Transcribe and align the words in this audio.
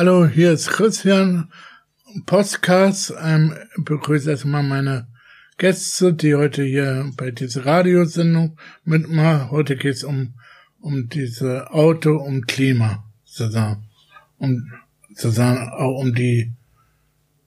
Hallo, 0.00 0.26
hier 0.26 0.52
ist 0.52 0.70
Christian, 0.70 1.52
Podcast. 2.24 3.12
Ähm, 3.20 3.54
begrüße 3.76 4.30
erstmal 4.30 4.62
meine 4.62 5.08
Gäste, 5.58 6.14
die 6.14 6.34
heute 6.34 6.62
hier 6.62 7.12
bei 7.18 7.30
dieser 7.30 7.66
Radiosendung 7.66 8.58
mitmachen. 8.82 9.50
Heute 9.50 9.76
geht 9.76 9.96
es 9.96 10.04
um, 10.04 10.32
um 10.80 11.10
diese 11.10 11.70
Auto, 11.72 12.16
um 12.16 12.46
Klima, 12.46 13.04
sozusagen. 13.24 13.90
Um, 14.38 14.72
sozusagen 15.10 15.68
auch 15.68 16.00
um 16.00 16.14
die 16.14 16.50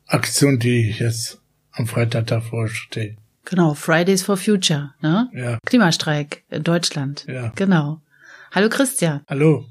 Aktion, 0.06 0.60
die 0.60 0.92
jetzt 0.92 1.42
am 1.72 1.88
Freitag 1.88 2.28
davor 2.28 2.68
steht. 2.68 3.18
Genau, 3.46 3.74
Fridays 3.74 4.22
for 4.22 4.38
Future, 4.38 4.94
ne? 5.02 5.28
Ja. 5.34 5.58
Klimastreik 5.66 6.44
in 6.52 6.62
Deutschland. 6.62 7.26
Ja. 7.28 7.52
Genau. 7.56 8.04
Hallo 8.52 8.70
Christian. 8.70 9.22
Hallo, 9.28 9.66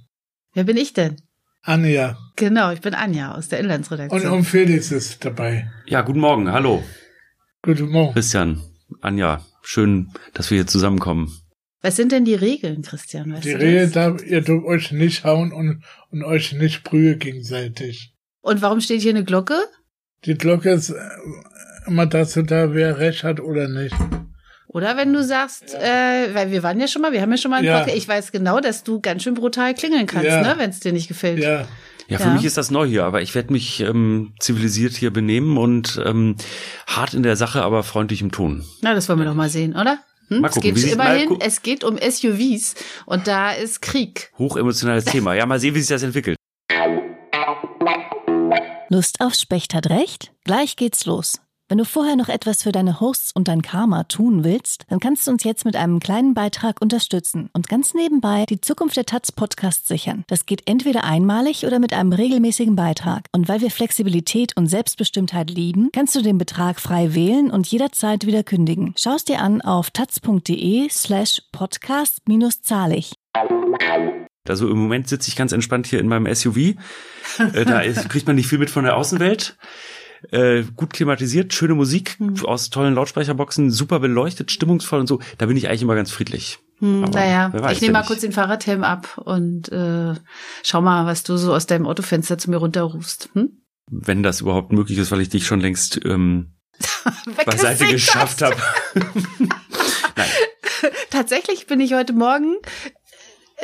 Wer 0.55 0.65
bin 0.65 0.77
ich 0.77 0.93
denn? 0.93 1.17
Anja. 1.63 2.19
Genau, 2.37 2.73
ich 2.73 2.81
bin 2.81 2.95
Anja 2.95 3.35
aus 3.35 3.49
der 3.49 3.61
Inlandsredaktion. 3.61 4.33
und 4.33 4.45
Felix 4.45 4.91
ist 4.91 5.25
dabei. 5.25 5.71
Ja, 5.87 6.03
guten 6.03 6.21
Morgen, 6.21 6.51
hallo. 6.51 6.83
Guten 7.63 7.89
Morgen. 7.89 8.13
Christian, 8.15 8.61
Anja, 9.01 9.45
schön, 9.63 10.11
dass 10.35 10.51
wir 10.51 10.59
hier 10.59 10.67
zusammenkommen. 10.67 11.31
Was 11.81 11.97
sind 11.97 12.13
denn 12.13 12.25
die 12.25 12.35
Regeln, 12.35 12.83
Christian? 12.83 13.33
Weißt 13.33 13.45
Die 13.45 13.53
du 13.53 13.59
Regel, 13.59 13.91
das? 13.91 13.93
da 13.93 14.17
ihr 14.25 14.41
dürft 14.41 14.67
euch 14.67 14.93
nicht 14.93 15.25
hauen 15.25 15.53
und, 15.53 15.83
und 16.11 16.25
euch 16.25 16.53
nicht 16.53 16.83
brühe 16.85 17.17
gegenseitig. 17.17 18.15
Und 18.41 18.61
warum 18.63 18.81
steht 18.81 19.03
hier 19.03 19.11
eine 19.11 19.25
Glocke? 19.25 19.59
Die 20.25 20.35
Glocke 20.35 20.71
ist 20.71 20.91
äh, 20.91 20.95
immer 21.87 22.07
dazu 22.07 22.43
da, 22.43 22.75
wer 22.75 22.99
recht 22.99 23.23
hat 23.25 23.41
oder 23.41 23.69
nicht. 23.69 23.95
Oder 24.73 24.97
wenn 24.97 25.13
du 25.13 25.23
sagst, 25.23 25.75
äh, 25.75 26.35
weil 26.35 26.51
wir 26.51 26.63
waren 26.63 26.81
ja 26.81 26.89
schon 26.89 27.03
mal, 27.03 27.13
wir 27.13 27.21
haben 27.21 27.31
ja 27.31 27.37
schon 27.37 27.51
mal 27.51 27.59
einen 27.59 27.67
Ja. 27.67 27.79
Podcast. 27.79 27.97
Ich 27.99 28.09
weiß 28.09 28.33
genau, 28.33 28.61
dass 28.61 28.85
du 28.85 29.01
ganz 29.01 29.23
schön 29.23 29.35
brutal 29.35 29.75
klingeln 29.75 30.07
kannst, 30.07 30.27
Ja. 30.27 30.41
ne, 30.43 30.55
wenn 30.57 30.71
es 30.71 30.81
dir 30.81 30.93
nicht 30.93 31.09
gefällt. 31.09 31.41
Ja, 31.43 31.67
Ja, 32.09 32.19
für 32.19 32.25
Ja. 32.29 32.35
mich 32.35 32.45
ist 32.45 32.57
das 32.59 32.71
neu 32.71 32.87
hier, 32.87 33.05
aber 33.05 33.23
ich 33.23 33.35
werde 33.35 33.53
mich 33.53 33.81
ähm, 33.81 34.35
zivilisiert 34.41 34.93
hier 34.95 35.11
benehmen 35.13 35.57
und 35.57 36.01
ähm, 36.05 36.37
hart 36.87 37.15
in 37.15 37.23
der 37.23 37.37
Sache, 37.37 37.63
aber 37.63 37.83
freundlich 37.85 38.21
im 38.21 38.33
Ton. 38.33 38.65
Na, 38.83 38.93
das 38.95 39.09
wollen 39.09 39.19
wir 39.21 39.25
doch 39.25 39.35
mal 39.35 39.49
sehen, 39.49 39.73
oder? 39.77 39.99
Hm? 40.29 40.41
Mal 40.41 40.49
es 40.49 40.55
gucken, 40.55 40.69
geht 40.69 40.77
wie 40.77 40.81
sie's- 40.81 40.93
immerhin, 40.95 41.29
mal 41.31 41.39
es 41.41 41.63
geht 41.63 41.85
um 41.85 41.97
SUVs 41.99 42.75
und 43.07 43.27
da 43.29 43.53
ist 43.53 43.81
Krieg. 43.83 44.31
Hochemotionales 44.39 45.05
Thema. 45.07 45.35
Ja, 45.35 45.47
mal 45.47 45.61
sehen, 45.61 45.75
wie 45.75 45.81
sich 45.81 45.89
das 45.89 46.03
entwickelt. 46.03 46.37
Lust 48.89 49.21
auf 49.21 49.35
Specht 49.35 49.73
hat 49.75 49.89
recht? 49.89 50.33
Gleich 50.45 50.77
geht's 50.77 51.07
los. 51.07 51.41
Wenn 51.69 51.79
du 51.79 51.85
vorher 51.85 52.17
noch 52.17 52.29
etwas 52.29 52.65
für 52.65 52.73
deine 52.73 53.01
Hosts 53.01 53.33
und 53.35 53.49
dein 53.49 53.63
Karma 53.63 54.05
tun 54.05 54.45
willst, 54.45 54.85
dann 54.89 55.01
kannst 55.01 55.27
du 55.27 55.31
uns 55.31 55.45
jetzt 55.45 55.65
mit 55.65 55.75
einem 55.75 56.01
kleinen 56.01 56.35
Beitrag 56.35 56.83
unterstützen 56.83 57.49
und 57.55 57.69
ganz 57.69 57.95
nebenbei 57.95 58.45
die 58.47 58.61
Zukunft 58.61 58.97
der 58.97 59.07
Taz 59.07 59.33
Podcast 59.33 59.87
sichern. 59.87 60.25
Das 60.27 60.45
geht 60.45 60.69
entweder 60.69 61.05
einmalig 61.05 61.65
oder 61.65 61.79
mit 61.79 61.95
einem 61.95 62.13
regelmäßigen 62.13 62.77
Beitrag. 62.77 63.25
Und 63.33 63.49
weil 63.49 63.63
wir 63.63 63.71
Flexibilität 63.71 64.57
und 64.57 64.67
Selbstbestimmtheit 64.67 65.51
lieben, 65.51 65.89
kannst 65.93 66.15
du 66.15 66.21
den 66.21 66.37
Betrag 66.37 66.79
frei 66.79 67.15
wählen 67.15 67.51
und 67.51 67.67
jederzeit 67.67 68.27
wieder 68.27 68.43
kündigen. 68.43 68.93
Schau 68.99 69.15
es 69.15 69.25
dir 69.25 69.41
an 69.41 69.63
auf 69.63 69.91
taz.de 69.91 70.89
slash 70.91 71.43
podcast 71.53 72.19
minus 72.29 72.61
zahlig. 72.61 73.15
Also 74.49 74.69
im 74.69 74.79
Moment 74.79 75.09
sitze 75.09 75.29
ich 75.29 75.37
ganz 75.37 75.53
entspannt 75.53 75.87
hier 75.87 76.01
in 76.01 76.09
meinem 76.09 76.33
SUV. 76.35 76.75
Äh, 77.39 77.65
da 77.65 77.83
kriegt 78.09 78.27
man 78.27 78.37
nicht 78.37 78.49
viel 78.49 78.59
mit 78.59 78.69
von 78.69 78.85
der 78.85 78.97
Außenwelt. 78.97 79.57
Äh, 80.31 80.63
gut 80.77 80.93
klimatisiert, 80.93 81.53
schöne 81.53 81.75
Musik 81.75 82.19
aus 82.45 82.71
tollen 82.71 82.95
Lautsprecherboxen, 82.95 83.71
super 83.71 83.99
beleuchtet, 84.01 84.51
stimmungsvoll 84.51 85.01
und 85.01 85.07
so. 85.07 85.21
Da 85.39 85.47
bin 85.47 85.57
ich 85.57 85.69
eigentlich 85.69 85.83
immer 85.83 85.95
ganz 85.95 86.11
friedlich. 86.11 86.59
Hm, 86.79 87.05
Aber 87.05 87.19
naja, 87.19 87.71
ich 87.71 87.81
nehme 87.81 87.95
mal 87.95 88.05
kurz 88.05 88.21
den 88.21 88.33
Fahrradhelm 88.33 88.85
ab 88.85 89.19
und 89.19 89.71
äh, 89.71 90.15
schau 90.63 90.81
mal, 90.81 91.07
was 91.07 91.23
du 91.23 91.37
so 91.37 91.55
aus 91.55 91.67
deinem 91.67 91.87
Autofenster 91.87 92.39
zu 92.39 92.51
mir 92.51 92.59
runterrufst. 92.59 93.31
Hm? 93.35 93.63
Wenn 93.91 94.23
das 94.23 94.41
überhaupt 94.41 94.73
möglich 94.73 94.99
ist, 94.99 95.11
weil 95.11 95.21
ich 95.21 95.29
dich 95.29 95.47
schon 95.47 95.61
längst 95.61 96.01
ähm, 96.05 96.55
beiseite 97.47 97.87
geschafft 97.87 98.43
habe. 98.43 98.57
Tatsächlich 101.11 101.67
bin 101.67 101.81
ich 101.81 101.95
heute 101.95 102.13
Morgen 102.13 102.57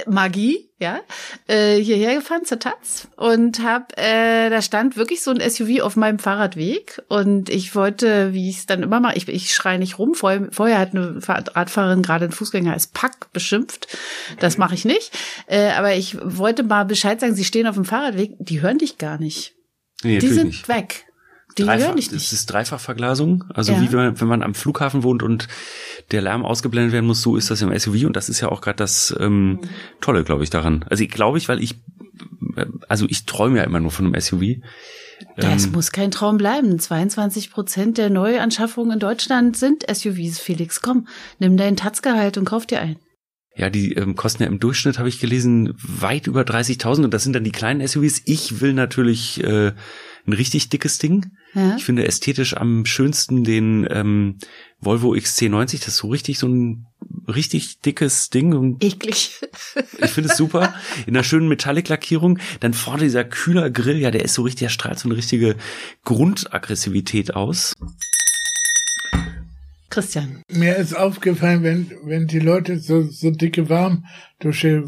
Magie, 0.07 0.69
ja, 0.79 1.01
äh, 1.49 1.77
hierher 1.77 2.15
gefahren 2.15 2.45
zur 2.45 2.59
Taz 2.59 3.09
und 3.17 3.63
hab, 3.65 3.99
äh, 3.99 4.49
da 4.51 4.63
stand 4.63 4.97
wirklich 4.97 5.23
so 5.23 5.31
ein 5.33 5.41
SUV 5.41 5.81
auf 5.83 5.97
meinem 5.97 6.19
Fahrradweg 6.19 7.03
und 7.09 7.49
ich 7.51 7.75
wollte, 7.75 8.33
wie 8.33 8.49
ich 8.51 8.59
es 8.59 8.67
dann 8.67 8.83
immer 8.83 9.01
mache, 9.01 9.17
ich, 9.17 9.29
ich 9.29 9.55
schreie 9.55 9.79
nicht 9.79 9.99
rum. 9.99 10.15
Vorher, 10.15 10.49
vorher 10.53 10.79
hat 10.79 10.95
eine 10.95 11.21
Fahr- 11.21 11.45
Radfahrerin 11.55 12.03
gerade 12.03 12.27
einen 12.27 12.33
Fußgänger 12.33 12.73
als 12.73 12.87
Pack 12.87 13.33
beschimpft. 13.33 13.89
Das 14.39 14.57
mache 14.59 14.75
ich 14.75 14.85
nicht. 14.85 15.11
Äh, 15.47 15.71
aber 15.71 15.95
ich 15.97 16.17
wollte 16.23 16.63
mal 16.63 16.85
Bescheid 16.85 17.21
sagen, 17.21 17.35
sie 17.35 17.45
stehen 17.45 17.67
auf 17.67 17.75
dem 17.75 17.85
Fahrradweg, 17.85 18.33
die 18.39 18.61
hören 18.63 18.79
dich 18.79 18.99
gar 18.99 19.19
nicht. 19.19 19.55
Nee, 20.05 20.19
die 20.19 20.29
sind 20.29 20.47
nicht. 20.49 20.69
weg. 20.69 21.07
Die 21.57 21.63
Dreifach, 21.65 21.87
hören 21.89 21.97
das 21.97 22.11
nicht. 22.13 22.33
ist 22.33 22.47
Dreifachverglasung. 22.47 23.45
Also 23.53 23.73
Ja. 23.73 23.81
wie 23.81 23.91
wenn 23.93 23.99
man, 23.99 24.21
wenn 24.21 24.29
man 24.29 24.43
am 24.43 24.55
Flughafen 24.55 25.03
wohnt 25.03 25.23
und 25.23 25.49
der 26.13 26.23
Lärm 26.23 26.45
ausgeblendet 26.45 26.93
werden 26.93 27.07
muss, 27.07 27.23
so 27.23 27.37
ist 27.37 27.51
das 27.51 27.63
im 27.63 27.77
SUV 27.77 28.05
und 28.07 28.17
das 28.17 28.29
ist 28.29 28.41
ja 28.41 28.49
auch 28.51 28.61
gerade 28.61 28.77
das 28.77 29.15
ähm, 29.19 29.53
Mhm. 29.53 29.61
Tolle, 30.01 30.25
glaube 30.25 30.45
ich, 30.45 30.51
daran. 30.51 30.85
Also 30.89 31.03
ich 31.03 31.11
glaube 31.11 31.39
ich, 31.39 31.49
weil 31.49 31.63
ich, 31.63 31.75
äh, 32.57 32.67
also 32.89 33.07
ich 33.09 33.25
träume 33.27 33.59
ja 33.59 33.65
immer 33.65 33.81
nur 33.81 33.91
von 33.91 34.07
einem 34.07 34.21
SUV. 34.21 34.61
Das 35.37 35.65
Ähm, 35.65 35.73
muss 35.73 35.91
kein 35.91 36.13
Traum 36.13 36.37
bleiben. 36.37 36.79
22 36.79 37.51
Prozent 37.51 37.99
der 37.99 38.09
Neuanschaffungen 38.09 38.93
in 38.93 38.99
Deutschland 39.01 39.57
sind 39.57 39.85
SUVs. 39.93 40.39
Felix, 40.39 40.81
komm, 40.81 41.09
nimm 41.41 41.57
deinen 41.57 41.77
Tatzgehalt 41.77 42.39
und 42.39 42.45
kauf 42.45 42.67
dir 42.67 42.81
einen. 42.81 42.97
Ja, 43.57 43.69
die 43.71 43.95
ähm, 43.95 44.15
kosten 44.15 44.45
ja 44.45 44.49
im 44.49 44.61
Durchschnitt, 44.61 44.99
habe 45.01 45.09
ich 45.09 45.19
gelesen, 45.19 45.75
weit 45.83 46.29
über 46.29 46.43
30.000 46.43 47.03
und 47.03 47.13
das 47.13 47.25
sind 47.25 47.33
dann 47.33 47.43
die 47.43 47.51
kleinen 47.51 47.85
SUVs. 47.85 48.23
Ich 48.27 48.61
will 48.61 48.73
natürlich 48.75 49.43
äh, 49.43 49.73
ein 50.29 50.35
richtig 50.35 50.69
dickes 50.69 50.99
Ding. 50.99 51.33
Ja? 51.55 51.75
Ich 51.77 51.85
finde 51.85 52.07
ästhetisch 52.07 52.57
am 52.57 52.85
schönsten 52.85 53.45
den 53.45 53.89
ähm, 53.91 54.37
Volvo 54.79 55.15
XC90. 55.15 55.79
Das 55.79 55.89
ist 55.89 55.97
so 55.97 56.09
richtig 56.09 56.39
so 56.39 56.47
ein 56.47 56.87
richtig 57.27 57.81
dickes 57.81 58.29
Ding 58.31 58.55
und 58.55 58.85
Eklig. 58.85 59.41
ich 59.99 60.11
finde 60.11 60.31
es 60.31 60.37
super. 60.37 60.75
In 61.07 61.17
einer 61.17 61.25
schönen 61.25 61.49
Metallic-Lackierung. 61.49 62.39
Dann 62.61 62.75
vorne 62.75 63.05
dieser 63.05 63.25
kühler 63.25 63.71
Grill, 63.71 63.99
ja, 63.99 64.11
der 64.11 64.25
ist 64.25 64.35
so 64.35 64.43
richtig, 64.43 64.61
der 64.61 64.69
strahlt 64.69 64.99
so 64.99 65.09
eine 65.09 65.17
richtige 65.17 65.57
Grundaggressivität 66.05 67.35
aus. 67.35 67.75
Christian. 69.91 70.43
mir 70.51 70.77
ist 70.77 70.95
aufgefallen, 70.95 71.63
wenn, 71.63 71.91
wenn 72.05 72.27
die 72.27 72.41
Leute 72.41 72.79
so, 72.79 73.03
so 73.03 73.31
dicke 73.31 73.71
Warm 73.71 74.05
durch 74.39 74.61
die 74.61 74.83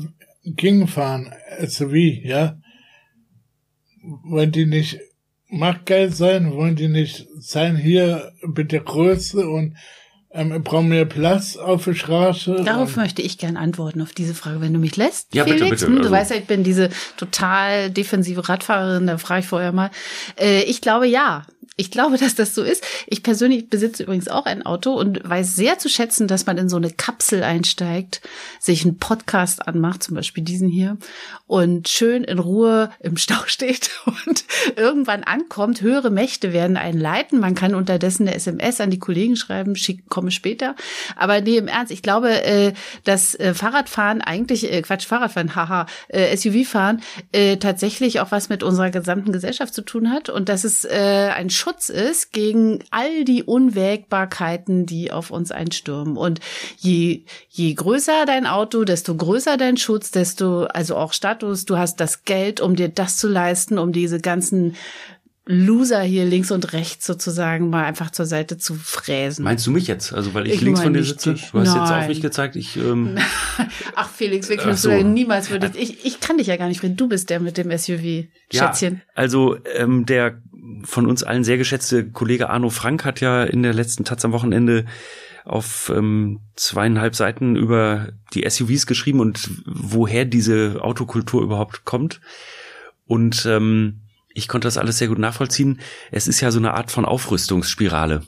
Gegend 0.44 0.90
fahren, 0.90 1.32
SUV, 1.66 1.94
ja, 1.94 2.58
wollen 4.24 4.52
die 4.52 4.66
nicht 4.66 5.00
machtgeil 5.50 6.12
sein, 6.12 6.52
wollen 6.54 6.76
die 6.76 6.88
nicht 6.88 7.26
sein, 7.38 7.76
hier 7.76 8.32
bitte 8.46 8.80
Größe 8.80 9.48
und 9.48 9.76
ähm, 10.32 10.62
brauchen 10.62 10.88
mehr 10.88 11.06
Platz 11.06 11.56
auf 11.56 11.84
der 11.84 11.94
Straße. 11.94 12.62
Darauf 12.64 12.94
möchte 12.96 13.20
ich 13.20 13.36
gern 13.36 13.56
antworten, 13.56 14.00
auf 14.00 14.12
diese 14.12 14.32
Frage, 14.34 14.60
wenn 14.60 14.72
du 14.72 14.78
mich 14.78 14.96
lässt. 14.96 15.34
Ja, 15.34 15.42
bitte, 15.44 15.58
Felix. 15.64 15.80
bitte, 15.80 15.86
Hm, 15.86 15.96
Du 15.96 16.02
also- 16.02 16.12
weißt 16.12 16.30
ja, 16.30 16.36
ich 16.36 16.44
bin 16.46 16.62
diese 16.62 16.88
total 17.16 17.90
defensive 17.90 18.48
Radfahrerin, 18.48 19.08
da 19.08 19.18
frage 19.18 19.40
ich 19.40 19.46
vorher 19.46 19.72
mal. 19.72 19.90
Äh, 20.40 20.62
ich 20.62 20.80
glaube 20.80 21.06
ja. 21.08 21.46
Ich 21.80 21.90
glaube, 21.90 22.18
dass 22.18 22.34
das 22.34 22.54
so 22.54 22.62
ist. 22.62 22.84
Ich 23.06 23.22
persönlich 23.22 23.70
besitze 23.70 24.02
übrigens 24.02 24.28
auch 24.28 24.44
ein 24.44 24.66
Auto 24.66 24.92
und 24.92 25.26
weiß 25.26 25.56
sehr 25.56 25.78
zu 25.78 25.88
schätzen, 25.88 26.28
dass 26.28 26.44
man 26.44 26.58
in 26.58 26.68
so 26.68 26.76
eine 26.76 26.90
Kapsel 26.90 27.42
einsteigt, 27.42 28.20
sich 28.58 28.84
einen 28.84 28.98
Podcast 28.98 29.66
anmacht, 29.66 30.02
zum 30.02 30.14
Beispiel 30.14 30.44
diesen 30.44 30.68
hier, 30.68 30.98
und 31.46 31.88
schön 31.88 32.22
in 32.22 32.38
Ruhe 32.38 32.90
im 33.00 33.16
Stau 33.16 33.40
steht 33.46 33.90
und 34.04 34.44
irgendwann 34.76 35.24
ankommt. 35.24 35.80
Höhere 35.80 36.10
Mächte 36.10 36.52
werden 36.52 36.76
einen 36.76 37.00
leiten. 37.00 37.40
Man 37.40 37.54
kann 37.54 37.74
unterdessen 37.74 38.28
eine 38.28 38.36
SMS 38.36 38.82
an 38.82 38.90
die 38.90 38.98
Kollegen 38.98 39.36
schreiben, 39.36 39.74
schick, 39.74 40.06
komme 40.10 40.32
später. 40.32 40.76
Aber 41.16 41.40
nee, 41.40 41.56
im 41.56 41.66
Ernst, 41.66 41.92
ich 41.92 42.02
glaube, 42.02 42.44
äh, 42.44 42.74
dass 43.04 43.34
äh, 43.36 43.54
Fahrradfahren 43.54 44.20
eigentlich, 44.20 44.70
äh, 44.70 44.82
Quatsch, 44.82 45.06
Fahrradfahren, 45.06 45.56
haha, 45.56 45.86
SUV-Fahren 46.12 47.00
tatsächlich 47.60 48.20
auch 48.20 48.32
was 48.32 48.48
mit 48.48 48.62
unserer 48.62 48.90
gesamten 48.90 49.32
Gesellschaft 49.32 49.72
zu 49.72 49.82
tun 49.82 50.10
hat 50.10 50.28
und 50.28 50.48
dass 50.48 50.64
es 50.64 50.84
ein 50.84 51.50
Schutz 51.50 51.69
ist 51.90 52.32
gegen 52.32 52.80
all 52.90 53.24
die 53.24 53.42
Unwägbarkeiten, 53.44 54.86
die 54.86 55.12
auf 55.12 55.30
uns 55.30 55.52
einstürmen. 55.52 56.16
Und 56.16 56.40
je, 56.78 57.22
je 57.48 57.74
größer 57.74 58.26
dein 58.26 58.46
Auto, 58.46 58.84
desto 58.84 59.14
größer 59.14 59.56
dein 59.56 59.76
Schutz, 59.76 60.10
desto, 60.10 60.64
also 60.64 60.96
auch 60.96 61.12
Status, 61.12 61.64
du 61.66 61.78
hast 61.78 62.00
das 62.00 62.24
Geld, 62.24 62.60
um 62.60 62.76
dir 62.76 62.88
das 62.88 63.18
zu 63.18 63.28
leisten, 63.28 63.78
um 63.78 63.92
diese 63.92 64.20
ganzen 64.20 64.74
Loser 65.46 66.00
hier 66.02 66.24
links 66.26 66.52
und 66.52 66.72
rechts 66.74 67.06
sozusagen 67.06 67.70
mal 67.70 67.84
einfach 67.84 68.10
zur 68.10 68.26
Seite 68.26 68.56
zu 68.56 68.74
fräsen. 68.74 69.42
Meinst 69.42 69.66
du 69.66 69.72
mich 69.72 69.88
jetzt? 69.88 70.12
Also 70.12 70.32
weil 70.32 70.46
ich, 70.46 70.54
Ich 70.54 70.60
links 70.60 70.80
von 70.80 70.94
dir 70.94 71.02
sitze? 71.02 71.34
Du 71.34 71.58
hast 71.58 71.74
jetzt 71.74 71.74
Nein. 71.74 72.02
auf 72.02 72.08
mich 72.08 72.20
gezeigt. 72.20 72.54
Ich 72.54 72.76
ähm, 72.76 73.18
Ach 73.96 74.08
Felix, 74.08 74.48
wirklich, 74.48 74.66
Ach 74.66 74.70
das 74.70 74.82
so. 74.82 74.90
niemals 74.92 75.50
würde 75.50 75.72
ich, 75.74 75.90
ich, 75.90 76.06
ich 76.06 76.20
kann 76.20 76.38
dich 76.38 76.46
ja 76.46 76.56
gar 76.56 76.68
nicht 76.68 76.82
reden. 76.84 76.96
Du 76.96 77.08
bist 77.08 77.30
der 77.30 77.40
mit 77.40 77.56
dem 77.56 77.76
SUV, 77.76 78.28
Schätzchen. 78.52 78.94
Ja, 78.94 79.12
also 79.14 79.56
ähm, 79.74 80.06
der 80.06 80.40
von 80.84 81.06
uns 81.06 81.22
allen 81.22 81.44
sehr 81.44 81.58
geschätzte 81.58 82.10
Kollege 82.10 82.50
Arno 82.50 82.70
Frank 82.70 83.04
hat 83.04 83.20
ja 83.20 83.44
in 83.44 83.62
der 83.62 83.74
letzten 83.74 84.04
Taz 84.04 84.24
am 84.24 84.32
Wochenende 84.32 84.84
auf 85.44 85.90
ähm, 85.94 86.40
zweieinhalb 86.54 87.14
Seiten 87.14 87.56
über 87.56 88.12
die 88.34 88.48
SUVs 88.48 88.86
geschrieben 88.86 89.20
und 89.20 89.50
woher 89.66 90.24
diese 90.24 90.78
Autokultur 90.82 91.42
überhaupt 91.42 91.84
kommt. 91.84 92.20
Und 93.06 93.46
ähm, 93.46 94.02
ich 94.32 94.48
konnte 94.48 94.66
das 94.66 94.78
alles 94.78 94.98
sehr 94.98 95.08
gut 95.08 95.18
nachvollziehen. 95.18 95.80
Es 96.10 96.28
ist 96.28 96.40
ja 96.40 96.50
so 96.50 96.58
eine 96.58 96.74
Art 96.74 96.90
von 96.90 97.04
Aufrüstungsspirale. 97.04 98.22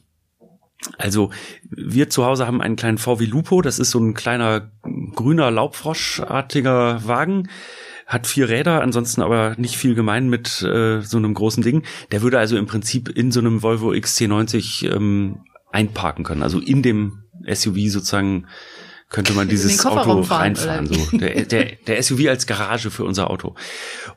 Also 0.99 1.31
wir 1.71 2.11
zu 2.11 2.25
Hause 2.25 2.47
haben 2.47 2.61
einen 2.61 2.77
kleinen 2.77 2.99
VW 2.99 3.25
Lupo, 3.27 3.63
das 3.63 3.79
ist 3.79 3.91
so 3.91 4.01
ein 4.01 4.15
kleiner 4.15 4.73
grüner 5.15 5.51
Laubfroschartiger 5.51 7.07
Wagen, 7.07 7.49
hat 8.13 8.27
vier 8.27 8.49
Räder, 8.49 8.83
ansonsten 8.83 9.23
aber 9.23 9.55
nicht 9.57 9.77
viel 9.77 9.95
gemein 9.95 10.29
mit 10.29 10.63
äh, 10.63 11.01
so 11.01 11.17
einem 11.17 11.33
großen 11.33 11.63
Ding. 11.63 11.83
Der 12.11 12.21
würde 12.23 12.39
also 12.39 12.57
im 12.57 12.67
Prinzip 12.67 13.09
in 13.09 13.33
so 13.33 13.41
einem 13.41 13.63
Volvo 13.63 13.91
XC90 13.91 14.95
ähm, 14.95 15.41
einparken 15.71 16.25
können, 16.25 16.43
also 16.43 16.59
in 16.59 16.83
dem 16.83 17.23
SUV 17.51 17.77
sozusagen 17.89 18.47
könnte 19.09 19.35
man 19.35 19.47
dieses 19.47 19.85
Auto 19.85 20.23
fahren, 20.23 20.57
reinfahren. 20.57 20.87
So. 20.87 21.19
Der, 21.19 21.45
der, 21.45 21.77
der 21.87 22.03
SUV 22.03 22.29
als 22.29 22.47
Garage 22.47 22.91
für 22.91 23.05
unser 23.05 23.31
Auto. 23.31 23.55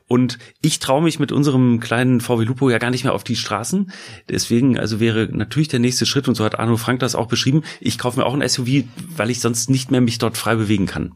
Und 0.08 0.38
ich 0.62 0.78
traue 0.78 1.02
mich 1.02 1.18
mit 1.18 1.32
unserem 1.32 1.80
kleinen 1.80 2.20
VW 2.20 2.44
Lupo 2.44 2.70
ja 2.70 2.78
gar 2.78 2.90
nicht 2.90 3.04
mehr 3.04 3.12
auf 3.12 3.22
die 3.22 3.36
Straßen. 3.36 3.92
Deswegen, 4.30 4.78
also 4.78 4.98
wäre 4.98 5.28
natürlich 5.30 5.68
der 5.68 5.80
nächste 5.80 6.06
Schritt, 6.06 6.28
und 6.28 6.34
so 6.34 6.44
hat 6.44 6.58
Arno 6.58 6.78
Frank 6.78 7.00
das 7.00 7.14
auch 7.14 7.28
beschrieben, 7.28 7.62
ich 7.78 7.98
kaufe 7.98 8.18
mir 8.18 8.26
auch 8.26 8.34
ein 8.34 8.46
SUV, 8.46 8.84
weil 9.16 9.30
ich 9.30 9.40
sonst 9.40 9.68
nicht 9.68 9.90
mehr 9.90 10.00
mich 10.00 10.16
dort 10.16 10.38
frei 10.38 10.54
bewegen 10.54 10.86
kann. 10.86 11.12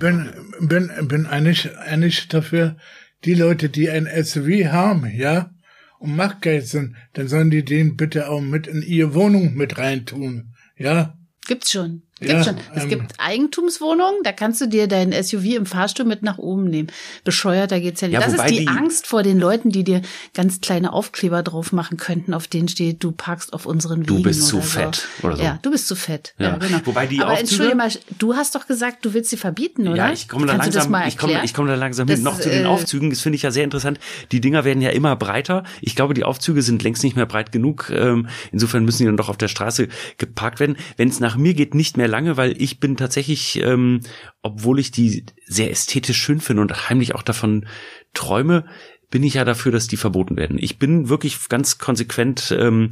Bin, 0.00 0.30
bin, 0.60 0.90
bin 1.08 1.26
eigentlich, 1.26 1.76
eigentlich 1.76 2.26
dafür, 2.28 2.76
die 3.24 3.34
Leute, 3.34 3.68
die 3.68 3.90
ein 3.90 4.08
SUV 4.24 4.72
haben, 4.72 5.06
ja, 5.14 5.54
und 5.98 6.16
Machtgeld 6.16 6.66
sind, 6.66 6.96
dann 7.12 7.28
sollen 7.28 7.50
die 7.50 7.64
den 7.64 7.96
bitte 7.96 8.28
auch 8.30 8.40
mit 8.40 8.66
in 8.66 8.82
ihre 8.82 9.14
Wohnung 9.14 9.54
mit 9.54 9.76
reintun, 9.76 10.54
ja. 10.76 11.18
Gibt's 11.46 11.70
schon. 11.70 12.02
Gibt 12.20 12.32
ja, 12.32 12.44
schon. 12.44 12.56
Es 12.74 12.82
ähm, 12.82 12.88
gibt 12.90 13.12
Eigentumswohnungen, 13.16 14.22
da 14.24 14.32
kannst 14.32 14.60
du 14.60 14.66
dir 14.66 14.88
dein 14.88 15.10
SUV 15.10 15.56
im 15.56 15.64
Fahrstuhl 15.64 16.04
mit 16.04 16.22
nach 16.22 16.36
oben 16.36 16.64
nehmen. 16.64 16.88
Bescheuerter 17.24 17.80
geht's 17.80 18.02
ja 18.02 18.08
nicht. 18.08 18.14
Ja, 18.14 18.20
das 18.20 18.34
ist 18.34 18.50
die, 18.50 18.60
die, 18.60 18.68
Angst 18.68 19.06
vor 19.06 19.22
den 19.22 19.38
Leuten, 19.38 19.70
die 19.70 19.84
dir 19.84 20.02
ganz 20.34 20.60
kleine 20.60 20.92
Aufkleber 20.92 21.42
drauf 21.42 21.72
machen 21.72 21.96
könnten, 21.96 22.34
auf 22.34 22.46
denen 22.46 22.68
steht, 22.68 23.02
du 23.02 23.12
parkst 23.12 23.54
auf 23.54 23.64
unseren 23.64 24.00
Wegen. 24.00 24.18
Du 24.18 24.22
bist 24.22 24.46
zu 24.46 24.56
so. 24.56 24.60
fett 24.60 25.08
oder 25.22 25.36
so. 25.38 25.42
Ja, 25.42 25.58
du 25.62 25.70
bist 25.70 25.88
zu 25.88 25.96
fett. 25.96 26.34
Ja, 26.38 26.50
ja 26.50 26.56
genau. 26.58 26.78
Wobei 26.84 27.06
die 27.06 27.20
Aber 27.20 27.32
Aufzüge, 27.32 27.64
entschuldige 27.64 27.76
mal, 27.76 27.90
du 28.18 28.34
hast 28.34 28.54
doch 28.54 28.66
gesagt, 28.66 29.02
du 29.06 29.14
willst 29.14 29.30
sie 29.30 29.38
verbieten, 29.38 29.88
oder? 29.88 29.96
Ja, 29.96 30.12
ich 30.12 30.28
komme 30.28 30.44
da 30.44 30.58
Kannst 30.58 30.74
langsam, 30.74 31.02
ich 31.08 31.16
komme, 31.16 31.40
ich 31.42 31.54
komme 31.54 31.68
da 31.68 31.74
langsam 31.74 32.06
das, 32.06 32.16
hin. 32.16 32.24
Noch 32.24 32.38
zu 32.38 32.50
den 32.50 32.64
äh, 32.64 32.68
Aufzügen, 32.68 33.08
das 33.08 33.20
finde 33.20 33.36
ich 33.36 33.42
ja 33.42 33.50
sehr 33.50 33.64
interessant. 33.64 33.98
Die 34.30 34.42
Dinger 34.42 34.66
werden 34.66 34.82
ja 34.82 34.90
immer 34.90 35.16
breiter. 35.16 35.64
Ich 35.80 35.96
glaube, 35.96 36.12
die 36.12 36.24
Aufzüge 36.24 36.60
sind 36.60 36.82
längst 36.82 37.02
nicht 37.02 37.16
mehr 37.16 37.26
breit 37.26 37.50
genug. 37.50 37.90
Ähm, 37.90 38.28
insofern 38.52 38.84
müssen 38.84 38.98
die 38.98 39.06
dann 39.06 39.16
doch 39.16 39.30
auf 39.30 39.38
der 39.38 39.48
Straße 39.48 39.88
geparkt 40.18 40.60
werden. 40.60 40.76
Wenn 40.98 41.08
es 41.08 41.18
nach 41.18 41.36
mir 41.36 41.54
geht, 41.54 41.74
nicht 41.74 41.96
mehr 41.96 42.09
lange, 42.10 42.36
weil 42.36 42.60
ich 42.60 42.80
bin 42.80 42.96
tatsächlich, 42.96 43.60
ähm, 43.62 44.00
obwohl 44.42 44.78
ich 44.78 44.90
die 44.90 45.24
sehr 45.46 45.70
ästhetisch 45.70 46.18
schön 46.18 46.40
finde 46.40 46.62
und 46.62 46.90
heimlich 46.90 47.14
auch 47.14 47.22
davon 47.22 47.66
träume, 48.12 48.66
bin 49.10 49.22
ich 49.22 49.34
ja 49.34 49.44
dafür, 49.44 49.72
dass 49.72 49.88
die 49.88 49.96
verboten 49.96 50.36
werden. 50.36 50.56
Ich 50.58 50.78
bin 50.78 51.08
wirklich 51.08 51.48
ganz 51.48 51.78
konsequent, 51.78 52.54
ähm, 52.56 52.90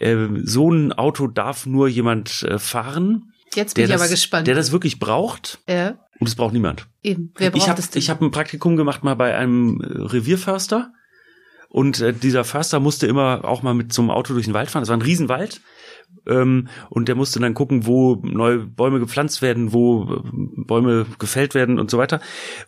äh, 0.00 0.16
so 0.42 0.70
ein 0.70 0.92
Auto 0.92 1.28
darf 1.28 1.66
nur 1.66 1.88
jemand 1.88 2.42
äh, 2.42 2.58
fahren. 2.58 3.32
Jetzt 3.54 3.74
bin 3.74 3.84
ich 3.84 3.90
das, 3.90 4.00
aber 4.00 4.10
gespannt. 4.10 4.46
Der 4.46 4.54
das 4.54 4.72
wirklich 4.72 4.98
braucht. 4.98 5.60
Ja. 5.68 5.98
Und 6.18 6.26
es 6.26 6.34
braucht 6.34 6.52
niemand. 6.52 6.88
Eben. 7.02 7.32
Wer 7.36 7.50
braucht 7.50 7.62
ich 7.62 7.68
hab, 7.68 7.76
das 7.76 7.90
denn? 7.90 8.00
Ich 8.00 8.10
habe 8.10 8.24
ein 8.24 8.30
Praktikum 8.30 8.76
gemacht 8.76 9.04
mal 9.04 9.14
bei 9.14 9.36
einem 9.36 9.80
äh, 9.80 9.86
Revierförster. 9.86 10.92
Und 11.68 12.00
äh, 12.00 12.12
dieser 12.12 12.44
Förster 12.44 12.80
musste 12.80 13.06
immer 13.06 13.44
auch 13.44 13.62
mal 13.62 13.74
mit 13.74 13.92
so 13.92 14.02
einem 14.02 14.10
Auto 14.10 14.34
durch 14.34 14.44
den 14.44 14.54
Wald 14.54 14.70
fahren. 14.70 14.82
Das 14.82 14.88
war 14.88 14.96
ein 14.96 15.02
Riesenwald. 15.02 15.60
Ähm, 16.26 16.68
und 16.88 17.08
der 17.08 17.14
musste 17.14 17.40
dann 17.40 17.54
gucken, 17.54 17.86
wo 17.86 18.16
neue 18.22 18.58
Bäume 18.58 19.00
gepflanzt 19.00 19.42
werden, 19.42 19.72
wo 19.72 20.04
äh, 20.04 20.20
Bäume 20.64 21.06
gefällt 21.18 21.54
werden 21.54 21.78
und 21.78 21.90
so 21.90 21.98
weiter. 21.98 22.20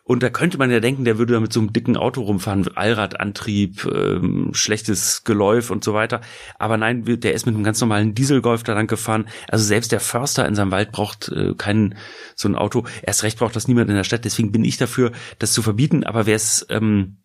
Und 0.02 0.23
da 0.23 0.31
könnte 0.31 0.58
man 0.58 0.70
ja 0.70 0.81
denken, 0.81 1.05
der 1.05 1.19
würde 1.19 1.35
da 1.35 1.41
mit 1.41 1.52
so 1.52 1.61
einem 1.61 1.73
dicken 1.73 1.96
Auto 1.96 2.23
rumfahren, 2.23 2.69
Allradantrieb, 2.75 3.85
ähm, 3.87 4.50
schlechtes 4.52 5.25
Geläuf 5.25 5.70
und 5.70 5.85
so 5.85 5.94
weiter. 5.94 6.20
Aber 6.58 6.76
nein, 6.76 7.05
der 7.05 7.35
ist 7.35 7.46
mit 7.46 7.55
einem 7.55 7.64
ganz 7.64 7.81
normalen 7.81 8.14
Dieselgolf 8.14 8.64
da 8.64 8.75
lang 8.75 8.88
gefahren. 8.88 9.26
Also 9.49 9.64
selbst 9.64 9.93
der 9.93 10.00
Förster 10.00 10.46
in 10.49 10.55
seinem 10.55 10.73
Wald 10.73 10.91
braucht 10.91 11.29
äh, 11.29 11.55
kein 11.56 11.96
so 12.35 12.49
ein 12.49 12.56
Auto. 12.56 12.85
Erst 13.02 13.23
recht 13.23 13.38
braucht 13.38 13.55
das 13.55 13.69
niemand 13.69 13.88
in 13.88 13.96
der 13.96 14.05
Stadt. 14.05 14.25
Deswegen 14.25 14.50
bin 14.50 14.64
ich 14.64 14.79
dafür, 14.79 15.12
das 15.38 15.52
zu 15.52 15.62
verbieten. 15.62 16.02
Aber 16.02 16.26
wer 16.26 16.37
es 16.37 16.67
ähm, 16.70 17.19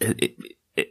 äh, 0.00 0.30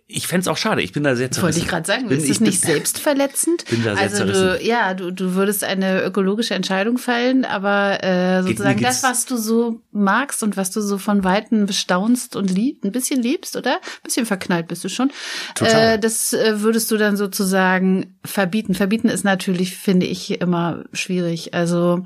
ich 0.08 0.28
fände 0.28 0.50
auch 0.50 0.56
schade. 0.56 0.82
Ich 0.82 0.94
bin 0.94 1.04
da 1.04 1.14
sehr 1.16 1.30
zerrissen. 1.30 1.44
Wollte 1.44 1.60
ich 1.60 1.68
gerade 1.68 1.86
sagen, 1.86 2.08
bin, 2.08 2.18
ist 2.18 2.30
es 2.30 2.40
nicht 2.40 2.62
bin, 2.62 2.70
selbstverletzend? 2.74 3.66
Bin 3.66 3.84
da 3.84 3.96
sehr 3.96 4.04
also 4.04 4.18
zerrissen. 4.18 4.48
du, 4.60 4.66
ja, 4.66 4.94
du, 4.94 5.12
du 5.12 5.36
würdest 5.36 5.66
eine 5.66 6.02
ökologische 6.04 6.54
Entscheidung 6.54 6.98
fällen, 6.98 7.44
aber 7.44 8.02
äh, 8.02 8.44
sozusagen 8.44 8.78
Geht, 8.80 8.88
das, 8.88 9.04
was 9.04 9.26
du 9.26 9.36
so 9.36 9.82
magst 9.92 10.42
und 10.42 10.56
was 10.56 10.72
du 10.72 10.80
so 10.80 10.98
von 10.98 11.26
Weitem 11.26 11.66
bestaunst 11.66 12.38
und 12.38 12.50
liebst, 12.50 12.86
ein 12.86 12.94
bisschen 12.94 13.22
liebst, 13.22 13.58
oder? 13.58 13.74
Ein 13.74 14.04
bisschen 14.04 14.26
verknallt 14.26 14.70
bist 14.70 14.86
du 14.86 14.90
schon. 14.90 15.12
Total. 15.54 15.96
Äh, 15.96 16.00
das 16.00 16.32
äh, 16.32 16.62
würdest 16.62 16.90
du 16.90 16.96
dann 16.96 17.18
sozusagen 17.18 18.16
verbieten. 18.24 18.76
Verbieten 18.76 19.10
ist 19.10 19.26
natürlich, 19.26 19.76
finde 19.76 20.06
ich, 20.06 20.40
immer 20.40 20.86
schwierig. 20.94 21.54
Also 21.54 22.06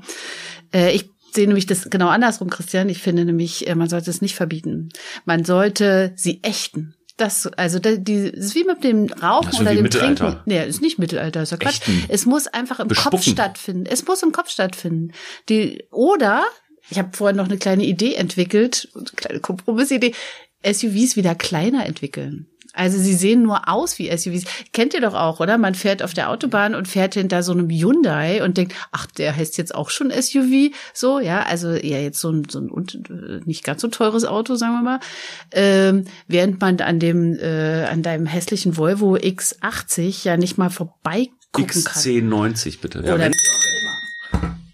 äh, 0.74 0.92
ich 0.92 1.10
sehe 1.32 1.46
nämlich 1.46 1.66
das 1.66 1.90
genau 1.90 2.08
andersrum, 2.08 2.50
Christian. 2.50 2.88
Ich 2.88 2.98
finde 2.98 3.24
nämlich, 3.24 3.68
äh, 3.68 3.76
man 3.76 3.88
sollte 3.88 4.10
es 4.10 4.20
nicht 4.20 4.34
verbieten. 4.34 4.88
Man 5.24 5.44
sollte 5.44 6.12
sie 6.16 6.42
ächten. 6.42 6.96
Das, 7.18 7.48
also 7.56 7.80
die, 7.80 8.02
die 8.02 8.14
ist 8.14 8.54
wie 8.54 8.62
mit 8.62 8.84
dem 8.84 9.06
Rauchen 9.12 9.60
oder 9.60 9.74
dem 9.74 9.90
Trinken. 9.90 10.36
Nee, 10.46 10.64
ist 10.64 10.80
nicht 10.80 11.00
Mittelalter, 11.00 11.42
ist 11.42 11.50
ja 11.50 11.56
Quatsch. 11.56 11.80
Echten 11.80 12.04
es 12.08 12.26
muss 12.26 12.46
einfach 12.46 12.78
im 12.78 12.86
Bespucken. 12.86 13.18
Kopf 13.18 13.28
stattfinden. 13.28 13.86
Es 13.86 14.06
muss 14.06 14.22
im 14.22 14.30
Kopf 14.30 14.50
stattfinden. 14.50 15.12
Die, 15.48 15.84
oder, 15.90 16.44
ich 16.90 16.98
habe 16.98 17.16
vorhin 17.16 17.36
noch 17.36 17.46
eine 17.46 17.58
kleine 17.58 17.84
Idee 17.84 18.14
entwickelt, 18.14 18.88
eine 18.94 19.04
kleine 19.04 19.40
Kompromissidee, 19.40 20.14
SUVs 20.64 21.16
wieder 21.16 21.34
kleiner 21.34 21.86
entwickeln. 21.86 22.46
Also 22.78 22.96
sie 22.98 23.14
sehen 23.14 23.42
nur 23.42 23.68
aus 23.68 23.98
wie 23.98 24.16
SUVs. 24.16 24.44
Kennt 24.72 24.94
ihr 24.94 25.00
doch 25.00 25.14
auch, 25.14 25.40
oder? 25.40 25.58
Man 25.58 25.74
fährt 25.74 26.02
auf 26.02 26.14
der 26.14 26.30
Autobahn 26.30 26.74
und 26.74 26.86
fährt 26.86 27.14
hinter 27.14 27.42
so 27.42 27.52
einem 27.52 27.68
Hyundai 27.68 28.44
und 28.44 28.56
denkt, 28.56 28.74
ach, 28.92 29.06
der 29.06 29.34
heißt 29.34 29.58
jetzt 29.58 29.74
auch 29.74 29.90
schon 29.90 30.10
SUV. 30.10 30.72
So, 30.94 31.18
ja, 31.18 31.42
also 31.42 31.72
ja, 31.72 31.98
jetzt 31.98 32.20
so 32.20 32.30
ein, 32.30 32.46
so 32.48 32.60
ein 32.60 33.42
nicht 33.44 33.64
ganz 33.64 33.82
so 33.82 33.88
teures 33.88 34.24
Auto, 34.24 34.54
sagen 34.54 34.74
wir 34.74 34.82
mal. 34.82 35.00
Ähm, 35.50 36.04
während 36.28 36.60
man 36.60 36.80
an 36.80 37.00
dem, 37.00 37.36
äh, 37.38 37.84
an 37.84 38.02
deinem 38.02 38.26
hässlichen 38.26 38.76
Volvo 38.76 39.16
X80 39.16 40.24
ja 40.24 40.36
nicht 40.36 40.56
mal 40.56 40.70
vorbeigucken 40.70 41.32
X1090 41.56 41.84
kann. 41.84 42.54
X1090 42.54 42.80
bitte. 42.80 43.02
Ja, 43.04 43.14
oder 43.14 43.30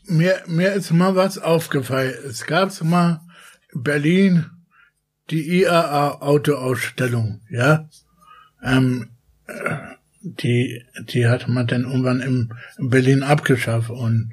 mir, 0.06 0.42
mir 0.46 0.72
ist 0.74 0.92
mal 0.92 1.16
was 1.16 1.38
aufgefallen. 1.38 2.12
Es 2.28 2.44
gab 2.44 2.82
mal 2.82 3.22
Berlin 3.72 4.50
die 5.30 5.62
IAA-Autoausstellung, 5.62 7.40
ja, 7.50 7.88
ähm, 8.62 9.10
die, 10.22 10.82
die 11.08 11.26
hat 11.26 11.48
man 11.48 11.66
dann 11.66 11.82
irgendwann 11.84 12.20
im, 12.20 12.52
in 12.78 12.90
Berlin 12.90 13.22
abgeschafft 13.22 13.90
und 13.90 14.32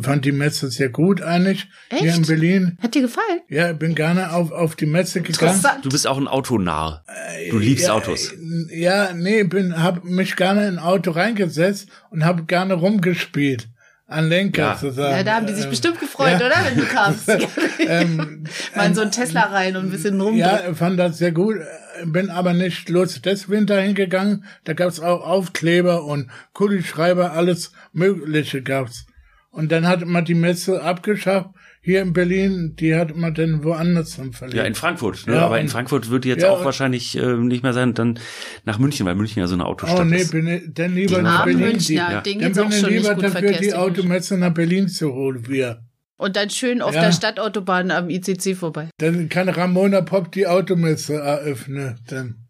fand 0.00 0.24
die 0.24 0.32
Messe 0.32 0.70
sehr 0.70 0.88
gut 0.88 1.22
eigentlich 1.22 1.68
Echt? 1.88 2.02
hier 2.02 2.14
in 2.14 2.22
Berlin. 2.22 2.78
Hat 2.80 2.94
dir 2.94 3.02
gefallen? 3.02 3.40
Ja, 3.48 3.72
bin 3.72 3.94
gerne 3.94 4.32
auf, 4.32 4.50
auf 4.52 4.76
die 4.76 4.86
Messe 4.86 5.20
gegangen. 5.22 5.60
Du 5.82 5.88
bist 5.88 6.06
auch 6.06 6.18
ein 6.18 6.28
Autonah. 6.28 7.04
Du 7.50 7.58
liebst 7.58 7.86
ja, 7.86 7.94
Autos. 7.94 8.32
Ja, 8.70 9.12
nee, 9.12 9.42
bin 9.44 9.82
hab 9.82 10.04
mich 10.04 10.36
gerne 10.36 10.68
in 10.68 10.78
ein 10.78 10.84
Auto 10.84 11.12
reingesetzt 11.12 11.88
und 12.10 12.24
habe 12.24 12.44
gerne 12.44 12.74
rumgespielt 12.74 13.68
an 14.08 14.28
Lenker 14.28 14.62
ja. 14.62 14.76
zu 14.76 14.90
sagen. 14.90 15.16
Ja, 15.18 15.22
da 15.22 15.34
haben 15.36 15.46
die 15.46 15.52
sich 15.52 15.64
ähm, 15.64 15.70
bestimmt 15.70 16.00
gefreut, 16.00 16.40
ja. 16.40 16.46
oder? 16.46 16.56
Wenn 16.64 16.76
du 16.78 16.86
kamst. 16.86 17.28
ähm, 17.78 18.44
Mal 18.74 18.86
in 18.86 18.94
so 18.94 19.02
ein 19.02 19.12
Tesla 19.12 19.42
rein 19.42 19.76
und 19.76 19.84
ein 19.84 19.90
bisschen 19.90 20.20
rum. 20.20 20.34
Ja, 20.34 20.74
fand 20.74 20.98
das 20.98 21.18
sehr 21.18 21.32
gut. 21.32 21.56
Bin 22.04 22.30
aber 22.30 22.54
nicht 22.54 22.88
los 22.88 23.20
deswegen 23.22 23.66
dahin 23.66 23.94
gegangen. 23.94 24.44
Da 24.64 24.72
gab's 24.72 24.98
auch 24.98 25.26
Aufkleber 25.26 26.04
und 26.04 26.30
Kugelschreiber, 26.54 27.32
alles 27.32 27.72
Mögliche 27.92 28.62
gab's. 28.62 29.06
Und 29.50 29.72
dann 29.72 29.86
hat 29.86 30.04
man 30.06 30.24
die 30.24 30.34
Messe 30.34 30.82
abgeschafft 30.82 31.50
hier 31.88 32.02
in 32.02 32.12
Berlin, 32.12 32.76
die 32.76 32.94
hat 32.94 33.16
man 33.16 33.32
dann 33.32 33.64
woanders 33.64 34.16
dann 34.16 34.34
verlegt. 34.34 34.58
Ja, 34.58 34.64
in 34.64 34.74
Frankfurt. 34.74 35.26
Ne? 35.26 35.36
Ja, 35.36 35.46
aber 35.46 35.58
in 35.58 35.70
Frankfurt 35.70 36.10
wird 36.10 36.24
die 36.24 36.28
jetzt 36.28 36.42
ja, 36.42 36.50
auch 36.50 36.62
wahrscheinlich 36.62 37.16
äh, 37.16 37.34
nicht 37.38 37.62
mehr 37.62 37.72
sein, 37.72 37.94
dann 37.94 38.18
nach 38.66 38.78
München, 38.78 39.06
weil 39.06 39.14
München 39.14 39.40
ja 39.40 39.46
so 39.46 39.54
eine 39.54 39.64
Autostadt 39.64 40.00
oh, 40.00 40.04
nee, 40.04 40.18
ist. 40.18 40.32
Bin 40.32 40.46
ich, 40.46 40.64
dann 40.74 40.94
lieber 40.94 41.22
nach 41.22 41.44
Berlin. 41.44 41.60
München, 41.62 41.96
ja, 41.96 42.12
ja. 42.12 42.20
dann 42.20 42.52
bin 42.52 42.78
ich 42.78 42.86
lieber 42.86 43.14
dafür, 43.14 43.52
die 43.52 43.72
Automesse 43.72 44.36
nach 44.36 44.52
Berlin 44.52 44.88
zu 44.88 45.14
holen, 45.14 45.48
wir. 45.48 45.80
Und 46.18 46.36
dann 46.36 46.50
schön 46.50 46.82
auf 46.82 46.94
ja. 46.94 47.00
der 47.00 47.12
Stadtautobahn 47.12 47.90
am 47.90 48.10
ICC 48.10 48.54
vorbei. 48.54 48.90
Dann 48.98 49.30
kann 49.30 49.48
Ramona 49.48 50.02
Pop 50.02 50.30
die 50.30 50.46
Automesse 50.46 51.14
eröffnen, 51.14 51.98
dann. 52.08 52.47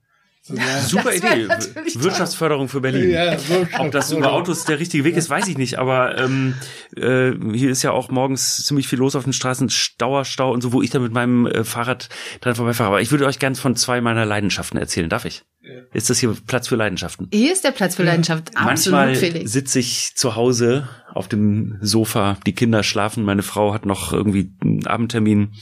Ja, 0.49 0.81
Super 0.87 1.15
Idee. 1.15 1.49
Wirtschaftsförderung 1.95 2.69
für 2.69 2.81
Berlin. 2.81 3.11
Ja, 3.11 3.37
Ob 3.79 3.91
das 3.93 4.13
über 4.13 4.33
Autos 4.33 4.65
der 4.65 4.79
richtige 4.79 5.05
Weg 5.05 5.17
ist, 5.17 5.31
weiß 5.31 5.49
ich 5.49 5.59
nicht. 5.59 5.79
Aber 5.79 6.19
ähm, 6.19 6.55
äh, 6.97 7.33
hier 7.55 7.71
ist 7.71 7.83
ja 7.83 7.91
auch 7.93 8.11
morgens 8.11 8.65
ziemlich 8.65 8.89
viel 8.89 8.99
los 8.99 9.17
auf 9.17 9.25
den 9.25 9.33
Straßen, 9.33 9.71
Stauerstau 9.71 10.53
und 10.53 10.63
so, 10.63 10.73
wo 10.73 10.83
ich 10.83 10.91
dann 10.91 11.03
mit 11.03 11.13
meinem 11.13 11.47
äh, 11.47 11.65
Fahrrad 11.65 12.09
dran 12.41 12.55
vorbeifahre. 12.55 12.89
Aber 12.89 13.01
ich 13.01 13.11
würde 13.11 13.27
euch 13.27 13.39
ganz 13.39 13.61
von 13.61 13.77
zwei 13.77 14.01
meiner 14.01 14.25
Leidenschaften 14.25 14.79
erzählen. 14.79 15.09
Darf 15.09 15.25
ich? 15.25 15.45
Ja. 15.61 15.81
Ist 15.93 16.09
das 16.09 16.19
hier 16.19 16.35
Platz 16.47 16.69
für 16.69 16.77
Leidenschaften? 16.77 17.29
Hier 17.33 17.53
ist 17.53 17.65
der 17.65 17.73
Platz 17.73 17.97
für 17.97 18.03
Leidenschaften. 18.05 18.55
Ja. 18.55 18.67
Absolut, 18.67 18.99
Manchmal 18.99 19.15
Felix. 19.17 19.53
sitze 19.53 19.79
ich 19.81 20.13
zu 20.15 20.37
Hause 20.37 20.89
auf 21.13 21.29
dem 21.29 21.79
Sofa, 21.81 22.39
die 22.47 22.55
Kinder 22.55 22.83
schlafen, 22.83 23.25
meine 23.25 23.43
Frau 23.43 23.75
hat 23.75 23.85
noch 23.87 24.13
irgendwie 24.13 24.53
einen 24.63 24.87
Abendtermin 24.87 25.53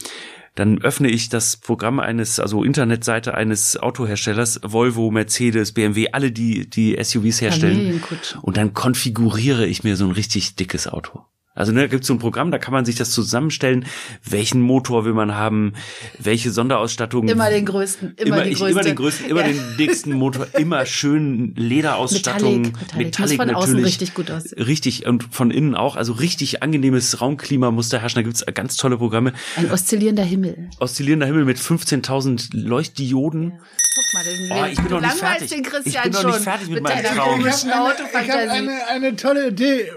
dann 0.57 0.79
öffne 0.79 1.09
ich 1.09 1.29
das 1.29 1.59
Programm 1.59 2.01
eines, 2.01 2.41
also 2.41 2.65
Internetseite 2.65 3.35
eines 3.35 3.77
Autoherstellers, 3.77 4.59
Volvo, 4.63 5.11
Mercedes, 5.11 5.73
BMW, 5.73 6.09
alle 6.13 6.33
die 6.33 6.69
die 6.69 6.97
SUVs 7.01 7.43
herstellen. 7.43 8.03
Und 8.43 8.57
dann 8.57 8.73
konfiguriere 8.73 9.67
ich 9.67 9.85
mir 9.85 9.97
so 9.97 10.07
ein 10.07 10.13
richtig 10.13 10.57
dickes 10.57 10.89
Auto. 10.89 11.25
Also 11.57 11.73
ne, 11.73 11.81
da 11.81 11.87
gibt 11.89 12.03
es 12.03 12.07
so 12.07 12.15
ein 12.15 12.19
Programm, 12.21 12.51
da 12.53 12.59
kann 12.59 12.73
man 12.73 12.85
sich 12.85 12.95
das 12.95 13.11
zusammenstellen, 13.11 13.87
welchen 14.23 14.61
Motor 14.61 15.05
will 15.05 15.15
man 15.15 15.35
haben, 15.35 15.73
welche 16.19 16.51
Sonderausstattung. 16.53 17.27
Immer 17.27 17.51
den 17.51 17.65
größten, 17.65 18.15
immer, 18.17 18.37
Immer, 18.37 18.45
die 18.45 18.51
ich, 18.51 18.59
größte. 18.59 18.73
immer 18.73 18.83
den 18.83 18.95
größten, 18.95 19.27
immer 19.31 19.41
Ja. 19.41 19.49
den 19.49 19.77
dicksten 19.79 20.13
Motor, 20.13 20.47
immer 20.59 20.87
schön 20.87 21.55
Lederausstattung, 21.57 22.63
Metallic, 22.63 22.81
Metallic. 22.81 23.07
Metallic 23.07 23.39
Muss 23.39 23.47
von 23.47 23.55
außen 23.57 23.73
natürlich. 23.73 23.87
richtig 23.87 24.15
gut 24.15 24.31
aussehen. 24.31 24.63
Richtig, 24.63 25.07
und 25.07 25.25
von 25.35 25.51
innen 25.51 25.75
auch, 25.75 25.97
also 25.97 26.13
richtig 26.13 26.63
angenehmes 26.63 27.21
Raumklima 27.21 27.71
muss 27.71 27.89
da 27.89 27.99
herrschen. 27.99 28.17
Da 28.19 28.23
gibt's 28.23 28.45
ganz 28.55 28.77
tolle 28.77 28.99
Programme. 28.99 29.33
Ein 29.57 29.71
oszillierender 29.71 30.25
Himmel. 30.25 30.69
Oszillierender 30.79 31.27
Himmel 31.27 31.45
mit 31.47 31.59
15.000 31.59 32.49
Leuchtdioden. 32.53 33.53
Guck 33.53 34.15
mal, 34.15 34.25
den, 34.25 34.53
Oh, 34.53 34.65
ich 34.71 34.77
bin 34.77 34.89
du 34.89 34.95
noch 34.97 35.01
nicht 35.01 35.13
fertig. 35.15 35.49
den 35.51 35.63
Christian 35.63 36.05
Ich 36.07 36.13
bin 36.13 36.23
noch 36.23 36.35
nicht 36.35 36.45
fertig 36.45 36.69
mit 36.69 36.83
meinem 36.83 37.03
deiner 37.03 37.17
Traum. 37.17 37.41
Ich 37.47 37.65
habe 37.67 37.97
eine, 38.15 38.29
hab 38.29 38.51
eine, 38.51 38.87
eine 38.89 39.17
tolle 39.17 39.49
Idee. 39.49 39.91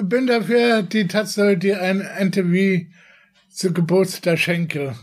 Bin 0.00 0.26
dafür, 0.26 0.82
die 0.82 1.06
Tatsache, 1.06 1.56
dir 1.58 1.80
ein 1.82 2.00
NTV 2.00 2.86
zu 3.50 3.72
Geburtstag 3.74 4.38
schenke. 4.38 4.94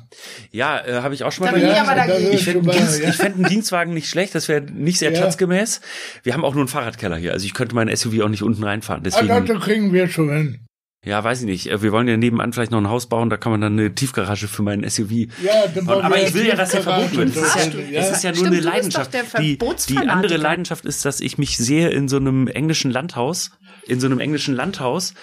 Ja, 0.51 0.79
äh, 0.83 1.01
habe 1.01 1.13
ich 1.13 1.23
auch 1.23 1.31
schon 1.31 1.45
mal 1.45 1.51
Da 1.51 1.57
bin 1.59 1.67
ich 1.69 1.77
überlegt. 1.77 1.91
aber 1.91 2.13
dagegen. 2.13 2.33
Ich 2.33 2.43
fände 2.45 3.03
ja. 3.03 3.11
fänd 3.11 3.35
einen 3.35 3.43
Dienstwagen 3.45 3.93
nicht 3.93 4.09
schlecht, 4.09 4.33
das 4.33 4.47
wäre 4.47 4.61
nicht 4.61 4.97
sehr 4.97 5.11
Ja. 5.11 5.19
platzgemäß. 5.19 5.81
Wir 6.23 6.33
haben 6.33 6.43
auch 6.43 6.53
nur 6.53 6.61
einen 6.63 6.67
Fahrradkeller 6.67 7.17
hier, 7.17 7.33
also 7.33 7.45
ich 7.45 7.53
könnte 7.53 7.75
mein 7.75 7.95
SUV 7.95 8.21
auch 8.23 8.29
nicht 8.29 8.41
unten 8.41 8.63
reinfahren. 8.63 9.01
Ah, 9.01 9.03
Deswegen, 9.05 9.45
das 9.45 9.59
kriegen 9.63 9.93
wir 9.93 10.07
schon 10.09 10.29
hin. 10.31 10.59
ja, 11.05 11.23
weiß 11.23 11.41
ich 11.41 11.45
nicht. 11.45 11.69
Äh, 11.69 11.83
Wir 11.83 11.91
wollen 11.91 12.07
ja 12.07 12.17
nebenan 12.17 12.51
vielleicht 12.51 12.71
noch 12.71 12.79
ein 12.79 12.89
Haus 12.89 13.07
bauen, 13.07 13.29
da 13.29 13.37
kann 13.37 13.51
man 13.51 13.61
dann 13.61 13.73
eine 13.77 13.93
Tiefgarage 13.93 14.47
für 14.47 14.63
mein 14.63 14.83
SUV. 14.89 15.11
Ja, 15.43 15.67
dann 15.75 15.85
bauen 15.85 16.01
aber 16.01 16.19
ich 16.19 16.33
will 16.33 16.47
ja, 16.47 16.55
dass 16.55 16.73
er 16.73 16.81
verboten 16.81 17.17
wird. 17.17 17.35
Das 17.37 17.55
ist 17.55 17.73
ja, 17.73 17.99
das 18.01 18.11
ist 18.13 18.23
ja 18.23 18.31
nur 18.31 18.37
Stimmt, 18.39 18.53
eine 18.53 18.61
Leidenschaft. 18.61 19.11
Die, 19.39 19.59
die 19.89 19.97
andere 19.99 20.37
Leidenschaft 20.37 20.85
ist, 20.85 21.05
dass 21.05 21.21
ich 21.21 21.37
mich 21.37 21.55
sehe 21.59 21.89
in 21.91 22.07
so 22.07 22.17
einem 22.17 22.47
englischen 22.47 22.89
Landhaus, 22.89 23.51
in 23.89 23.99
so 23.99 24.07
einem 24.07 24.19
englischen 24.19 24.55
Landhaus 24.55 25.13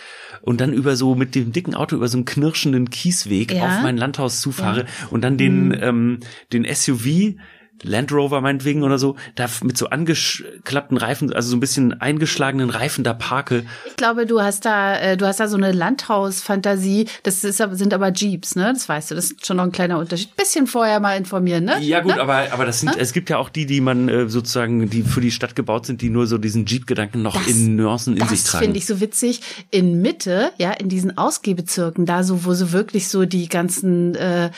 und 0.43 0.61
dann 0.61 0.73
über 0.73 0.97
so 0.97 1.15
mit 1.15 1.35
dem 1.35 1.53
dicken 1.53 1.75
Auto 1.75 1.97
über 1.97 2.09
so 2.09 2.19
einen 2.19 2.25
knirschenden 2.25 2.91
Kiesweg 2.91 3.53
Ja. 3.53 3.65
auf 3.67 3.83
mein 3.83 3.97
Landhaus 3.97 4.41
zufahre 4.41 4.87
und 5.11 5.23
dann 5.23 5.39
den, 5.39 5.69
Mhm. 5.69 5.75
ähm, 5.81 6.21
den 6.53 6.65
SUV 6.65 7.37
Land 7.83 8.11
Rover 8.13 8.41
meinetwegen 8.41 8.83
oder 8.83 8.99
so, 8.99 9.17
da 9.35 9.47
mit 9.63 9.77
so 9.77 9.89
angeklappten 9.91 10.97
Reifen, 10.97 11.33
also 11.33 11.51
so 11.51 11.57
ein 11.57 11.61
bisschen 11.61 12.01
eingeschlagenen 12.01 12.71
Reifen 12.71 13.05
da 13.05 13.13
parke. 13.15 13.65
Ich 13.87 13.97
glaube, 13.97 14.27
du 14.27 14.41
hast 14.41 14.65
da, 14.65 14.97
äh, 14.99 15.17
du 15.17 15.27
hast 15.27 15.41
da 15.41 15.49
so 15.49 15.57
eine 15.57 15.73
Landhausfantasie. 15.73 17.07
Das 17.23 17.45
ist, 17.45 17.59
sind 17.59 17.93
aber 17.95 18.13
Jeeps, 18.13 18.57
ne? 18.57 18.73
Das 18.73 18.89
weißt 18.89 19.11
du. 19.11 19.15
Das 19.15 19.27
ist 19.31 19.47
schon 19.47 19.59
noch 19.59 19.65
ein 19.65 19.73
kleiner 19.73 19.99
Unterschied. 19.99 20.35
Bisschen 20.37 20.67
vorher 20.67 21.01
mal 21.01 21.17
informieren, 21.17 21.65
ne? 21.65 21.79
Ja 21.81 22.01
gut, 22.01 22.15
ne? 22.17 22.21
aber 22.21 22.47
aber 22.53 22.65
das 22.65 22.81
sind 22.81 22.97
es 22.97 23.13
gibt 23.13 23.31
ja 23.31 23.39
auch 23.39 23.49
die, 23.49 23.67
die 23.67 23.81
man 23.81 24.09
äh, 24.09 24.29
sozusagen 24.29 24.89
die 24.91 25.03
für 25.03 25.21
die 25.21 25.31
Stadt 25.31 25.55
gebaut 25.57 25.87
sind, 25.87 26.01
die 26.03 26.11
nur 26.11 26.27
so 26.27 26.39
diesen 26.39 26.67
Jeep 26.67 26.87
Gedanken 26.87 27.23
noch 27.23 27.35
Das- 27.37 27.47
in 27.49 27.77
Nuancen 27.77 28.17
in 28.17 28.27
sich 28.29 28.43
Das 28.43 28.51
tragen. 28.51 28.65
finde 28.65 28.79
ich 28.79 28.87
so 28.87 29.01
witzig. 29.01 29.41
In 29.71 30.01
Mitte, 30.03 30.51
ja, 30.59 30.73
in 30.73 30.89
diesen 30.89 31.17
Ausgehbezirken, 31.19 32.07
da 32.07 32.23
so, 32.23 32.45
wo 32.45 32.55
so 32.55 32.73
wirklich 32.73 33.09
so 33.09 33.25
die 33.25 33.49
ganzen 33.49 34.15
äh, 34.15 34.51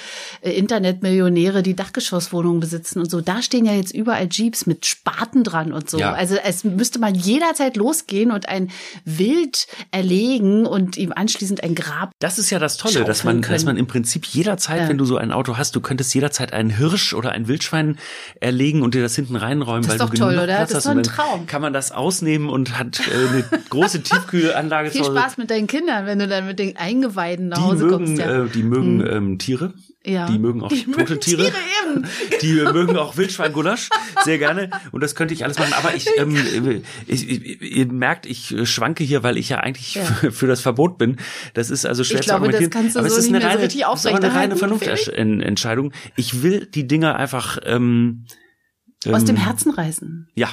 Internetmillionäre 0.42 1.62
die 1.62 1.74
Dachgeschosswohnungen 1.74 2.60
besitzen 2.60 3.00
und 3.08 3.10
so, 3.10 3.20
da 3.22 3.40
stehen 3.40 3.64
ja 3.64 3.72
jetzt 3.72 3.94
überall 3.94 4.28
Jeeps 4.30 4.66
mit 4.66 4.84
Spaten 4.84 5.42
dran 5.44 5.72
und 5.72 5.88
so. 5.88 5.98
Ja. 5.98 6.12
Also 6.12 6.36
es 6.44 6.62
müsste 6.62 6.98
man 6.98 7.14
jederzeit 7.14 7.76
losgehen 7.78 8.30
und 8.30 8.48
ein 8.50 8.70
Wild 9.06 9.66
erlegen 9.92 10.66
und 10.66 10.98
ihm 10.98 11.12
anschließend 11.16 11.62
ein 11.62 11.74
Grab. 11.74 12.10
Das 12.18 12.38
ist 12.38 12.50
ja 12.50 12.58
das 12.58 12.76
Tolle, 12.76 13.04
dass 13.04 13.24
man, 13.24 13.40
dass 13.40 13.64
man 13.64 13.78
im 13.78 13.86
Prinzip 13.86 14.26
jederzeit, 14.26 14.82
Ja. 14.82 14.88
wenn 14.90 14.98
du 14.98 15.06
so 15.06 15.16
ein 15.16 15.32
Auto 15.32 15.56
hast, 15.56 15.74
du 15.74 15.80
könntest 15.80 16.14
jederzeit 16.14 16.52
einen 16.52 16.68
Hirsch 16.70 17.14
oder 17.14 17.32
ein 17.32 17.48
Wildschwein 17.48 17.98
erlegen 18.40 18.82
und 18.82 18.94
dir 18.94 19.00
das 19.02 19.14
hinten 19.16 19.36
reinräumen, 19.36 19.82
Das 19.82 19.90
weil 19.90 19.96
ist 19.96 20.02
doch 20.02 20.10
du 20.10 20.16
toll, 20.18 20.30
genug 20.32 20.44
oder? 20.44 20.56
Platz 20.56 20.70
Das 20.70 20.84
ist 20.84 20.86
hast. 20.86 20.92
doch 20.94 20.98
ein 20.98 21.02
Traum. 21.02 21.46
Kann 21.46 21.62
man 21.62 21.72
das 21.72 21.92
ausnehmen 21.92 22.50
und 22.50 22.78
hat 22.78 23.00
äh, 23.08 23.28
eine 23.28 23.44
große 23.70 24.02
Tiefkühlanlage 24.02 24.90
Viel. 24.90 25.04
Spaß 25.04 25.38
mit 25.38 25.50
deinen 25.50 25.66
Kindern, 25.66 26.04
wenn 26.06 26.18
du 26.18 26.28
dann 26.28 26.46
mit 26.46 26.58
den 26.58 26.76
Eingeweiden 26.76 27.48
nach 27.48 27.56
Die 27.58 27.62
Hause 27.64 27.84
mögen, 27.86 28.04
kommst. 28.06 28.18
Ja. 28.18 28.44
äh, 28.44 28.48
die 28.48 28.62
mögen 28.62 29.06
ähm, 29.06 29.38
Tiere. 29.38 29.72
Ja. 30.04 30.26
Die 30.26 30.38
mögen 30.38 30.62
auch 30.62 30.68
Die 30.68 30.84
tote 30.84 31.18
Tiere. 31.18 31.44
Tiere 31.44 31.56
eben. 31.84 32.06
Die 32.40 32.52
mögen 32.72 32.96
auch 32.96 33.16
Wildschweingulasch 33.16 33.88
sehr 34.24 34.38
gerne 34.38 34.70
und 34.92 35.02
das 35.02 35.14
könnte 35.14 35.34
ich 35.34 35.44
alles 35.44 35.58
machen. 35.58 35.72
Aber 35.72 35.94
ich, 35.94 36.08
ähm, 36.16 36.82
ich, 37.06 37.28
ich 37.28 37.60
ihr 37.62 37.86
merkt, 37.86 38.24
ich 38.24 38.54
schwanke 38.64 39.02
hier, 39.02 39.22
weil 39.22 39.36
ich 39.36 39.48
ja 39.48 39.58
eigentlich 39.58 39.96
Ja. 39.96 40.04
Für, 40.04 40.46
das 40.46 40.60
Verbot 40.60 40.98
bin. 40.98 41.16
Das 41.54 41.70
ist 41.70 41.84
also 41.84 42.04
schwer 42.04 42.20
Ich 42.20 42.26
zu 42.26 42.30
glaube, 42.30 42.46
das 42.46 42.54
argumentieren. 42.54 42.70
kannst 42.70 42.96
du 42.96 43.00
aber 43.00 43.10
so 43.10 43.16
es 43.16 43.24
ist 43.24 43.28
eine 43.30 43.40
so 43.40 43.46
reine, 43.48 43.64
es 43.64 43.74
ist 43.74 44.06
eine 44.06 44.34
reine 44.34 44.56
Vernunftentscheidung. 44.56 45.92
Ich 46.16 46.42
will 46.42 46.66
die 46.66 46.86
Dinger 46.86 47.16
einfach 47.16 47.58
ähm, 47.64 48.24
Aus 49.06 49.24
dem 49.24 49.36
ähm, 49.36 49.42
Herzen 49.42 49.72
reißen. 49.72 50.28
Ja, 50.34 50.48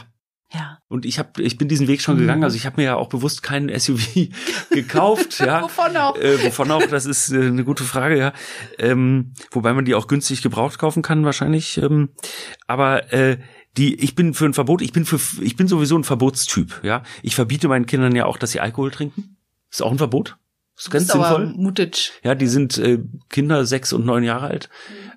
Ja. 0.56 0.80
und 0.88 1.06
ich 1.06 1.20
habe, 1.20 1.42
ich 1.44 1.58
bin 1.58 1.68
diesen 1.68 1.88
Weg 1.88 2.00
Mhm. 2.00 2.04
schon 2.04 2.18
gegangen. 2.18 2.44
Also 2.44 2.56
ich 2.56 2.66
habe 2.66 2.78
mir 2.78 2.84
ja 2.86 2.96
auch 2.96 3.10
bewusst 3.10 3.44
keinen 3.44 3.70
SUV 3.78 4.30
gekauft. 4.72 5.40
ja. 5.40 5.62
Wovon 5.64 5.98
auch? 5.98 6.18
Äh, 6.18 6.44
wovon 6.44 6.72
auch? 6.72 6.86
Das 6.88 7.06
ist 7.06 7.32
äh, 7.32 7.48
eine 7.48 7.64
gute 7.64 7.84
Frage, 7.84 8.18
ja. 8.18 8.34
Ähm, 8.78 9.34
wobei 9.52 9.74
man 9.74 9.86
die 9.86 9.96
auch 9.96 10.08
günstig 10.08 10.42
gebraucht 10.42 10.80
kaufen 10.80 11.02
kann 11.02 11.26
wahrscheinlich. 11.26 11.78
Ähm, 11.78 12.10
aber 12.68 13.12
äh, 13.14 13.38
die, 13.78 13.96
ich 13.96 14.16
bin 14.16 14.34
für 14.34 14.46
ein 14.46 14.54
Verbot. 14.54 14.82
Ich 14.82 14.94
bin 14.94 15.06
für, 15.06 15.20
ich 15.44 15.56
bin 15.58 15.68
sowieso 15.68 15.98
ein 15.98 16.04
Verbotstyp. 16.06 16.82
Ja, 16.84 17.04
ich 17.24 17.36
verbiete 17.36 17.68
meinen 17.68 17.86
Kindern 17.86 18.16
ja 18.16 18.26
auch, 18.26 18.38
dass 18.38 18.52
sie 18.52 18.62
Alkohol 18.62 18.92
trinken. 18.92 19.36
Ist 19.72 19.82
auch 19.82 19.92
ein 19.92 19.98
Verbot. 19.98 20.38
Ist 20.78 20.92
ganz 20.92 21.08
sinnvoll. 21.08 21.54
mutig. 21.56 22.12
Ja, 22.24 22.36
die 22.36 22.48
sind 22.48 22.78
äh, 22.78 23.00
Kinder 23.30 23.66
sechs 23.66 23.94
und 23.94 24.06
neun 24.06 24.24
Jahre 24.24 24.48
alt. 24.48 24.70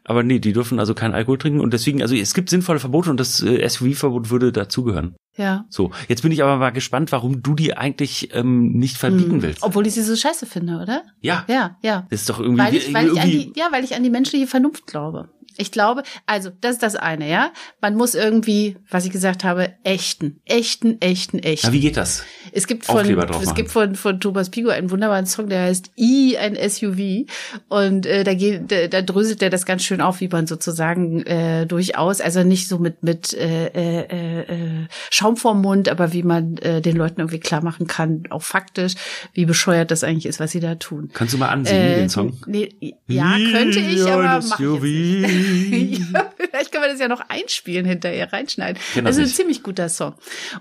Aber 0.05 0.23
nee, 0.23 0.39
die 0.39 0.53
dürfen 0.53 0.79
also 0.79 0.95
keinen 0.95 1.15
Alkohol 1.15 1.37
trinken 1.39 1.61
und 1.61 1.73
deswegen, 1.75 2.01
also 2.01 2.15
es 2.15 2.33
gibt 2.33 2.49
sinnvolle 2.49 2.79
Verbote 2.79 3.11
und 3.11 3.19
das 3.19 3.43
äh, 3.43 3.69
SUV-Verbot 3.69 4.31
würde 4.31 4.53
dazugehören. 4.53 5.17
Ja. 5.39 5.65
So, 5.71 5.91
jetzt 6.09 6.23
bin 6.23 6.33
ich 6.33 6.43
aber 6.43 6.57
mal 6.57 6.71
gespannt, 6.71 7.13
warum 7.13 7.43
du 7.43 7.55
die 7.55 7.75
eigentlich 7.77 8.35
ähm, 8.35 8.73
nicht 8.73 8.97
verbieten 8.99 9.31
Hm. 9.31 9.43
willst. 9.43 9.63
Obwohl 9.63 9.87
ich 9.87 9.95
sie 9.95 10.03
so 10.03 10.15
scheiße 10.17 10.45
finde, 10.47 10.81
oder? 10.83 11.03
Ja, 11.21 11.45
Ja, 11.49 11.79
ja. 11.83 12.07
das 12.11 12.21
ist 12.21 12.29
doch 12.29 12.41
irgendwie, 12.41 12.63
Weil 12.63 12.75
ich, 12.75 12.93
weil 12.93 13.07
ich 13.07 13.21
an 13.21 13.29
irgendwie 13.29 13.53
die, 13.55 13.59
ja, 13.61 13.69
weil 13.71 13.85
ich 13.85 13.95
an 13.95 14.03
die 14.03 14.11
menschliche 14.11 14.47
Vernunft 14.47 14.87
glaube. 14.87 15.31
Ich 15.61 15.73
glaube, 15.73 16.05
also, 16.25 16.51
das 16.61 16.75
ist 16.75 16.85
das 16.85 16.95
eine, 16.95 17.29
ja. 17.29 17.51
Man 17.81 17.97
muss 17.97 18.15
irgendwie, 18.15 18.77
was 18.91 19.05
ich 19.07 19.11
gesagt 19.11 19.43
habe, 19.43 19.73
echten, 19.83 20.41
echten, 20.45 21.01
echten, 21.01 21.41
echten. 21.41 21.67
Na, 21.67 21.73
wie 21.73 21.81
geht 21.81 21.97
das? 21.97 22.23
Es 22.53 22.69
gibt 22.69 22.85
von, 22.85 23.05
es 23.05 23.17
machen. 23.17 23.55
gibt 23.57 23.71
von, 23.73 23.97
von 23.97 24.21
Thomas 24.21 24.51
Pigo 24.51 24.69
einen 24.71 24.89
wunderbaren 24.93 25.27
Song, 25.27 25.49
der 25.49 25.63
heißt 25.63 25.91
I, 25.99 26.37
ein 26.39 26.55
SUV. 26.57 27.27
Und 27.69 28.07
äh, 28.07 28.23
da, 28.23 28.35
geht, 28.35 28.71
da, 28.71 28.87
da 28.87 29.03
dröselt 29.03 29.43
er 29.43 29.51
das 29.51 29.67
ganz 29.67 29.83
schön 29.83 30.01
auf, 30.01 30.21
wie 30.21 30.29
man 30.29 30.47
sozusagen 30.47 31.23
äh, 31.27 31.67
durchaus, 31.67 32.21
also 32.21 32.45
nicht 32.45 32.69
so 32.69 32.79
mit, 32.79 33.03
mit 33.03 33.35
äh, 33.35 33.67
äh, 33.67 34.43
äh, 34.43 34.87
Schaum 35.29 35.37
vorm 35.37 35.61
Mund, 35.61 35.91
aber 35.91 36.15
wie 36.15 36.23
man 36.23 36.57
äh, 36.59 36.81
den 36.81 36.97
Leuten 36.97 37.21
irgendwie 37.21 37.39
klar 37.39 37.63
machen 37.63 37.87
kann, 37.87 38.23
auch 38.31 38.43
faktisch, 38.43 38.95
wie 39.35 39.45
bescheuert 39.45 39.91
das 39.91 40.03
eigentlich 40.03 40.25
ist, 40.25 40.41
was 40.41 40.53
sie 40.53 40.61
da 40.61 40.77
tun. 40.77 41.11
Kannst 41.13 41.35
du 41.35 41.39
mal 41.39 41.49
ansingen, 41.49 41.83
Äh, 41.83 41.97
den 41.97 42.09
Song? 42.09 42.39
Nee, 42.47 42.97
ja, 43.07 43.37
könnte 43.53 43.79
ich, 43.79 43.99
Ja, 43.99 44.15
aber 44.15 44.47
mach 44.49 44.59
nicht. 44.59 45.99
ja, 46.15 46.33
vielleicht 46.37 46.73
können 46.73 46.85
wir 46.85 46.91
das 46.91 47.01
ja 47.01 47.09
noch 47.09 47.21
einspielen 47.29 47.85
hinterher, 47.85 48.33
reinschneiden. 48.33 48.81
Kenn 48.95 49.05
Das 49.05 49.19
ist 49.19 49.33
ein 49.33 49.35
ziemlich 49.35 49.63
guter 49.63 49.91
Song. 49.91 50.15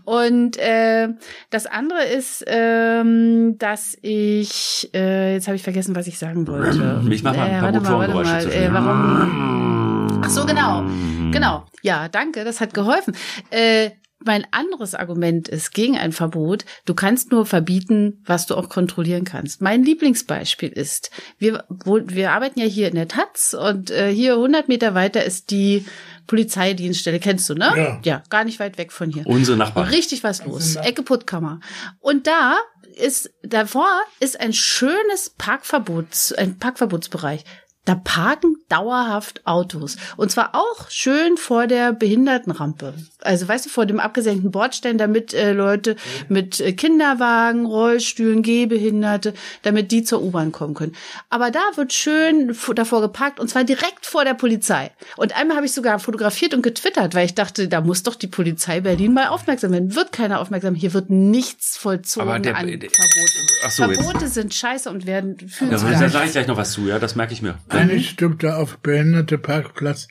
Und 0.04 0.58
äh, 0.58 1.08
das 1.50 1.66
andere 1.66 2.04
ist, 2.04 2.44
ähm, 2.46 3.56
dass 3.60 3.98
ich, 4.02 4.90
äh, 4.94 5.36
jetzt 5.36 5.48
habe 5.48 5.56
ich 5.56 5.64
vergessen, 5.64 5.96
was 5.96 6.08
ich 6.08 6.20
sagen 6.20 6.46
wollte. 6.48 7.02
Ich 7.18 7.24
mach 7.24 7.36
mal 7.36 7.44
ein 7.44 7.52
äh, 7.52 7.60
paar 7.60 7.74
warte 7.74 7.80
mal, 7.80 8.00
warte 8.00 8.14
mal. 8.14 8.52
Äh, 8.52 8.70
warum? 8.74 10.22
Ach 10.24 10.30
so, 10.30 10.46
genau. 10.46 10.84
Genau. 11.32 11.66
Ja, 11.82 12.10
danke, 12.10 12.44
das 12.44 12.60
hat 12.60 12.74
geholfen. 12.74 13.16
Äh, 13.50 13.92
mein 14.24 14.46
anderes 14.52 14.96
Argument 14.96 15.48
ist 15.48 15.74
gegen 15.74 15.98
ein 15.98 16.12
Verbot, 16.12 16.66
du 16.86 16.94
kannst 16.94 17.32
nur 17.32 17.46
verbieten, 17.46 18.22
was 18.26 18.46
du 18.46 18.56
auch 18.56 18.70
kontrollieren 18.70 19.24
kannst. 19.24 19.62
Mein 19.62 19.84
Lieblingsbeispiel 19.84 20.70
ist, 20.70 21.12
wir, 21.38 21.66
wo, 21.70 22.00
wir 22.04 22.32
arbeiten 22.32 22.60
ja 22.60 22.66
hier 22.66 22.88
in 22.88 22.96
der 22.96 23.08
Taz 23.08 23.56
und 23.60 23.92
äh, 23.92 24.12
hier 24.12 24.34
100 24.34 24.68
Meter 24.68 24.94
weiter 24.96 25.24
ist 25.24 25.52
die 25.52 25.86
Polizeidienststelle, 26.26 27.20
kennst 27.20 27.50
du, 27.50 27.54
ne? 27.54 27.72
Ja. 27.76 28.02
Ja, 28.04 28.24
gar 28.30 28.44
nicht 28.44 28.60
weit 28.60 28.78
weg 28.78 28.92
von 28.92 29.12
hier. 29.12 29.26
Unsere 29.26 29.58
Nachbarn. 29.58 29.88
Richtig 29.90 30.24
was 30.24 30.44
los. 30.46 30.76
Ecke 30.76 31.04
Puttkammer. 31.04 31.60
Und 32.00 32.28
da 32.28 32.58
ist, 32.98 33.30
davor 33.44 33.88
ist 34.20 34.40
ein 34.40 34.54
schönes 34.54 35.34
Parkverbots, 35.38 36.34
ein 36.34 36.58
Parkverbotsbereich. 36.58 37.44
Da 37.88 37.96
parken 37.96 38.58
dauerhaft 38.68 39.48
Autos. 39.48 39.96
Und 40.18 40.30
zwar 40.30 40.54
auch 40.56 40.90
schön 40.90 41.38
vor 41.38 41.68
der 41.68 41.94
Behindertenrampe. 41.94 42.94
Also 43.22 43.48
weißt 43.48 43.66
du, 43.66 43.70
vor 43.70 43.86
dem 43.86 44.02
abgesenkten 44.02 44.52
Bordstein, 44.52 44.98
damit 44.98 45.34
äh, 45.34 45.54
Leute 45.54 45.96
mit 46.28 46.60
äh, 46.60 46.74
Kinderwagen, 46.74 47.66
Rollstühlen, 47.66 48.42
Gehbehinderte, 48.44 49.34
damit 49.62 49.94
die 49.94 50.04
zur 50.04 50.22
U-Bahn 50.22 50.52
kommen 50.52 50.74
können. 50.74 50.96
Aber 51.30 51.50
da 51.50 51.62
wird 51.76 51.94
schön 51.94 52.54
davor 52.76 53.00
geparkt 53.00 53.40
und 53.40 53.50
zwar 53.50 53.64
direkt 53.64 54.06
vor 54.06 54.26
der 54.26 54.34
Polizei. 54.34 54.92
Und 55.16 55.38
einmal 55.38 55.56
habe 55.56 55.66
ich 55.66 55.72
sogar 55.72 56.00
fotografiert 56.00 56.54
und 56.54 56.64
getwittert, 56.64 57.16
weil 57.16 57.26
ich 57.26 57.36
dachte, 57.36 57.70
da 57.70 57.80
muss 57.80 58.04
doch 58.04 58.16
die 58.16 58.28
Polizei 58.28 58.82
Berlin 58.82 59.14
mal 59.14 59.28
aufmerksam 59.28 59.72
werden. 59.72 59.96
Wird 59.96 60.12
keiner 60.12 60.42
aufmerksam. 60.42 60.76
Hier 60.76 60.94
wird 60.94 61.10
nichts 61.10 61.78
vollzogen 61.78 62.28
Aber 62.28 62.40
der- 62.40 62.58
an 62.58 62.68
Verboten. 62.68 63.48
Ach 63.64 63.72
so, 63.72 63.86
jetzt. 63.86 64.02
Verbote 64.02 64.28
sind 64.28 64.54
scheiße 64.54 64.90
und 64.90 65.06
werden 65.06 65.38
fühlen 65.48 65.72
Ja, 65.72 65.78
da 65.78 66.10
sage 66.10 66.26
ich 66.26 66.32
gleich 66.34 66.48
noch 66.48 66.58
was 66.58 66.74
zu, 66.74 66.82
ja, 66.88 67.00
das 67.00 67.16
merke 67.16 67.32
ich 67.32 67.42
mir. 67.42 67.58
Eigentlich 67.78 68.16
dürfte 68.16 68.56
auf 68.56 68.78
behinderte 68.80 69.38
Parkplatz 69.38 70.08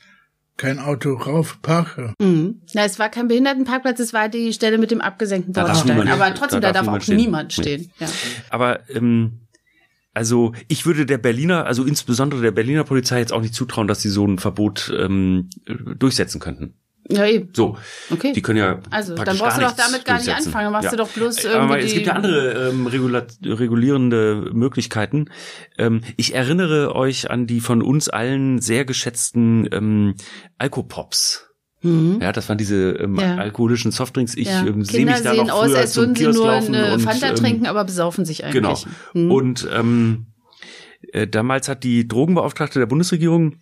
kein 0.57 0.79
Auto 0.79 1.13
raufparke. 1.13 2.13
Mhm. 2.19 2.61
Na, 2.73 2.83
es 2.83 2.97
war 2.99 3.09
kein 3.09 3.27
Behindertenparkplatz, 3.27 3.99
es 3.99 4.11
war 4.13 4.27
die 4.27 4.51
Stelle 4.53 4.77
mit 4.77 4.91
dem 4.91 5.01
abgesenkten 5.01 5.53
Bordstein. 5.53 6.07
Aber 6.07 6.33
trotzdem, 6.33 6.61
da 6.61 6.71
da, 6.71 6.81
darf 6.81 6.85
darf 6.87 7.03
auch 7.03 7.07
niemand 7.07 7.21
niemand 7.21 7.53
stehen. 7.53 7.91
stehen. 7.91 7.91
Ja. 7.99 8.07
Aber 8.49 8.89
ähm, 8.89 9.41
also 10.13 10.53
ich 10.67 10.87
würde 10.87 11.05
der 11.05 11.19
Berliner, 11.19 11.67
also 11.67 11.83
insbesondere 11.83 12.41
der 12.41 12.51
Berliner 12.51 12.83
Polizei 12.83 13.19
jetzt 13.19 13.31
auch 13.31 13.41
nicht 13.41 13.53
zutrauen, 13.53 13.87
dass 13.87 14.01
sie 14.01 14.09
so 14.09 14.25
ein 14.25 14.39
Verbot 14.39 14.91
ähm, 14.97 15.49
durchsetzen 15.65 16.39
könnten. 16.39 16.73
Ja, 17.09 17.25
eben. 17.25 17.49
So, 17.53 17.77
Okay. 18.11 18.33
die 18.33 18.41
können 18.41 18.59
ja 18.59 18.79
Also, 18.89 19.15
dann 19.15 19.37
brauchst 19.37 19.57
du 19.57 19.61
doch 19.61 19.75
damit 19.75 20.03
gar 20.05 20.17
nicht 20.17 20.29
anfangen. 20.33 20.65
Dann 20.65 20.73
machst 20.73 20.91
du 20.91 20.97
doch 20.97 21.07
bloß 21.09 21.45
Aber 21.45 21.55
irgendwie 21.55 21.79
es 21.79 21.85
die- 21.91 21.93
gibt 21.95 22.07
ja 22.07 22.13
andere 22.13 22.69
ähm, 22.69 22.87
regulierende 22.87 24.49
Möglichkeiten. 24.53 25.29
Ähm, 25.77 26.01
ich 26.17 26.35
erinnere 26.35 26.95
euch 26.95 27.29
an 27.31 27.47
die 27.47 27.61
von 27.61 27.81
uns 27.81 28.09
allen 28.09 28.59
sehr 28.59 28.83
geschätzten 28.85 29.67
ähm, 29.71 30.15
Alkopops. 30.57 31.45
Mhm. 31.81 32.19
Ja, 32.21 32.31
das 32.31 32.49
waren 32.49 32.57
diese 32.57 32.91
ähm, 32.93 33.17
Ja. 33.19 33.35
alkoholischen 33.35 33.91
Softdrinks. 33.91 34.35
Ich 34.35 34.47
ja. 34.47 34.65
ähm, 34.65 34.83
sehe 34.83 35.05
mich 35.05 35.21
da 35.21 35.33
sehen 35.33 35.47
noch 35.47 35.53
aus, 35.55 35.67
früher 35.69 35.77
als 35.77 35.93
zum 35.93 36.01
würden 36.03 36.15
sie 36.15 36.25
nur 36.27 36.51
eine 36.51 36.93
und, 36.93 36.99
Fanta 37.01 37.29
ähm, 37.29 37.35
trinken, 37.35 37.67
aber 37.67 37.83
besaufen 37.85 38.25
sich 38.25 38.43
eigentlich. 38.43 38.53
Genau. 38.53 38.77
Mhm. 39.13 39.31
Und 39.31 39.67
ähm, 39.71 40.25
äh, 41.13 41.27
damals 41.27 41.69
hat 41.69 41.83
die 41.83 42.07
Drogenbeauftragte 42.07 42.79
der 42.79 42.87
Bundesregierung 42.87 43.57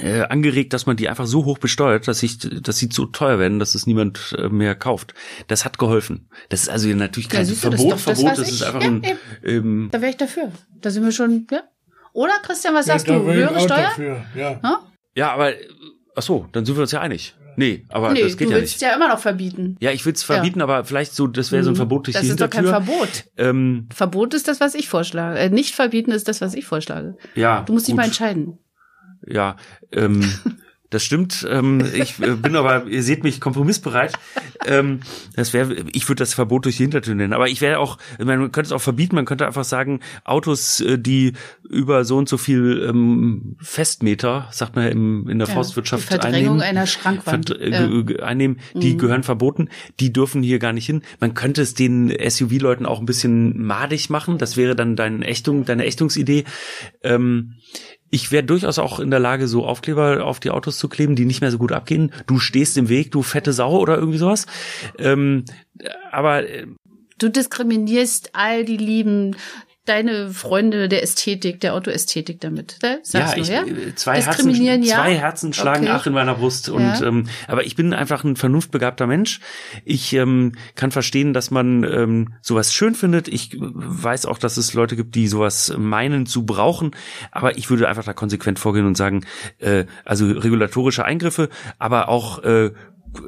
äh, 0.00 0.22
angeregt, 0.22 0.72
dass 0.72 0.86
man 0.86 0.96
die 0.96 1.08
einfach 1.08 1.26
so 1.26 1.44
hoch 1.44 1.58
besteuert, 1.58 2.08
dass, 2.08 2.22
ich, 2.22 2.38
dass 2.38 2.78
sie 2.78 2.88
zu 2.88 3.06
teuer 3.06 3.38
werden, 3.38 3.58
dass 3.58 3.74
es 3.74 3.86
niemand 3.86 4.34
äh, 4.38 4.48
mehr 4.48 4.74
kauft. 4.74 5.14
Das 5.46 5.64
hat 5.64 5.78
geholfen. 5.78 6.28
Das 6.48 6.62
ist 6.62 6.68
also 6.68 6.88
natürlich 6.88 7.28
Ja, 7.30 7.36
kein 7.38 7.46
siehst 7.46 7.64
du, 7.64 7.70
das 7.70 7.80
ist 7.80 7.86
Verbot, 7.86 7.98
doch 8.00 8.04
das, 8.06 8.20
Verbot, 8.20 8.38
das 8.38 8.48
ich- 8.48 8.54
ist 8.54 8.62
einfach 8.62 8.82
ja, 8.82 8.88
ein 8.88 9.02
ähm, 9.44 9.88
Da 9.92 10.00
wäre 10.00 10.10
ich 10.10 10.16
dafür. 10.16 10.50
Da 10.80 10.90
sind 10.90 11.04
wir 11.04 11.12
schon, 11.12 11.46
ja. 11.50 11.62
Oder, 12.12 12.34
Christian, 12.42 12.74
was 12.74 12.86
sagst 12.86 13.08
da 13.08 13.18
du? 13.18 13.24
Höhere 13.32 13.60
Steuer? 13.60 13.82
Dafür, 13.82 14.24
ja. 14.36 14.60
Ha? 14.62 14.80
Ja, 15.16 15.32
aber 15.32 15.52
äh, 15.54 15.68
ach 16.16 16.22
so, 16.22 16.46
dann 16.52 16.64
sind 16.64 16.76
wir 16.76 16.82
uns 16.82 16.92
ja 16.92 17.00
einig. 17.00 17.34
Nee, 17.56 17.84
aber 17.88 18.12
Nee, 18.12 18.22
das 18.22 18.36
geht 18.36 18.48
du 18.48 18.52
ja 18.52 18.58
willst 18.58 18.74
nicht. 18.74 18.82
ja 18.82 18.96
immer 18.96 19.06
noch 19.06 19.20
verbieten. 19.20 19.76
Ja, 19.78 19.92
ich 19.92 20.04
will 20.04 20.12
es 20.12 20.24
verbieten, 20.24 20.60
aber 20.60 20.84
vielleicht 20.84 21.14
so, 21.14 21.28
das 21.28 21.52
wäre 21.52 21.62
so 21.62 21.70
ein 21.70 21.74
Mhm. 21.74 21.76
Verbot 21.76 22.06
durch 22.08 22.14
Das 22.14 22.22
die 22.24 22.30
ist 22.30 22.40
doch 22.40 22.50
kein. 22.50 22.64
Verbot. 22.66 23.26
ähm, 23.36 23.88
Verbot 23.94 24.34
ist 24.34 24.48
das, 24.48 24.58
was 24.58 24.74
ich 24.74 24.88
vorschlage. 24.88 25.38
Äh, 25.38 25.50
nicht 25.50 25.72
verbieten 25.76 26.10
ist 26.10 26.26
das, 26.26 26.40
was 26.40 26.54
ich 26.54 26.66
vorschlage. 26.66 27.16
ja, 27.36 27.62
Du 27.62 27.72
musst 27.74 27.86
dich 27.86 27.92
gut. 27.92 27.98
mal 27.98 28.06
entscheiden. 28.06 28.58
Ja, 29.26 29.56
ähm, 29.92 30.22
das 30.90 31.02
stimmt. 31.02 31.44
Ähm, 31.50 31.84
ich 31.94 32.20
äh, 32.20 32.36
bin 32.36 32.54
aber, 32.54 32.86
ihr 32.86 33.02
seht 33.02 33.24
mich 33.24 33.40
kompromissbereit. 33.40 34.12
Ähm, 34.66 35.00
das 35.34 35.52
wäre, 35.52 35.74
ich 35.92 36.08
würde 36.08 36.20
das 36.20 36.34
Verbot 36.34 36.64
durch 36.66 36.76
die 36.76 36.84
Hintertür 36.84 37.14
nennen. 37.16 37.32
Aber 37.32 37.48
ich 37.48 37.60
wäre 37.60 37.80
auch, 37.80 37.98
man 38.22 38.52
könnte 38.52 38.68
es 38.68 38.72
auch 38.72 38.80
verbieten. 38.80 39.16
Man 39.16 39.24
könnte 39.24 39.44
einfach 39.46 39.64
sagen, 39.64 40.00
Autos, 40.24 40.80
äh, 40.80 40.96
die 40.98 41.32
über 41.68 42.04
so 42.04 42.16
und 42.16 42.28
so 42.28 42.36
viel 42.38 42.86
ähm, 42.88 43.56
Festmeter, 43.60 44.48
sagt 44.52 44.76
man 44.76 44.84
ja 44.84 44.90
im, 44.92 45.28
in 45.28 45.38
der 45.40 45.48
Ja, 45.48 45.54
Forstwirtschaft 45.54 46.04
die 46.04 46.06
Verdrängung 46.06 46.36
einnehmen, 46.36 46.60
einer 46.62 46.86
Schrankwand. 46.86 47.50
Äh, 47.50 48.22
einnehmen, 48.22 48.60
die 48.74 48.94
Mhm. 48.94 48.98
gehören 48.98 49.22
verboten. 49.24 49.68
Die 49.98 50.12
dürfen 50.12 50.42
hier 50.44 50.60
gar 50.60 50.72
nicht 50.72 50.86
hin. 50.86 51.02
Man 51.18 51.34
könnte 51.34 51.62
es 51.62 51.74
den 51.74 52.08
SUV-Leuten 52.10 52.86
auch 52.86 53.00
ein 53.00 53.06
bisschen 53.06 53.60
madig 53.64 54.10
machen. 54.10 54.38
Das 54.38 54.56
wäre 54.56 54.76
dann 54.76 54.94
deine 54.96 55.26
Ächtung, 55.26 55.64
deine 55.64 55.84
Ächtungsidee. 55.86 56.44
Ähm, 57.02 57.54
ich 58.14 58.30
wäre 58.30 58.44
durchaus 58.44 58.78
auch 58.78 59.00
in 59.00 59.10
der 59.10 59.18
Lage, 59.18 59.48
so 59.48 59.66
Aufkleber 59.66 60.24
auf 60.24 60.38
die 60.38 60.52
Autos 60.52 60.78
zu 60.78 60.88
kleben, 60.88 61.16
die 61.16 61.24
nicht 61.24 61.40
mehr 61.40 61.50
so 61.50 61.58
gut 61.58 61.72
abgehen. 61.72 62.12
Du 62.28 62.38
stehst 62.38 62.78
im 62.78 62.88
Weg, 62.88 63.10
du 63.10 63.22
fette 63.22 63.52
Sau 63.52 63.76
oder 63.76 63.96
irgendwie 63.96 64.18
sowas. 64.18 64.46
Ähm, 64.98 65.44
aber 66.12 66.48
äh, 66.48 66.66
Du 67.18 67.30
diskriminierst 67.30 68.30
all 68.32 68.64
die 68.64 68.76
Lieben, 68.76 69.36
deine 69.84 70.30
Freunde 70.30 70.88
der 70.88 71.02
Ästhetik, 71.02 71.60
der 71.60 71.74
Autoästhetik 71.74 72.40
damit. 72.40 72.78
Ne? 72.82 73.00
Sagst 73.02 73.14
ja, 73.14 73.34
du, 73.34 73.40
ich, 73.40 73.48
ja? 73.48 73.88
äh, 73.88 73.94
zwei, 73.94 74.14
Herzen, 74.20 74.48
Diskriminieren, 74.48 74.82
ja. 74.82 74.96
zwei 74.96 75.14
Herzen 75.14 75.52
schlagen 75.52 75.84
Okay. 75.84 75.92
ach 75.94 76.06
in 76.06 76.14
meiner 76.14 76.34
Brust. 76.34 76.68
Und 76.68 76.82
Ja. 76.82 77.02
ähm, 77.02 77.28
aber 77.48 77.64
ich 77.66 77.76
bin 77.76 77.92
einfach 77.92 78.24
ein 78.24 78.36
vernunftbegabter 78.36 79.06
Mensch. 79.06 79.40
Ich 79.84 80.12
ähm, 80.14 80.52
kann 80.74 80.90
verstehen, 80.90 81.34
dass 81.34 81.50
man 81.50 81.84
ähm, 81.84 82.34
sowas 82.40 82.72
schön 82.72 82.94
findet. 82.94 83.28
Ich 83.28 83.54
äh, 83.54 83.58
weiß 83.60 84.26
auch, 84.26 84.38
dass 84.38 84.56
es 84.56 84.74
Leute 84.74 84.96
gibt, 84.96 85.14
die 85.14 85.28
sowas 85.28 85.74
meinen 85.76 86.26
zu 86.26 86.46
brauchen. 86.46 86.92
Aber 87.30 87.58
ich 87.58 87.68
würde 87.68 87.88
einfach 87.88 88.04
da 88.04 88.14
konsequent 88.14 88.58
vorgehen 88.58 88.86
und 88.86 88.96
sagen, 88.96 89.26
äh, 89.58 89.84
also 90.04 90.26
regulatorische 90.26 91.04
Eingriffe, 91.04 91.50
aber 91.78 92.08
auch 92.08 92.42
äh, 92.42 92.70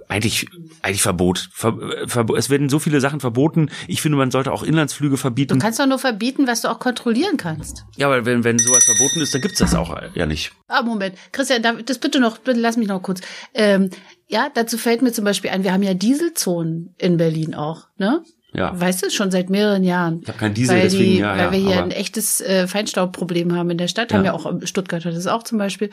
eigentlich 0.08 0.48
eigentlich 0.82 1.02
Verbot. 1.02 1.48
Ver, 1.52 1.68
äh, 1.78 2.06
Verbo- 2.08 2.36
es 2.36 2.50
werden 2.50 2.68
so 2.68 2.78
viele 2.78 3.00
Sachen 3.00 3.20
verboten. 3.20 3.70
Ich 3.88 4.00
finde, 4.02 4.18
man 4.18 4.30
sollte 4.30 4.52
auch 4.52 4.62
Inlandsflüge 4.62 5.16
Du 5.16 5.16
verbieten. 5.20 5.58
kannst 5.58 5.78
doch 5.80 5.86
nur 5.86 5.98
verbieten, 5.98 6.46
was 6.46 6.62
du 6.62 6.68
auch 6.68 6.78
kontrollieren 6.78 7.36
kannst. 7.36 7.84
Ja, 7.96 8.06
aber 8.06 8.24
wenn 8.24 8.44
wenn 8.44 8.58
sowas 8.58 8.84
verboten 8.84 9.20
ist, 9.20 9.34
dann 9.34 9.40
gibt's 9.40 9.58
das 9.58 9.74
auch 9.74 9.96
ja 10.14 10.26
nicht. 10.26 10.52
Ah, 10.68 10.82
Moment. 10.82 11.16
Christian, 11.32 11.62
das 11.84 11.98
bitte 11.98 12.20
noch, 12.20 12.38
bitte 12.38 12.60
lass 12.60 12.76
mich 12.76 12.88
noch 12.88 13.02
kurz. 13.02 13.20
Ähm, 13.54 13.90
ja, 14.28 14.48
dazu 14.52 14.78
fällt 14.78 15.02
mir 15.02 15.12
zum 15.12 15.24
Beispiel 15.24 15.50
ein, 15.50 15.62
wir 15.64 15.72
haben 15.72 15.82
ja 15.82 15.94
Dieselzonen 15.94 16.94
in 16.98 17.16
Berlin 17.16 17.54
auch, 17.54 17.86
ne? 17.98 18.22
Ja. 18.56 18.72
Weißt 18.78 19.02
du, 19.04 19.10
schon 19.10 19.30
seit 19.30 19.50
mehreren 19.50 19.84
Jahren. 19.84 20.20
Ich 20.22 20.28
habe 20.28 20.38
kein 20.38 20.54
Diesel, 20.54 20.76
weil 20.76 20.82
deswegen 20.84 21.04
die, 21.04 21.18
ja, 21.18 21.32
weil 21.36 21.44
ja. 21.44 21.52
wir 21.52 21.58
hier 21.58 21.82
ein 21.82 21.90
echtes 21.90 22.40
äh, 22.40 22.66
Feinstaubproblem 22.66 23.54
haben 23.54 23.70
in 23.70 23.78
der 23.78 23.88
Stadt, 23.88 24.12
haben 24.14 24.24
Ja. 24.24 24.32
auch 24.32 24.46
ähm, 24.46 24.66
Stuttgart 24.66 25.04
hat 25.04 25.14
das 25.14 25.26
auch 25.26 25.42
zum 25.42 25.58
Beispiel. 25.58 25.90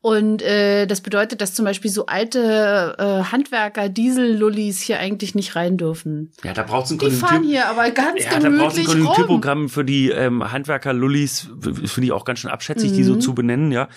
Und 0.00 0.40
äh, 0.42 0.86
das 0.86 1.00
bedeutet, 1.00 1.40
dass 1.40 1.54
zum 1.54 1.64
Beispiel 1.64 1.90
so 1.90 2.06
alte 2.06 2.94
äh, 2.98 3.24
Handwerker 3.32 3.88
Diesellullis 3.88 4.80
hier 4.80 4.98
eigentlich 5.00 5.34
nicht 5.34 5.56
rein 5.56 5.76
dürfen. 5.76 6.30
Ja, 6.44 6.52
da 6.52 6.62
braucht's 6.62 6.90
ein 6.92 6.98
Die 6.98 7.10
fahren 7.10 7.42
Konjunktur. 7.42 7.50
hier 7.50 7.66
aber 7.68 7.90
ganz 7.90 8.22
Ja, 8.24 8.38
da 8.38 8.48
braucht's 8.48 8.78
ein 8.78 8.84
gemütlich. 8.84 8.86
Konjunkturprogramm 8.86 9.68
für 9.68 9.84
die 9.84 10.10
ähm, 10.10 10.52
Handwerker-Lullis. 10.52 11.48
Finde 11.60 12.04
ich 12.04 12.12
auch 12.12 12.24
ganz 12.24 12.38
schön 12.38 12.50
abschätzig, 12.50 12.92
die 12.92 13.00
Mhm. 13.00 13.06
so 13.06 13.16
zu 13.16 13.34
benennen, 13.34 13.72
ja. 13.72 13.88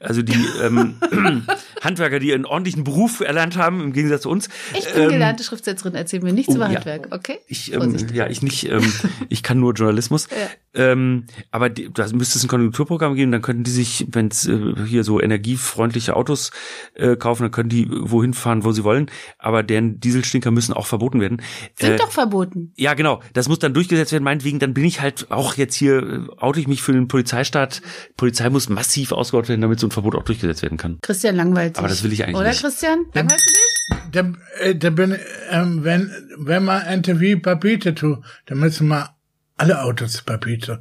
Also 0.00 0.22
die 0.22 0.34
ähm, 0.62 0.96
Handwerker, 1.80 2.18
die 2.18 2.32
einen 2.34 2.44
ordentlichen 2.44 2.84
Beruf 2.84 3.20
erlernt 3.20 3.56
haben, 3.56 3.80
im 3.82 3.92
Gegensatz 3.92 4.22
zu 4.22 4.30
uns. 4.30 4.48
Ich 4.76 4.92
bin 4.92 5.02
Ähm, 5.04 5.08
gelernte 5.10 5.44
Schriftsetzerin, 5.44 5.94
erzähl 5.94 6.20
mir 6.20 6.32
nichts 6.32 6.52
oh, 6.52 6.56
über. 6.56 6.68
Handwerk, 6.68 7.08
okay? 7.10 7.38
Ich, 7.52 7.72
ähm, 7.74 7.94
ja, 8.14 8.28
ich 8.28 8.40
nicht, 8.42 8.68
ähm, 8.70 8.92
ich 9.28 9.42
kann 9.42 9.60
nur 9.60 9.74
Journalismus. 9.74 10.26
Ähm, 10.74 11.26
aber 11.50 11.68
da 11.68 12.08
müsste 12.14 12.38
es 12.38 12.44
ein 12.44 12.48
Konjunkturprogramm 12.48 13.14
geben, 13.14 13.30
dann 13.30 13.42
könnten 13.42 13.62
die 13.62 13.70
sich, 13.70 14.06
wenn 14.10 14.28
es 14.28 14.48
äh, 14.48 14.74
hier 14.86 15.04
so 15.04 15.20
energiefreundliche 15.20 16.16
Autos 16.16 16.50
äh, 16.94 17.14
kaufen, 17.16 17.42
dann 17.42 17.50
können 17.50 17.68
die 17.68 17.88
wohin 17.90 18.32
fahren, 18.32 18.64
wo 18.64 18.72
sie 18.72 18.82
wollen. 18.82 19.10
Aber 19.38 19.62
deren 19.62 20.00
Dieselstinker 20.00 20.50
müssen 20.50 20.72
auch 20.72 20.86
verboten 20.86 21.20
werden. 21.20 21.42
Sind 21.78 21.92
Äh, 21.92 21.96
doch 21.96 22.10
verboten. 22.10 22.72
Ja, 22.76 22.94
genau. 22.94 23.20
Das 23.34 23.48
muss 23.48 23.58
dann 23.58 23.74
durchgesetzt 23.74 24.12
werden. 24.12 24.24
Meinetwegen, 24.24 24.58
dann 24.58 24.72
bin 24.72 24.84
ich 24.86 25.02
halt 25.02 25.30
auch 25.30 25.54
jetzt 25.58 25.74
hier, 25.74 26.02
äh, 26.02 26.20
oute 26.38 26.58
ich 26.58 26.68
mich 26.68 26.80
für 26.80 26.92
den 26.92 27.06
Polizeistaat. 27.06 27.82
Polizei 28.16 28.48
muss 28.48 28.70
massiv 28.70 29.12
ausgebaut 29.12 29.50
werden, 29.50 29.60
damit 29.60 29.78
so 29.78 29.88
ein 29.88 29.90
Verbot 29.90 30.14
auch 30.14 30.24
durchgesetzt 30.24 30.62
werden 30.62 30.78
kann. 30.78 30.98
Christian 31.02 31.36
langweilt 31.36 31.76
sich. 31.76 31.80
Aber 31.80 31.88
das 31.88 32.02
will 32.02 32.12
ich 32.14 32.24
eigentlich 32.24 32.36
Oder 32.36 32.48
nicht. 32.48 32.62
Christian? 32.62 33.04
Langweilst 33.12 33.46
du 33.46 33.50
dich? 33.52 33.71
Da, 34.12 34.32
äh, 34.60 34.74
da 34.74 34.90
bin, 34.90 35.16
ähm, 35.50 35.84
wenn, 35.84 36.10
wenn 36.38 36.64
man 36.64 36.82
NTV 37.00 37.42
verbieten 37.42 37.94
tut, 37.96 38.18
dann 38.46 38.58
müssen 38.58 38.88
wir 38.88 39.10
alle 39.56 39.82
Autos 39.82 40.20
verbieten. 40.20 40.78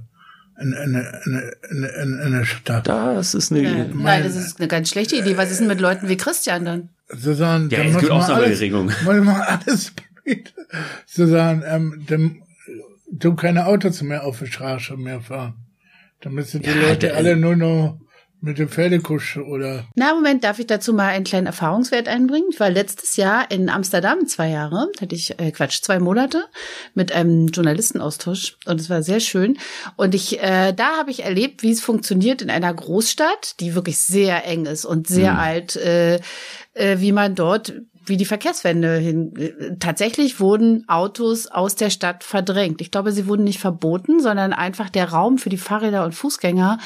In, 0.59 0.73
in, 0.73 0.93
in, 1.25 1.83
in, 1.83 2.19
in, 2.19 2.31
der 2.33 2.45
Stadt. 2.45 2.87
Das 2.87 3.33
ist 3.33 3.51
eine. 3.51 3.61
Ja. 3.63 3.69
Ja, 3.77 3.85
Nein, 3.93 4.23
das 4.23 4.35
ist 4.35 4.59
eine 4.59 4.67
ganz 4.67 4.89
schlechte 4.89 5.15
Idee. 5.15 5.35
Was 5.35 5.49
ist 5.49 5.59
denn 5.59 5.67
mit 5.67 5.81
Leuten 5.81 6.07
wie 6.07 6.17
Christian 6.17 6.65
dann? 6.65 6.89
Sagen, 7.09 7.69
Ja, 7.71 7.79
dann 7.79 7.87
es 7.87 7.93
muss 7.93 8.01
gibt 8.01 8.11
man 8.13 8.21
alles, 8.21 8.29
Ausnahmeregelungen. 8.29 8.95
muss 9.03 9.25
man 9.25 9.41
alles. 9.41 9.93
So 11.07 11.25
sagen, 11.25 11.63
ähm, 11.65 12.03
dann, 12.07 12.43
du 13.11 13.33
keine 13.35 13.65
Autos 13.65 14.01
mehr 14.03 14.23
auf 14.23 14.37
der 14.39 14.45
Straße 14.45 14.95
mehr 14.97 15.19
fahren. 15.21 15.55
Dann 16.21 16.33
müssen 16.33 16.61
die 16.61 16.69
Ja, 16.69 16.75
Leute 16.75 17.07
der- 17.07 17.17
alle 17.17 17.35
nur 17.35 17.55
noch 17.55 17.99
mit 18.41 18.57
der 18.57 18.67
Pferdekutsche 18.67 19.43
oder 19.45 19.85
Na, 19.95 20.13
Moment, 20.15 20.43
darf 20.43 20.59
ich 20.59 20.67
dazu 20.67 20.93
mal 20.93 21.09
einen 21.09 21.23
kleinen 21.25 21.47
Erfahrungswert 21.47 22.07
einbringen? 22.07 22.47
Ich 22.51 22.59
war 22.59 22.69
letztes 22.69 23.15
Jahr 23.15 23.49
in 23.51 23.69
Amsterdam 23.69 24.27
zwei 24.27 24.49
Jahre, 24.49 24.87
hatte 24.99 25.15
ich, 25.15 25.39
äh, 25.39 25.51
Quatsch, 25.51 25.81
zwei 25.81 25.99
Monate 25.99 26.45
mit 26.95 27.11
einem 27.11 27.47
Journalistenaustausch 27.47 28.57
und 28.65 28.79
es 28.79 28.89
war 28.89 29.03
sehr 29.03 29.19
schön. 29.19 29.57
Und 29.95 30.15
ich, 30.15 30.41
äh, 30.41 30.73
da 30.73 30.97
habe 30.97 31.11
ich 31.11 31.23
erlebt, 31.23 31.63
wie 31.63 31.71
es 31.71 31.81
funktioniert 31.81 32.41
in 32.41 32.49
einer 32.49 32.73
Großstadt, 32.73 33.59
die 33.59 33.75
wirklich 33.75 33.97
sehr 33.99 34.45
eng 34.47 34.65
ist 34.65 34.85
und 34.85 35.07
sehr 35.07 35.33
Mhm. 35.33 35.39
alt, 35.39 35.75
äh, 35.75 36.15
äh, 36.73 36.99
wie 36.99 37.11
man 37.11 37.35
dort 37.35 37.73
wie 38.03 38.17
die 38.17 38.25
Verkehrswende 38.25 38.97
hin. 38.97 39.33
äh, 39.37 39.75
Tatsächlich 39.79 40.39
wurden 40.39 40.85
Autos 40.89 41.45
aus 41.45 41.75
der 41.75 41.91
Stadt 41.91 42.23
verdrängt. 42.23 42.81
Ich 42.81 42.89
glaube, 42.89 43.11
sie 43.11 43.27
wurden 43.27 43.43
nicht 43.43 43.59
verboten, 43.59 44.19
sondern 44.19 44.53
einfach 44.53 44.89
der 44.89 45.09
Raum 45.11 45.37
für 45.37 45.49
die 45.49 45.57
Fahrräder 45.57 46.03
und 46.03 46.15
Fußgänger 46.15 46.79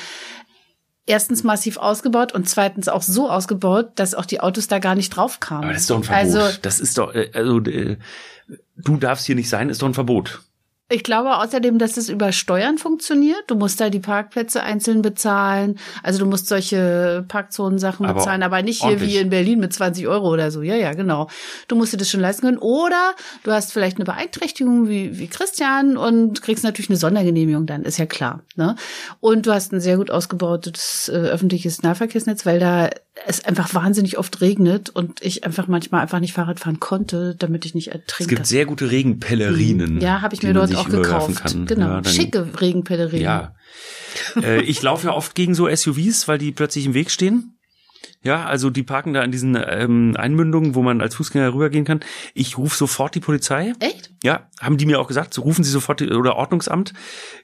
erstens 1.06 1.44
massiv 1.44 1.78
ausgebaut 1.78 2.34
und 2.34 2.50
zweitens 2.50 2.88
auch 2.88 3.02
so 3.02 3.30
ausgebaut, 3.30 3.92
dass 3.96 4.16
auch 4.16 4.26
die 4.26 4.40
Autos 4.40 4.68
da 4.68 4.80
gar 4.80 4.96
nicht 4.96 5.10
drauf 5.10 5.40
kamen. 5.40 5.66
Aber 5.66 5.74
das 5.74 5.84
ist 5.84 5.90
doch 5.90 5.98
ein 5.98 6.04
Verbot. 6.04 6.36
Also 6.36 6.58
das 6.62 6.80
ist 6.80 6.98
doch, 6.98 7.14
äh, 7.14 7.30
also 7.34 7.60
äh, 7.60 7.98
du 8.78 8.98
darfst 8.98 9.26
hier 9.26 9.36
nicht 9.36 9.50
sein, 9.50 9.70
ist 9.70 9.82
doch 9.82 9.88
ein 9.88 9.94
Verbot. 9.94 10.42
Ich 10.88 11.04
glaube 11.04 11.38
außerdem, 11.38 11.80
dass 11.80 11.98
es 11.98 12.10
über 12.10 12.32
Steuern 12.32 12.78
funktioniert. 12.78 13.44
Du 13.48 13.56
musst 13.56 13.82
da 13.82 13.90
die 13.90 14.00
Parkplätze 14.00 14.62
einzeln 14.62 15.02
bezahlen. 15.02 15.80
Also 16.04 16.20
du 16.20 16.28
musst 16.28 16.48
solche 16.48 17.26
Parkzonensachen 17.28 18.06
bezahlen, 18.06 18.44
aber 18.44 18.62
nicht 18.62 18.82
hier 18.82 18.92
ordentlich. 18.92 19.16
wie 19.16 19.18
in 19.18 19.32
Berlin 19.32 19.60
mit 19.60 19.74
20 19.74 20.08
Euro 20.08 20.32
oder 20.32 20.52
so. 20.52 20.62
Ja, 20.62 20.76
ja, 20.76 20.94
genau. 20.94 21.28
Du 21.68 21.76
musst 21.76 21.92
dir 21.92 21.98
das 21.98 22.12
schon 22.12 22.20
leisten 22.20 22.46
können. 22.46 22.60
Oder 22.60 23.16
du 23.42 23.52
hast 23.52 23.74
vielleicht 23.74 23.98
eine 23.98 24.06
Beeinträchtigung 24.06 24.88
wie, 24.88 25.18
wie 25.18 25.26
Christian 25.26 25.98
und 25.98 26.44
kriegst 26.44 26.64
natürlich 26.64 26.92
eine 26.92 26.98
Sondergenehmigung 26.98 27.66
dann, 27.66 27.82
ist 27.82 27.98
ja 27.98 28.06
klar. 28.06 28.44
Ne? 28.56 28.76
Und 29.22 29.48
du 29.48 29.54
hast 29.54 29.74
ein 29.74 29.82
sehr 29.82 29.98
gut 29.98 30.12
ausgebautes 30.12 31.10
äh, 31.10 31.14
öffentliches 31.14 31.82
Nahverkehrsnetz, 31.82 32.46
weil 32.46 32.60
da 32.60 32.92
es 33.26 33.46
einfach 33.46 33.74
wahnsinnig 33.74 34.18
oft 34.18 34.42
regnet 34.42 34.90
und 34.90 35.22
ich 35.24 35.46
einfach 35.46 35.68
manchmal 35.68 36.02
einfach 36.02 36.20
nicht 36.20 36.34
Fahrrad 36.34 36.60
fahren 36.60 36.80
konnte, 36.80 37.36
damit 37.38 37.66
ich 37.66 37.74
nicht 37.74 37.88
Es 37.88 37.94
ertrinke. 37.96 38.36
gibt 38.36 38.48
sehr 38.48 38.66
gute 38.66 38.92
Regenpellerinen. 38.92 40.02
Ja, 40.02 40.22
habe 40.22 40.36
ich 40.36 40.44
mir 40.44 40.54
dort 40.54 40.76
auch 40.76 40.90
gekauft. 40.90 41.36
Kann. 41.44 41.66
Genau, 41.66 41.88
Ja, 41.88 42.04
schicke 42.04 42.48
Regenpellerinen. 42.60 43.22
Ja. 43.24 43.56
äh, 44.42 44.62
ich 44.62 44.82
laufe 44.82 45.08
ja 45.08 45.14
oft 45.14 45.34
gegen 45.36 45.56
so 45.56 45.74
SUVs, 45.74 46.28
weil 46.28 46.38
die 46.38 46.52
plötzlich 46.52 46.86
im 46.86 46.94
Weg 46.94 47.10
stehen. 47.10 47.52
Ja, 48.22 48.46
also 48.46 48.70
die 48.70 48.84
parken 48.84 49.14
da 49.14 49.22
an 49.22 49.32
diesen 49.32 49.56
ähm, 49.56 50.16
Einmündungen, 50.18 50.76
wo 50.76 50.82
man 50.82 51.00
als 51.00 51.16
Fußgänger 51.16 51.54
rübergehen 51.54 51.86
kann. 51.86 52.00
Ich 52.34 52.58
rufe 52.58 52.76
sofort 52.76 53.14
die 53.16 53.20
Polizei. 53.20 53.74
Echt? 53.80 54.12
Ja, 54.24 54.50
haben 54.60 54.78
die 54.78 54.86
mir 54.88 55.00
auch 55.00 55.08
gesagt, 55.08 55.34
so 55.34 55.44
rufen 55.44 55.64
sie 55.64 55.70
sofort 55.72 56.00
die, 56.00 56.10
oder 56.10 56.36
Ordnungsamt. 56.36 56.94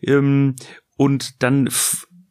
Ähm, 0.01 0.55
und 0.97 1.41
dann, 1.43 1.69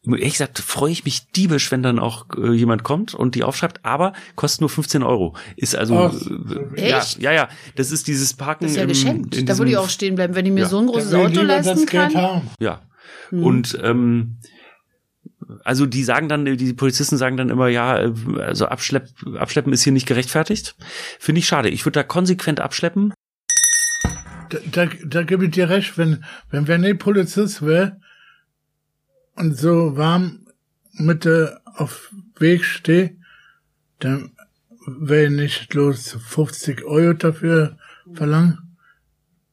ehrlich 0.06 0.32
gesagt, 0.32 0.58
freue 0.58 0.92
ich 0.92 1.04
mich 1.04 1.30
diebisch, 1.32 1.70
wenn 1.70 1.82
dann 1.82 1.98
auch 1.98 2.26
äh, 2.36 2.52
jemand 2.52 2.82
kommt 2.84 3.14
und 3.14 3.34
die 3.34 3.44
aufschreibt, 3.44 3.84
aber 3.84 4.12
kostet 4.36 4.62
nur 4.62 4.70
15 4.70 5.02
Euro. 5.02 5.36
Ist 5.56 5.76
also, 5.76 5.96
Ach, 5.98 6.76
äh, 6.76 6.88
ja, 6.90 6.98
echt? 6.98 7.20
ja, 7.20 7.32
ja, 7.32 7.48
das 7.76 7.90
ist 7.92 8.08
dieses 8.08 8.34
Parken. 8.34 8.64
Das 8.64 8.72
ist 8.72 8.76
ja 8.78 8.82
im- 8.84 8.88
geschenkt. 8.88 9.36
in 9.36 9.46
Da 9.46 9.58
würde 9.58 9.70
ich 9.72 9.76
auch 9.76 9.88
stehen 9.90 10.14
bleiben, 10.14 10.34
wenn 10.34 10.46
ich 10.46 10.52
mir 10.52 10.60
Ja. 10.60 10.68
so 10.68 10.78
ein 10.78 10.86
großes 10.86 11.12
Auto 11.14 11.42
leisten 11.42 11.76
das 11.76 11.86
Geld 11.86 12.12
kann. 12.12 12.22
haben. 12.22 12.50
Ja. 12.60 12.80
Hm. 13.28 13.42
Und 13.44 13.78
ähm, 13.82 14.38
also 15.64 15.84
die 15.84 16.04
sagen 16.04 16.28
dann, 16.28 16.44
die 16.44 16.72
Polizisten 16.74 17.16
sagen 17.16 17.36
dann 17.36 17.50
immer, 17.50 17.68
ja, 17.68 17.98
äh, 17.98 18.12
also 18.38 18.66
Abschlepp, 18.66 19.08
Abschleppen 19.36 19.72
ist 19.72 19.82
hier 19.82 19.92
nicht 19.92 20.06
gerechtfertigt. 20.06 20.76
Finde 21.18 21.40
ich 21.40 21.46
schade. 21.46 21.68
Ich 21.68 21.84
würde 21.84 21.98
da 22.00 22.02
konsequent 22.04 22.60
abschleppen. 22.60 23.12
Da, 24.48 24.58
da, 24.70 24.86
da 25.04 25.22
gebe 25.22 25.44
ich 25.46 25.50
dir 25.52 25.68
recht, 25.68 25.96
wenn, 25.98 26.24
wenn 26.50 26.66
wer 26.68 26.78
nicht 26.78 26.98
Polizist 26.98 27.64
wäre 27.64 28.00
und 29.40 29.56
so 29.56 29.96
warm 29.96 30.46
mit 30.92 31.26
auf 31.64 32.12
Weg 32.38 32.62
stehe, 32.62 33.16
dann 33.98 34.32
wäre 34.86 35.24
ich 35.24 35.30
nicht 35.30 35.68
bloß 35.70 36.18
50 36.20 36.84
Euro 36.84 37.14
dafür 37.14 37.78
verlangen. 38.12 38.76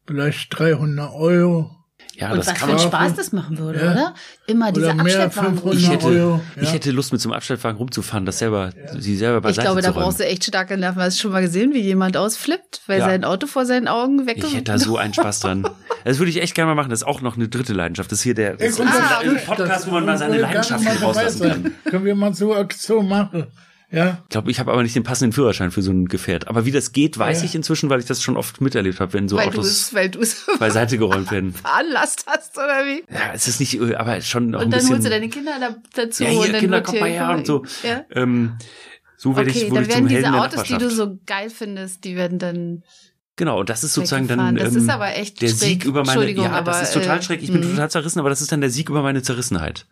Vielleicht 0.05 0.57
300 0.57 1.13
Euro. 1.13 1.76
Ja, 2.19 2.31
Und 2.31 2.37
das 2.39 2.47
was 2.47 2.53
kann 2.55 2.69
für 2.69 2.75
einen. 2.77 2.83
Spaß 2.87 3.13
das 3.15 3.31
machen 3.31 3.59
würde, 3.59 3.79
Ja. 3.79 3.91
oder? 3.91 4.13
Immer 4.47 4.71
diese 4.71 4.89
Abschleppwagen. 4.91 5.51
500 5.57 5.79
Ich 5.79 5.87
hätte, 5.89 6.05
Euro, 6.07 6.41
ja. 6.55 6.61
ich 6.63 6.73
hätte 6.73 6.89
Lust 6.89 7.11
mit 7.11 7.21
so 7.21 7.29
einem 7.29 7.35
Abstellwagen 7.35 7.77
rumzufahren, 7.77 8.25
das 8.25 8.39
selber, 8.39 8.71
sie 8.97 9.15
selber 9.15 9.37
Ich 9.37 9.43
beiseite 9.43 9.67
glaube, 9.67 9.81
da 9.83 9.91
brauchst 9.91 10.19
du 10.19 10.25
echt 10.25 10.43
starke 10.43 10.75
Nerven. 10.77 10.99
Hast 11.01 11.17
du 11.17 11.21
schon 11.21 11.31
mal 11.31 11.41
gesehen, 11.43 11.73
wie 11.75 11.81
jemand 11.81 12.17
ausflippt, 12.17 12.81
weil 12.87 12.99
Ja. 12.99 13.05
sein 13.05 13.23
Auto 13.23 13.45
vor 13.45 13.67
seinen 13.67 13.87
Augen 13.87 14.25
weg 14.25 14.37
Ich 14.39 14.53
hätte 14.55 14.63
da 14.71 14.79
so 14.79 14.97
einen 14.97 15.13
Spaß 15.13 15.39
dran. 15.41 15.69
Das 16.05 16.17
würde 16.17 16.31
ich 16.31 16.41
echt 16.41 16.55
gerne 16.55 16.69
mal 16.69 16.75
machen. 16.75 16.89
Das 16.89 17.01
ist 17.01 17.07
auch 17.07 17.21
noch 17.21 17.35
eine 17.35 17.49
dritte 17.49 17.73
Leidenschaft. 17.73 18.11
Das 18.11 18.17
ist 18.19 18.23
hier 18.23 18.33
der 18.33 18.53
das 18.55 18.67
ist 18.69 18.81
Ah, 18.81 19.21
Podcast, 19.45 19.69
das- 19.69 19.87
wo 19.87 19.91
man 19.91 20.05
mal 20.05 20.17
seine 20.17 20.39
Leidenschaften 20.39 20.87
rauslassen 21.03 21.41
kann. 21.49 21.71
Können 21.85 22.05
wir 22.05 22.15
mal 22.15 22.33
so 22.33 22.55
Aktion 22.55 23.07
machen? 23.07 23.45
Ja? 23.89 24.19
Ich 24.23 24.29
glaube, 24.29 24.51
ich 24.51 24.59
habe 24.59 24.71
aber 24.71 24.83
nicht 24.83 24.95
den 24.95 25.03
passenden 25.03 25.31
Führerschein 25.31 25.71
für 25.71 25.81
so 25.81 25.91
ein 25.91 26.07
Gefährt. 26.07 26.47
Aber 26.47 26.65
wie 26.65 26.71
das 26.71 26.91
geht, 26.91 27.17
weiß 27.17 27.39
Ja. 27.39 27.45
ich 27.45 27.55
inzwischen, 27.55 27.89
weil 27.89 27.99
ich 27.99 28.05
das 28.05 28.21
schon 28.21 28.35
oft 28.35 28.59
miterlebt 28.59 28.99
habe, 28.99 29.13
wenn 29.13 29.29
so 29.29 29.37
weil 29.37 29.47
Autos 29.47 29.93
weil 29.93 30.11
beiseite 30.59 30.97
geräumt 30.97 31.31
werden. 31.31 31.53
veranlasst 31.53 32.25
hast, 32.27 32.57
oder 32.57 32.85
wie? 32.85 33.03
Ja, 33.09 33.31
es 33.33 33.47
ist 33.47 33.59
nicht, 33.61 33.79
aber 33.95 34.19
schon 34.21 34.49
noch 34.49 34.59
Und 34.59 34.65
ein 34.65 34.71
dann 34.71 34.79
bisschen. 34.79 34.95
holst 34.95 35.05
du 35.05 35.09
deine 35.09 35.29
Kinder 35.29 35.53
da, 35.59 35.75
dazu. 35.93 36.23
ja, 36.23 36.31
und 36.31 36.43
hier, 36.43 36.51
dann 36.51 36.61
Kinder, 36.61 36.81
kommt 36.81 36.99
mal 36.99 37.09
her 37.09 37.29
und 37.31 37.47
so. 37.47 37.63
Ja. 37.83 38.03
Ähm, 38.11 38.57
so 39.15 39.35
werde 39.35 39.49
Okay, 39.49 39.63
ich, 39.63 39.71
wurde 39.71 39.87
dann 39.87 40.05
ich 40.05 40.11
werden 40.11 40.23
diese 40.23 40.33
Autos, 40.33 40.63
die 40.63 40.77
du 40.77 40.89
so 40.89 41.19
geil 41.25 41.49
findest, 41.49 42.03
die 42.03 42.15
werden 42.15 42.39
dann 42.39 42.83
Genau, 43.37 43.59
und 43.59 43.69
das 43.69 43.83
ist 43.83 43.93
sozusagen 43.93 44.27
dann 44.27 44.39
weggefahren. 44.39 44.55
Das 44.57 44.75
ähm, 44.75 44.81
ist 44.81 44.89
aber 44.89 45.15
echt 45.15 45.41
der 45.41 45.47
schräg. 45.47 45.57
Sieg 45.59 45.85
über 45.85 46.03
meine. 46.03 46.29
Ja, 46.31 46.43
das 46.43 46.51
aber, 46.53 46.81
ist 46.81 46.93
total 46.93 47.19
äh, 47.19 47.21
schräg. 47.21 47.43
Ich 47.43 47.51
bin 47.51 47.61
mh. 47.61 47.69
total 47.69 47.91
zerrissen, 47.91 48.19
aber 48.19 48.29
das 48.29 48.41
ist 48.41 48.51
dann 48.51 48.61
der 48.61 48.71
Sieg 48.71 48.89
über 48.89 49.03
meine 49.03 49.21
Zerrissenheit. 49.21 49.85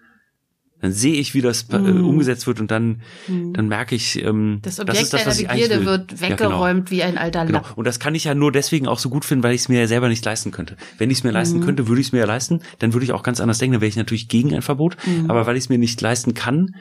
Dann 0.86 0.94
sehe 0.94 1.14
ich, 1.16 1.34
wie 1.34 1.42
das 1.42 1.64
äh, 1.72 1.78
Mhm. 1.80 2.06
umgesetzt 2.06 2.46
wird 2.48 2.60
und 2.60 2.70
dann, 2.72 3.02
dann 3.28 3.68
merke 3.68 3.96
ich, 3.96 4.24
ähm, 4.24 4.60
Das 4.62 4.76
das 4.76 4.86
Objekt 4.88 5.04
ist 5.04 5.14
das, 5.14 5.26
was 5.26 5.40
eigentlich 5.46 5.64
Begierde 5.70 5.86
wird 5.86 6.12
Ja, 6.12 6.18
genau. 6.18 6.30
weggeräumt 6.30 6.92
wie 6.92 7.04
ein 7.04 7.18
alter 7.18 7.46
Genau. 7.46 7.60
Lapp. 7.60 7.78
Und 7.78 7.86
das 7.86 8.00
kann 8.00 8.14
ich 8.16 8.26
ja 8.26 8.36
nur 8.36 8.52
deswegen 8.52 8.88
auch 8.88 9.00
so 9.00 9.10
gut 9.10 9.26
finden, 9.26 9.44
weil 9.44 9.56
ich 9.56 9.62
es 9.62 9.70
mir 9.70 9.80
ja 9.80 9.88
selber 9.88 10.08
nicht 10.10 10.24
leisten 10.24 10.52
könnte. 10.52 10.78
Wenn 10.98 11.10
ich 11.10 11.18
es 11.20 11.24
mir 11.24 11.32
leisten 11.32 11.60
Mhm. 11.60 11.64
könnte, 11.64 11.88
würde 11.88 12.02
ich 12.02 12.08
es 12.08 12.14
mir 12.14 12.20
ja 12.20 12.26
leisten, 12.26 12.62
dann 12.80 12.94
würde 12.94 13.04
ich 13.06 13.12
auch 13.14 13.24
ganz 13.24 13.40
anders 13.42 13.58
denken, 13.58 13.74
dann 13.74 13.82
wäre 13.82 13.90
ich 13.90 13.96
natürlich 13.98 14.28
gegen 14.28 14.54
ein 14.54 14.62
Verbot. 14.62 14.98
Mhm. 15.06 15.30
Aber 15.30 15.46
weil 15.48 15.58
ich 15.58 15.64
es 15.66 15.70
mir 15.70 15.78
nicht 15.78 16.00
leisten 16.02 16.34
kann, 16.34 16.76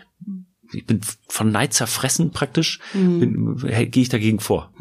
ich 0.72 0.84
bin 0.86 1.00
von 1.28 1.50
Neid 1.52 1.72
zerfressen 1.72 2.30
praktisch, 2.30 2.80
Mhm. 2.94 3.20
bin- 3.20 3.56
gehe 3.90 4.02
ich 4.02 4.08
dagegen 4.08 4.40
vor. 4.40 4.72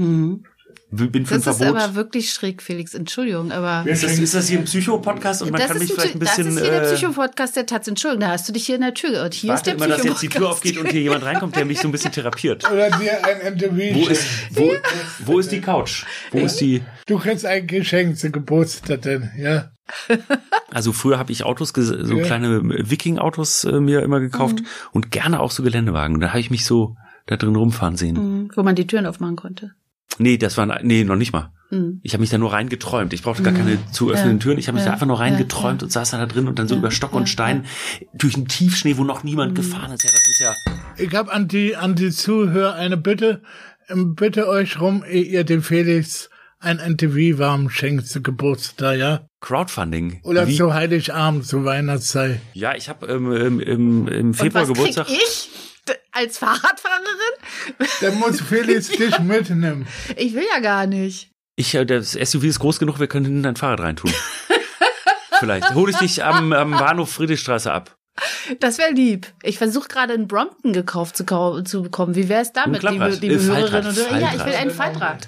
Bin 0.95 1.25
für 1.25 1.35
ein 1.35 1.41
Das 1.41 1.55
ist 1.55 1.61
Verbot. 1.63 1.81
aber 1.81 1.95
wirklich 1.95 2.31
schräg, 2.31 2.61
Felix. 2.61 2.93
Entschuldigung, 2.93 3.51
aber. 3.51 3.83
ist, 3.89 4.03
das, 4.03 4.19
ist 4.19 4.33
das 4.35 4.47
hier 4.47 4.59
ein 4.59 4.65
Psycho-Podcast 4.65 5.41
und 5.41 5.51
man 5.51 5.59
das 5.61 5.69
kann 5.69 5.79
mich 5.79 5.89
ein, 5.89 5.95
vielleicht 5.95 6.15
ein 6.15 6.19
das 6.19 6.35
bisschen. 6.35 6.57
ist 6.57 6.61
hier 6.61 6.71
der 6.71 6.83
äh, 6.83 6.93
Psycho-Podcast 6.95 7.55
der 7.55 7.65
Taz. 7.65 7.87
Entschuldigung, 7.87 8.21
da 8.21 8.29
hast 8.33 8.47
du 8.47 8.53
dich 8.53 8.65
hier 8.65 8.75
in 8.75 8.81
der 8.81 8.93
Tür 8.93 9.09
geirrt. 9.11 9.33
Hier 9.33 9.53
ist 9.53 9.63
der 9.63 9.73
immer, 9.75 9.87
dass 9.87 10.03
jetzt 10.03 10.21
die 10.21 10.29
Tür 10.29 10.49
aufgeht 10.49 10.77
und 10.77 10.91
hier 10.91 11.01
jemand 11.01 11.23
reinkommt, 11.25 11.55
der 11.55 11.65
mich 11.65 11.79
so 11.79 11.87
ein 11.87 11.91
bisschen 11.91 12.11
therapiert. 12.11 12.63
Oder 12.71 12.91
dir 12.91 13.25
ein 13.25 13.53
Interview 13.53 13.95
Wo 13.95 14.07
ist, 14.07 14.25
wo, 14.51 14.71
wo 15.25 15.39
ist 15.39 15.51
die 15.51 15.61
Couch? 15.61 16.05
Wo 16.31 16.39
ist 16.39 16.57
die? 16.61 16.83
Du 17.07 17.17
kriegst 17.17 17.45
ein 17.45 17.65
Geschenk 17.67 18.17
zu 18.17 18.29
Geburtstag 18.31 19.01
denn, 19.01 19.31
ja? 19.37 19.71
Also 20.71 20.93
früher 20.93 21.17
habe 21.19 21.31
ich 21.31 21.43
Autos, 21.43 21.73
so 21.75 22.17
Ja. 22.17 22.23
kleine 22.23 22.61
Viking-Autos 22.63 23.63
äh, 23.65 23.79
mir 23.79 24.01
immer 24.01 24.19
gekauft 24.19 24.59
Mhm. 24.61 24.65
und 24.91 25.11
gerne 25.11 25.39
auch 25.39 25.51
so 25.51 25.63
Geländewagen. 25.63 26.19
Da 26.19 26.29
habe 26.29 26.39
ich 26.39 26.49
mich 26.49 26.65
so 26.65 26.95
da 27.25 27.35
drin 27.37 27.55
rumfahren 27.55 27.95
sehen. 27.97 28.15
Mhm, 28.15 28.51
Wo 28.55 28.63
man 28.63 28.75
die 28.75 28.87
Türen 28.87 29.05
aufmachen 29.05 29.35
konnte. 29.35 29.71
Nee, 30.19 30.37
das 30.37 30.57
war 30.57 30.65
nee, 30.83 31.03
noch 31.03 31.15
nicht 31.15 31.33
mal. 31.33 31.51
Mhm. 31.71 31.99
Ich 32.03 32.13
habe 32.13 32.21
mich 32.21 32.29
da 32.29 32.37
nur 32.37 32.53
reingeträumt. 32.53 33.13
Ich 33.13 33.23
brauchte 33.23 33.41
gar 33.41 33.53
keine 33.53 33.79
zu 33.91 34.11
öffnenden 34.11 34.37
Ja. 34.37 34.43
Türen. 34.43 34.57
Ich 34.59 34.67
habe 34.67 34.75
mich 34.75 34.83
Ja. 34.83 34.89
da 34.89 34.93
einfach 34.93 35.07
nur 35.07 35.19
reingeträumt 35.19 35.81
Ja. 35.81 35.85
und 35.85 35.91
saß 35.91 36.11
dann 36.11 36.19
da 36.19 36.27
drin 36.27 36.47
und 36.47 36.59
dann 36.59 36.67
so 36.67 36.75
Ja. 36.75 36.79
über 36.79 36.91
Stock 36.91 37.11
Ja. 37.13 37.17
und 37.17 37.29
Stein 37.29 37.65
durch 38.13 38.35
einen 38.35 38.47
Tiefschnee, 38.47 38.97
wo 38.97 39.03
noch 39.03 39.23
niemand 39.23 39.51
Mhm. 39.53 39.55
gefahren 39.55 39.91
ist. 39.91 40.03
Ja, 40.03 40.11
das 40.11 40.27
ist 40.27 40.39
ja 40.39 40.53
Ich 40.97 41.15
habe 41.15 41.31
an 41.33 41.47
die, 41.47 41.75
an 41.75 41.95
die 41.95 42.11
Zuhörer 42.11 42.75
eine 42.75 42.97
Bitte. 42.97 43.41
Ähm, 43.89 44.13
Bitte 44.15 44.47
euch 44.47 44.79
rum, 44.79 45.03
ehe 45.07 45.23
ihr 45.23 45.43
dem 45.43 45.61
Felix 45.63 46.29
ein 46.59 46.79
Interview 46.79 47.39
warm 47.39 47.69
schenkt 47.69 48.07
zu 48.07 48.21
Geburtstag, 48.21 48.97
ja? 48.97 49.27
Crowdfunding. 49.41 50.21
Oder 50.23 50.47
Wie? 50.47 50.55
zu 50.55 50.73
Heiligabend, 50.73 51.45
zu 51.45 51.65
Weihnachtszeit. 51.65 52.39
Ja, 52.53 52.75
ich 52.75 52.87
habe 52.87 53.07
ähm, 53.07 53.31
im, 53.33 53.59
im, 53.59 54.07
im 54.07 54.33
Februar 54.33 54.63
Und 54.63 54.69
was 54.69 54.77
Geburtstag. 54.77 55.07
krieg 55.07 55.17
ich 55.27 55.49
als 56.11 56.37
Fahrradfahrerin? 56.37 57.87
Dann 58.01 58.19
muss 58.19 58.41
Felix 58.41 58.87
dich 58.89 59.19
mitnehmen. 59.19 59.87
Ich 60.15 60.33
will 60.33 60.45
ja 60.53 60.59
gar 60.59 60.87
nicht. 60.87 61.29
Ich, 61.55 61.73
äh, 61.75 61.85
das 61.85 62.13
SUV 62.13 62.43
ist 62.43 62.59
groß 62.59 62.79
genug, 62.79 62.99
wir 62.99 63.07
können 63.07 63.25
hinten 63.25 63.43
dein 63.43 63.55
Fahrrad 63.55 63.81
reintun. 63.81 64.11
Vielleicht. 65.39 65.73
Hol 65.73 65.89
ich 65.89 65.97
dich 65.97 66.23
am, 66.23 66.53
am 66.53 66.71
Bahnhof 66.71 67.11
Friedrichstraße 67.11 67.71
ab. 67.71 67.95
Das 68.59 68.77
wäre 68.77 68.91
lieb. 68.91 69.25
Ich 69.41 69.57
versuche 69.57 69.87
gerade 69.87 70.13
einen 70.13 70.27
Brompton 70.27 70.71
gekauft 70.71 71.17
zu, 71.17 71.25
zu 71.63 71.81
bekommen. 71.81 72.13
Wie 72.15 72.29
wäre 72.29 72.41
es 72.43 72.51
damit, 72.53 72.83
liebe, 72.83 73.09
liebe 73.09 73.33
Äh, 73.35 73.39
Hörerinnen 73.39 73.87
und 73.87 73.95
Hörer? 73.97 74.19
Ja, 74.19 74.29
ich 74.35 74.45
will 74.45 74.53
ein 74.53 74.69
Faltrad. 74.69 75.27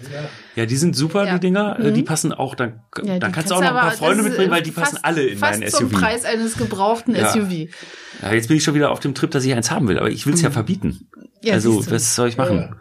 Ja, 0.56 0.67
die 0.67 0.76
sind 0.78 0.95
super, 0.95 1.26
Ja. 1.26 1.34
die 1.34 1.39
Dinger. 1.39 1.80
Äh, 1.80 1.89
Mhm. 1.89 1.93
Die 1.95 2.04
passen 2.04 2.32
auch, 2.32 2.54
dann, 2.54 2.82
Ja, 3.04 3.17
dann 3.17 3.32
kannst 3.32 3.50
du 3.50 3.56
auch 3.56 3.62
noch 3.62 3.69
ein 3.69 3.74
paar 3.76 3.91
Freunde 3.91 4.21
mitbringen, 4.24 4.52
weil 4.52 4.60
äh, 4.60 4.63
die 4.63 4.71
passen 4.71 4.93
fast, 4.98 5.06
alle 5.06 5.24
in 5.26 5.38
fast 5.39 5.67
zum 5.69 5.89
SUV. 5.89 6.00
Preis 6.00 6.26
eines 6.26 6.58
gebrauchten 6.58 7.15
Ja. 7.15 7.32
SUV. 7.32 7.69
Ja, 8.21 8.34
jetzt 8.34 8.48
bin 8.50 8.58
ich 8.58 8.63
schon 8.63 8.76
wieder 8.76 8.91
auf 8.91 9.00
dem 9.00 9.15
Trip, 9.15 9.32
dass 9.32 9.43
ich 9.45 9.54
eins 9.56 9.71
haben 9.71 9.88
will, 9.88 9.98
aber 9.98 10.10
ich 10.12 10.26
will 10.28 10.36
es 10.36 10.41
ja 10.43 10.52
verbieten. 10.52 11.08
Mhm. 11.15 11.28
Ja, 11.41 11.54
also, 11.56 11.78
siehst 11.78 11.89
du. 11.89 11.95
was 11.95 12.15
soll 12.15 12.28
ich 12.30 12.38
machen? 12.38 12.76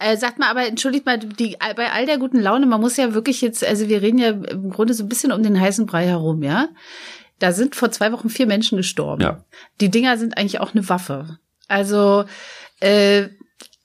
Äh, 0.00 0.16
sagt 0.16 0.38
mal, 0.38 0.50
aber 0.50 0.66
entschuldigt 0.66 1.06
mal, 1.06 1.18
die, 1.18 1.56
bei 1.76 1.90
all 1.92 2.06
der 2.06 2.18
guten 2.18 2.40
Laune, 2.40 2.66
man 2.66 2.80
muss 2.80 2.96
ja 2.96 3.14
wirklich 3.14 3.40
jetzt, 3.40 3.64
also 3.64 3.88
wir 3.88 4.02
reden 4.02 4.18
ja 4.18 4.30
im 4.30 4.70
Grunde 4.70 4.92
so 4.94 5.04
ein 5.04 5.08
bisschen 5.08 5.30
um 5.32 5.42
den 5.42 5.58
heißen 5.60 5.86
Brei 5.86 6.06
herum, 6.06 6.42
ja. 6.42 6.68
Da 7.38 7.52
sind 7.52 7.74
vor 7.74 7.90
zwei 7.90 8.12
Wochen 8.12 8.30
vier 8.30 8.46
Menschen 8.46 8.76
gestorben. 8.76 9.22
Ja. 9.22 9.44
Die 9.80 9.90
Dinger 9.90 10.16
sind 10.16 10.36
eigentlich 10.38 10.60
auch 10.60 10.74
eine 10.74 10.88
Waffe. 10.88 11.38
Also, 11.68 12.24
äh, 12.80 13.28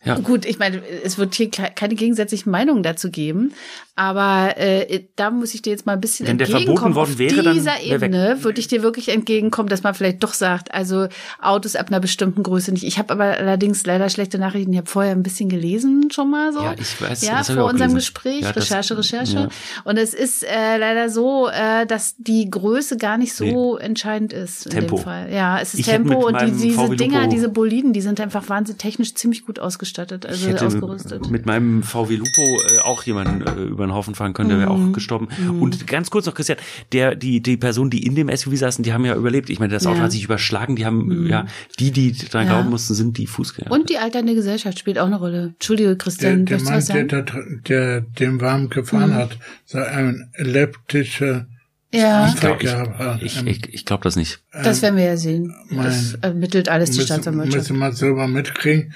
Ja. 0.04 0.16
Gut, 0.18 0.46
ich 0.46 0.58
meine, 0.58 0.82
es 1.04 1.20
wird 1.20 1.36
hier 1.36 1.52
ke- 1.52 1.72
keine 1.76 1.94
gegensätzlichen 1.94 2.50
Meinungen 2.50 2.82
dazu 2.82 3.12
geben, 3.12 3.54
aber 3.96 4.58
äh, 4.58 5.04
da 5.16 5.30
muss 5.30 5.54
ich 5.54 5.62
dir 5.62 5.70
jetzt 5.70 5.86
mal 5.86 5.94
ein 5.94 6.02
bisschen 6.02 6.28
Wenn 6.28 6.40
der 6.40 6.48
entgegenkommen. 6.48 6.94
verboten 6.94 6.96
worden 6.96 7.12
Auf 7.14 7.18
wäre, 7.20 7.44
dann 7.44 7.54
dieser 7.54 7.74
weg. 7.76 7.86
Ebene 7.92 8.38
würde 8.44 8.60
ich 8.60 8.68
dir 8.68 8.82
wirklich 8.82 9.10
entgegenkommen, 9.10 9.70
dass 9.70 9.84
man 9.84 9.94
vielleicht 9.94 10.24
doch 10.24 10.34
sagt, 10.34 10.74
also 10.74 11.08
Autos 11.40 11.76
ab 11.76 11.90
einer 11.90 12.00
bestimmten 12.00 12.42
Größe 12.42 12.72
nicht. 12.72 12.84
Ich 12.84 12.98
habe 12.98 13.14
aber 13.14 13.26
allerdings 13.38 13.86
leider 13.86 14.10
schlechte 14.10 14.40
Nachrichten. 14.40 14.72
Ich 14.72 14.80
habe 14.80 14.90
vorher 14.90 15.12
ein 15.12 15.22
bisschen 15.22 15.50
gelesen 15.50 16.10
schon 16.12 16.32
mal 16.32 16.52
so. 16.52 16.62
Ja, 16.64 16.74
ich 16.80 17.00
weiß, 17.00 17.22
Ja, 17.24 17.44
vor 17.44 17.66
unserem 17.66 17.78
gelesen. 17.92 17.96
Gespräch, 17.96 18.42
Ja, 18.42 18.52
das- 18.54 18.64
Recherche, 18.72 18.98
Recherche. 18.98 19.34
ja. 19.36 19.50
Und 19.84 19.98
es 19.98 20.16
ist 20.16 20.44
äh, 20.44 20.78
leider 20.78 21.10
so, 21.10 21.48
äh, 21.48 21.86
dass 21.86 22.16
die 22.18 22.50
Größe 22.50 22.98
gar 22.98 23.20
nicht 23.20 23.36
so 23.36 23.78
entscheidend 23.78 24.34
ist 24.34 24.66
in 24.66 24.72
Tempo. 24.72 24.96
dem 24.96 25.04
Fall. 25.04 25.32
Ja, 25.32 25.60
es 25.60 25.76
ist 25.76 25.82
Ich 25.82 25.86
Tempo 25.86 26.26
und 26.28 26.42
die, 26.42 26.52
diese 26.52 26.70
VW 26.72 26.96
Dinger, 26.96 27.20
Lupo- 27.20 27.30
diese 27.36 27.50
Boliden, 27.50 27.94
die 27.94 28.02
sind 28.02 28.20
einfach 28.20 28.50
wahnsinnig 28.50 28.82
technisch 28.82 29.14
ziemlich 29.14 29.46
gut 29.46 29.60
ausgestattet. 29.60 29.91
Ausgestattet, 29.92 30.26
also 30.26 30.46
ich 30.48 30.54
hätte 30.54 30.66
ausgerüstet. 30.66 31.30
mit 31.30 31.46
meinem 31.46 31.84
VW 31.84 32.16
Lupo 32.16 32.42
äh, 32.42 32.80
auch 32.80 33.04
jemanden 33.04 33.42
äh, 33.42 33.64
über 33.64 33.86
den 33.86 33.94
Haufen 33.94 34.16
fahren 34.16 34.34
können, 34.34 34.50
der 34.50 34.60
wäre 34.60 34.74
Mhm. 34.76 34.90
auch 34.90 34.94
gestorben. 34.94 35.28
Und 35.60 35.86
ganz 35.88 36.10
kurz 36.10 36.26
noch, 36.26 36.34
Christian, 36.34 36.58
der, 36.94 37.16
die, 37.16 37.42
die 37.42 37.58
Personen, 37.58 37.90
die 37.90 38.06
in 38.06 38.16
dem 38.16 38.30
SUV 38.30 38.56
saßen, 38.58 38.84
die 38.84 38.94
haben 38.94 39.06
ja 39.06 39.16
überlebt. 39.16 39.50
Ich 39.50 39.60
meine, 39.60 39.74
das 39.74 39.86
Auto 39.86 39.98
Ja. 39.98 40.04
hat 40.04 40.12
sich 40.12 40.24
überschlagen, 40.24 40.76
die 40.76 40.86
haben, 40.86 41.28
ja, 41.28 41.46
die, 41.80 41.92
die 41.92 42.14
dran 42.14 42.48
Ja. 42.48 42.54
glauben 42.54 42.70
mussten, 42.70 42.94
sind 42.94 43.18
die 43.18 43.28
Fußgänger. 43.28 43.72
Und 43.72 43.90
die 43.90 43.98
alternde 43.98 44.36
Gesellschaft 44.36 44.80
spielt 44.80 44.98
auch 44.98 45.08
eine 45.08 45.18
Rolle. 45.20 45.54
Entschuldige, 45.54 45.90
Der, 45.90 45.98
Christian, 45.98 46.46
der 46.46 46.58
du 46.60 46.64
Mann, 46.64 46.74
was 46.76 46.86
der, 46.88 46.96
sagen? 46.96 47.08
der, 47.10 47.24
der 47.68 48.02
dem 48.02 48.42
Warm 48.42 48.70
gefahren 48.70 49.14
hat, 49.14 49.38
sei 49.66 49.86
ein 49.88 50.30
elliptischer 50.34 51.48
Ja, 51.94 52.30
Ich 52.30 52.40
glaub, 52.40 52.64
hat. 52.64 53.22
Ich, 53.22 53.38
Ähm, 53.40 53.48
ich, 53.48 53.74
ich 53.74 53.86
glaube 53.86 54.04
das 54.04 54.16
nicht. 54.16 54.40
das 54.54 54.82
werden 54.82 54.96
wir 54.96 55.04
ja 55.04 55.18
sehen. 55.18 55.54
Das 55.76 56.14
ermittelt 56.22 56.70
alles 56.70 56.92
die 56.92 57.02
Staatsanwaltschaft. 57.02 57.70
müssen 57.70 57.80
wir 57.80 57.92
selber 57.92 58.28
mitkriegen. 58.30 58.94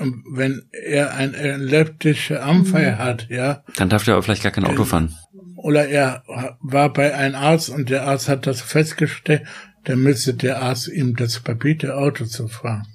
Wenn 0.00 0.62
er 0.72 1.14
ein 1.14 1.34
elliptischer 1.34 2.46
Unfall 2.48 2.92
Mhm. 2.92 2.98
hat, 2.98 3.26
ja, 3.28 3.62
Dann 3.76 3.88
darf 3.88 4.04
der 4.04 4.14
aber 4.14 4.22
vielleicht 4.22 4.42
gar 4.42 4.52
kein 4.52 4.64
Auto 4.64 4.84
fahren. 4.84 5.14
oder 5.56 5.88
er 5.88 6.22
war 6.60 6.92
bei 6.92 7.14
einem 7.14 7.34
Arzt 7.34 7.68
und 7.70 7.90
der 7.90 8.04
Arzt 8.06 8.28
hat 8.28 8.46
das 8.46 8.60
festgestellt, 8.62 9.42
dann 9.84 9.98
müsste 10.00 10.34
der 10.34 10.62
Arzt 10.62 10.88
ihm 10.88 11.16
das 11.16 11.36
verbieten, 11.36 11.90
Auto 11.90 12.24
zu 12.24 12.48
fahren. 12.48 12.86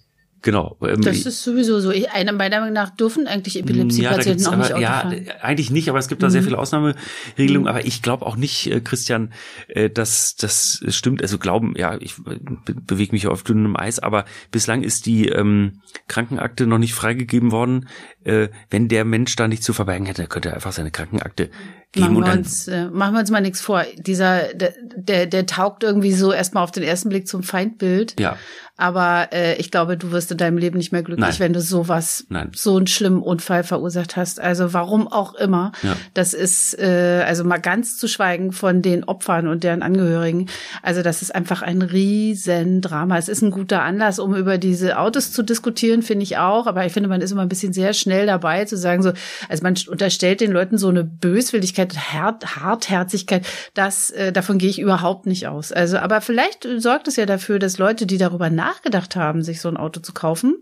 Genau. 0.45 0.77
Ähm, 0.84 1.01
Das 1.01 1.25
ist 1.25 1.41
sowieso 1.43 1.79
so. 1.79 1.89
Ich, 1.89 2.12
einer 2.12 2.31
meiner 2.31 2.60
Meinung 2.60 2.75
nach 2.75 2.91
dürfen 2.91 3.25
eigentlich 3.25 3.58
Epilepsie-Patienten 3.60 4.29
gibt's 4.38 4.47
auch 4.47 4.55
nicht 4.55 4.71
aber, 4.73 4.79
ja, 4.79 4.91
fahren. 5.01 5.13
äh, 5.13 5.31
eigentlich 5.41 5.71
nicht, 5.71 5.89
aber 5.89 5.97
es 5.97 6.08
gibt 6.08 6.21
da 6.21 6.27
Mhm. 6.27 6.31
sehr 6.31 6.43
viele 6.43 6.60
Ausnahmeregelungen. 6.60 7.67
Aber 7.67 7.84
ich 7.84 8.03
glaube 8.03 8.27
auch 8.27 8.36
nicht, 8.36 8.67
äh, 8.71 8.79
Christian, 8.79 9.34
äh, 9.69 9.89
dass 9.89 10.36
das 10.36 10.84
stimmt. 10.89 11.23
Also 11.23 11.39
glauben, 11.39 11.73
ja, 11.75 11.97
ich 11.99 12.15
be 12.23 12.39
bewege 12.86 13.12
mich 13.12 13.25
auf 13.25 13.41
dünnem 13.41 13.75
Eis, 13.75 13.97
aber 13.97 14.25
bislang 14.51 14.84
ist 14.84 15.08
die 15.08 15.29
ähm, 15.29 15.81
Krankenakte 16.08 16.67
noch 16.67 16.77
nicht 16.77 16.93
freigegeben 16.93 17.51
worden. 17.51 17.89
Äh, 18.26 18.50
wenn 18.70 18.88
der 18.88 19.06
Mensch 19.06 19.36
da 19.36 19.48
nichts 19.48 19.66
zu 19.66 19.74
verbergen 19.74 20.08
hätte, 20.08 20.28
könnte 20.28 20.50
er 20.50 20.56
einfach 20.56 20.72
seine 20.72 20.92
Krankenakte 20.92 21.50
geben 21.92 22.08
Machen 22.08 22.18
und 22.18 22.24
wir, 22.24 22.30
dann 22.30 22.40
uns, 22.40 22.68
äh, 22.68 22.86
machen 22.90 23.14
wir 23.14 23.20
uns 23.20 23.32
mal 23.32 23.42
nichts 23.42 23.62
vor. 23.62 23.84
Dieser, 23.98 24.54
der, 24.54 24.74
der, 24.96 25.26
der 25.28 25.46
taugt 25.46 25.84
irgendwie 25.84 26.12
so 26.12 26.32
erstmal 26.32 26.64
auf 26.64 26.72
den 26.72 26.84
ersten 26.84 27.10
Blick 27.10 27.28
zum 27.28 27.44
Feindbild. 27.44 28.20
ja, 28.20 28.36
Aber 28.78 29.30
äh, 29.32 29.56
ich 29.56 29.72
glaube, 29.72 29.96
du 29.96 30.12
wirst 30.12 30.32
in 30.32 30.38
deinem 30.38 30.58
Leben 30.58 30.78
nicht 30.78 30.92
mehr 30.92 31.04
glücklich, 31.04 31.28
Nein. 31.28 31.40
wenn 31.40 31.54
du 31.54 31.62
sowas, 31.62 32.26
Nein. 32.30 32.52
so 32.54 32.76
einen 32.76 32.88
schlimmen 32.88 33.22
Unfall 33.22 33.64
verursacht 33.64 34.18
hast. 34.18 34.40
Also 34.40 34.74
warum 34.74 35.08
auch 35.08 35.36
immer. 35.36 35.72
Ja. 35.84 35.96
Das 36.14 36.34
ist, 36.34 36.78
äh, 36.80 37.24
also 37.26 37.44
mal 37.44 37.60
ganz 37.60 37.98
zu 37.98 38.08
schweigen 38.08 38.52
von 38.52 38.82
den 38.82 39.04
Opfern 39.04 39.48
und 39.48 39.64
deren 39.64 39.82
Angehörigen. 39.82 40.50
Also 40.82 41.02
das 41.02 41.22
ist 41.22 41.34
einfach 41.34 41.62
ein 41.62 41.82
riesen 41.82 42.82
Drama. 42.82 43.18
Es 43.18 43.30
ist 43.30 43.42
ein 43.42 43.52
guter 43.52 43.84
Anlass, 43.84 44.20
um 44.20 44.36
über 44.36 44.58
diese 44.58 45.00
Autos 45.00 45.32
zu 45.32 45.44
diskutieren, 45.44 46.02
finde 46.02 46.24
ich 46.24 46.38
auch. 46.38 46.68
Aber 46.68 46.86
ich 46.86 46.92
finde, 46.92 47.08
man 47.08 47.22
ist 47.22 47.32
immer 47.32 47.44
ein 47.44 47.50
bisschen 47.50 47.72
sehr 47.72 47.94
schnell 47.94 48.14
dabei 48.25 48.65
zu 48.65 48.78
sagen, 48.78 49.04
so, 49.04 49.12
also 49.49 49.63
man 49.63 49.75
unterstellt 49.89 50.41
den 50.41 50.51
Leuten 50.51 50.78
so 50.78 50.89
eine 50.89 51.04
Böswilligkeit, 51.04 51.95
Hart, 52.13 52.56
Hartherzigkeit. 52.56 53.45
Das, 53.73 54.10
äh, 54.12 54.32
davon 54.32 54.58
gehe 54.58 54.69
ich 54.69 54.80
überhaupt 54.80 55.25
nicht 55.25 55.47
aus. 55.47 55.71
Also, 55.71 55.97
aber 55.97 56.21
vielleicht 56.21 56.67
sorgt 56.78 57.08
es 57.08 57.17
ja 57.17 57.25
dafür, 57.25 57.60
dass 57.60 57.78
Leute, 57.78 58.06
die 58.06 58.17
darüber 58.17 58.49
nachgedacht 58.49 59.15
haben, 59.15 59.43
sich 59.43 59.60
so 59.60 59.67
ein 59.69 59.78
Auto 59.78 59.99
zu 59.99 60.13
kaufen, 60.13 60.56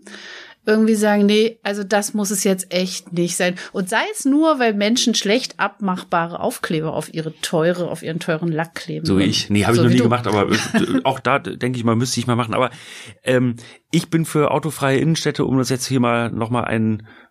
irgendwie 0.66 0.94
sagen, 0.94 1.26
nee, 1.26 1.58
also 1.62 1.84
das 1.84 2.14
muss 2.14 2.30
es 2.30 2.42
jetzt 2.42 2.72
echt 2.72 3.12
nicht 3.12 3.36
sein. 3.36 3.54
Und 3.72 3.90
sei 3.90 4.02
es 4.12 4.24
nur, 4.24 4.58
weil 4.58 4.72
Menschen 4.72 5.14
schlecht 5.14 5.60
abmachbare 5.60 6.40
Aufkleber 6.40 6.94
auf 6.94 7.12
ihre 7.12 7.38
teure, 7.40 7.90
auf 7.90 8.02
ihren 8.02 8.18
teuren 8.18 8.50
Lack 8.50 8.74
kleben. 8.74 9.04
So 9.04 9.18
wie 9.18 9.24
ich. 9.24 9.50
Nee, 9.50 9.64
habe 9.64 9.72
ich 9.74 9.76
So 9.76 9.82
noch 9.82 9.90
wie 9.90 9.94
nie 9.94 9.98
du. 9.98 10.04
gemacht, 10.04 10.26
aber 10.26 10.50
äh, 10.50 11.00
auch 11.04 11.20
da 11.20 11.38
denke 11.38 11.78
ich 11.78 11.84
mal, 11.84 11.96
müsste 11.96 12.18
ich 12.18 12.26
mal 12.26 12.36
machen. 12.36 12.54
Aber 12.54 12.70
ähm, 13.24 13.56
ich 13.90 14.08
bin 14.08 14.24
für 14.24 14.52
autofreie 14.52 14.98
Innenstädte, 14.98 15.44
um 15.44 15.58
das 15.58 15.68
jetzt 15.68 15.86
hier 15.86 16.00
mal 16.00 16.30
noch 16.30 16.48
mal 16.48 16.64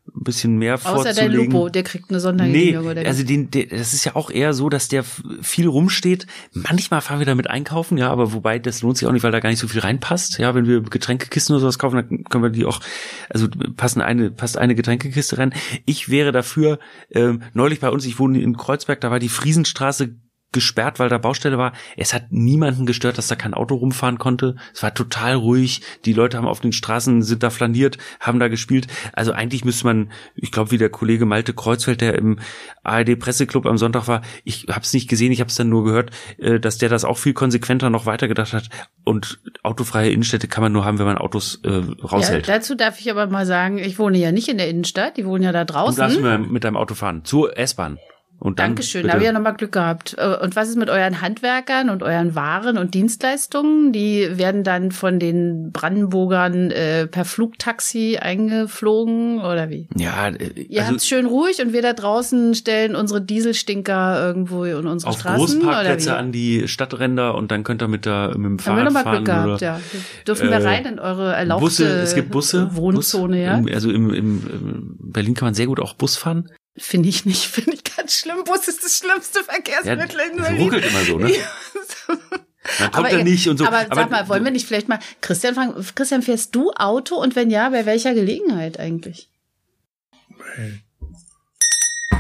ein 0.08 0.24
bisschen 0.24 0.58
mehr 0.58 0.76
Außer 0.76 1.14
der 1.14 1.14
vorzulegen. 1.14 1.52
Lupo, 1.52 1.70
der 1.70 1.84
kriegt 1.84 2.10
eine 2.10 2.18
Nee, 2.18 2.22
Sondergenehmigung. 2.22 2.86
oder 2.88 3.06
also 3.06 3.24
den, 3.24 3.50
der, 3.52 3.68
das 3.68 3.94
ist 3.94 4.04
ja 4.04 4.16
auch 4.16 4.30
eher 4.30 4.54
so, 4.54 4.68
dass 4.70 4.90
der 4.90 5.04
viel 5.04 5.68
rumsteht. 5.68 6.28
Manchmal 6.52 7.00
fahren 7.02 7.20
wir 7.20 7.26
damit 7.26 7.50
einkaufen, 7.50 7.98
ja, 7.98 8.10
aber 8.10 8.34
wobei 8.34 8.60
das 8.60 8.82
lohnt 8.82 8.98
sich 8.98 9.08
auch 9.08 9.14
nicht, 9.14 9.24
weil 9.24 9.32
da 9.32 9.40
gar 9.40 9.50
nicht 9.50 9.60
so 9.60 9.68
viel 9.68 9.80
reinpasst. 9.80 10.40
Ja, 10.40 10.56
wenn 10.56 10.68
wir 10.68 10.82
Getränkekisten 10.82 11.56
oder 11.56 11.62
sowas 11.62 11.80
kaufen, 11.80 11.96
dann 11.96 12.24
können 12.26 12.44
wir 12.44 12.50
die 12.50 12.66
auch, 12.66 12.82
also 13.30 13.48
passen 13.78 14.02
eine, 14.02 14.30
passt 14.30 14.58
eine 14.58 14.76
Getränkekiste 14.76 15.38
rein. 15.38 15.54
Ich 15.86 16.10
wäre 16.10 16.34
dafür, 16.34 16.80
ähm, 17.12 17.44
neulich 17.54 17.80
bei 17.80 17.90
uns, 17.90 18.06
ich 18.06 18.20
wohne 18.20 18.42
in 18.42 18.58
Kreuzberg, 18.58 19.00
da 19.00 19.10
war 19.10 19.20
die 19.20 19.30
Friesenstraße 19.30 20.16
gesperrt, 20.54 21.00
weil 21.00 21.10
da 21.10 21.18
Baustelle 21.18 21.58
war. 21.58 21.74
Es 21.98 22.14
hat 22.14 22.32
niemanden 22.32 22.86
gestört, 22.86 23.18
dass 23.18 23.28
da 23.28 23.36
kein 23.36 23.54
Auto 23.54 23.76
rumfahren 23.76 24.18
konnte. 24.18 24.56
Es 24.74 24.82
war 24.84 24.94
total 24.94 25.34
ruhig. 25.36 25.82
Die 26.06 26.14
Leute 26.14 26.38
haben 26.38 26.48
auf 26.48 26.62
den 26.62 26.72
Straßen, 26.72 27.22
sind 27.22 27.44
da 27.44 27.50
flaniert, 27.50 27.98
haben 28.20 28.40
da 28.40 28.48
gespielt. 28.48 28.88
Also 29.14 29.34
eigentlich 29.34 29.66
müsste 29.66 29.86
man, 29.86 30.12
ich 30.36 30.52
glaube, 30.52 30.72
wie 30.72 30.78
der 30.78 30.90
Kollege 30.90 31.26
Malte 31.26 31.54
Kreuzfeld, 31.54 32.02
der 32.02 32.16
im 32.16 32.40
ARD 32.84 33.18
Presseclub 33.20 33.66
am 33.66 33.78
Sonntag 33.78 34.08
war, 34.08 34.22
ich 34.44 34.68
habe 34.70 34.82
es 34.82 34.94
nicht 34.94 35.10
gesehen, 35.10 35.32
ich 35.32 35.40
habe 35.40 35.50
es 35.50 35.56
dann 35.56 35.70
nur 35.70 35.84
gehört, 35.84 36.12
äh, 36.38 36.60
dass 36.60 36.78
der 36.78 36.90
das 36.90 37.04
auch 37.06 37.18
viel 37.18 37.34
konsequenter 37.34 37.90
noch 37.90 38.06
weitergedacht 38.06 38.54
hat. 38.54 38.70
Und 39.04 39.40
autofreie 39.64 40.12
Innenstädte 40.12 40.48
kann 40.48 40.62
man 40.62 40.72
nur 40.72 40.86
haben, 40.86 41.00
wenn 41.00 41.06
man 41.06 41.18
Autos 41.18 41.60
äh, 41.64 41.70
Ja, 41.70 41.82
raushält. 42.06 42.48
dazu 42.48 42.76
darf 42.76 43.00
ich 43.00 43.10
aber 43.10 43.28
mal 43.28 43.46
sagen, 43.46 43.80
ich 43.80 44.00
wohne 44.00 44.18
ja 44.18 44.32
nicht 44.32 44.48
in 44.50 44.58
der 44.58 44.70
Innenstadt, 44.70 45.18
die 45.18 45.26
wohnen 45.26 45.44
ja 45.44 45.52
da 45.52 45.66
du 45.66 45.74
darfst 45.74 45.98
draußen. 46.00 46.52
mit 46.52 46.64
deinem 46.64 46.78
Auto 46.78 46.94
fahren, 46.96 47.26
zur 47.26 47.58
S-Bahn. 47.58 47.98
Und 48.44 48.60
dann 48.60 48.72
Dankeschön, 48.72 49.04
bitte- 49.04 49.14
habe 49.14 49.24
ich 49.24 49.28
ja 49.28 49.32
nochmal 49.32 49.54
Glück 49.54 49.72
gehabt. 49.72 50.16
Äh, 50.20 50.36
Und 50.44 50.58
was 50.58 50.68
ist 50.68 50.76
mit 50.78 50.90
euren 50.90 51.22
Handwerkern 51.22 51.90
und 51.90 52.04
euren 52.04 52.36
Waren 52.36 52.78
und 52.78 52.94
Dienstleistungen? 52.94 53.94
Die 53.94 54.28
werden 54.38 54.66
dann 54.66 54.92
von 54.92 55.18
den 55.18 55.72
Brandenburgern 55.72 56.70
äh, 56.72 57.08
per 57.08 57.24
Flugtaxi 57.24 58.18
eingeflogen 58.22 59.40
oder 59.40 59.70
wie? 59.70 59.88
Ja, 59.96 60.28
äh, 60.28 60.50
Ihr 60.68 60.82
also 60.82 60.92
habt's 60.92 61.08
schön 61.08 61.26
ruhig 61.26 61.62
und 61.62 61.72
wir 61.72 61.82
da 61.82 61.94
draußen 61.94 62.54
stellen 62.56 62.96
unsere 62.98 63.22
Dieselstinker 63.22 64.26
irgendwo 64.28 64.66
in 64.66 64.88
unsere 64.88 65.12
auf 65.12 65.20
Straßen 65.20 65.60
wie? 65.62 65.64
Großparkplätze 65.64 66.16
an 66.18 66.32
die 66.32 66.68
Stadtränder 66.68 67.36
und 67.36 67.52
dann 67.52 67.64
könnt 67.64 67.82
ihr 67.82 67.88
mit, 67.88 68.06
der, 68.06 68.30
mit 68.30 68.36
dem 68.36 68.44
Haben 68.44 68.58
wir 68.58 68.64
Fahrrad 68.64 68.84
nochmal 68.86 69.04
fahren. 69.04 69.16
Glück 69.24 69.26
gehabt, 69.36 69.48
oder 69.48 69.62
ja. 69.62 69.80
Dürfen 70.28 70.50
wir 70.50 70.58
äh, 70.58 70.64
rein 70.64 70.86
in 70.86 71.00
eure 71.00 71.34
erlaubte 71.34 71.64
Busse, 71.66 71.88
es 72.02 72.16
gibt 72.16 72.32
Busse. 72.32 72.70
Wohnzone, 72.74 73.38
Bus, 73.38 73.46
ja? 73.46 73.58
im- 73.58 73.68
Also 73.74 73.90
im, 73.92 74.14
im, 74.14 74.42
im 74.52 74.96
Berlin 75.00 75.34
kann 75.34 75.48
man 75.48 75.54
sehr 75.54 75.68
gut 75.68 75.80
auch 75.80 75.94
Bus 75.94 76.18
fahren. 76.18 76.50
Finde 76.78 77.10
ich 77.10 77.26
nicht, 77.26 77.46
finde 77.52 77.74
ich 77.74 77.84
ganz 77.84 78.20
schlimm. 78.20 78.44
Bus 78.46 78.68
ist 78.68 78.84
das 78.84 78.98
schlimmste 78.98 79.40
Ja, 79.40 79.46
Verkehrsmittel 79.46 80.20
in 80.32 80.38
es 80.40 80.42
Berlin. 80.48 80.62
ruckelt 80.64 80.86
immer 80.86 81.04
so, 81.04 81.18
ne? 81.20 81.32
Dann 82.80 82.92
kommt 82.92 83.12
er 83.12 83.18
ihr- 83.20 83.24
nicht 83.26 83.48
und 83.48 83.58
so. 83.58 83.66
Aber, 83.66 83.86
sag 83.94 84.10
mal, 84.10 84.28
wollen 84.30 84.44
wir 84.44 84.52
nicht 84.52 84.66
vielleicht 84.66 84.88
mal 84.88 85.00
Christian 85.22 85.54
fragen, 85.54 85.74
Christian, 85.96 86.22
fährst 86.24 86.56
du 86.56 86.72
Auto 86.72 87.16
und 87.16 87.36
wenn 87.36 87.50
ja, 87.52 87.70
bei 87.70 87.86
welcher 87.86 88.14
Gelegenheit 88.14 88.80
eigentlich? 88.80 89.30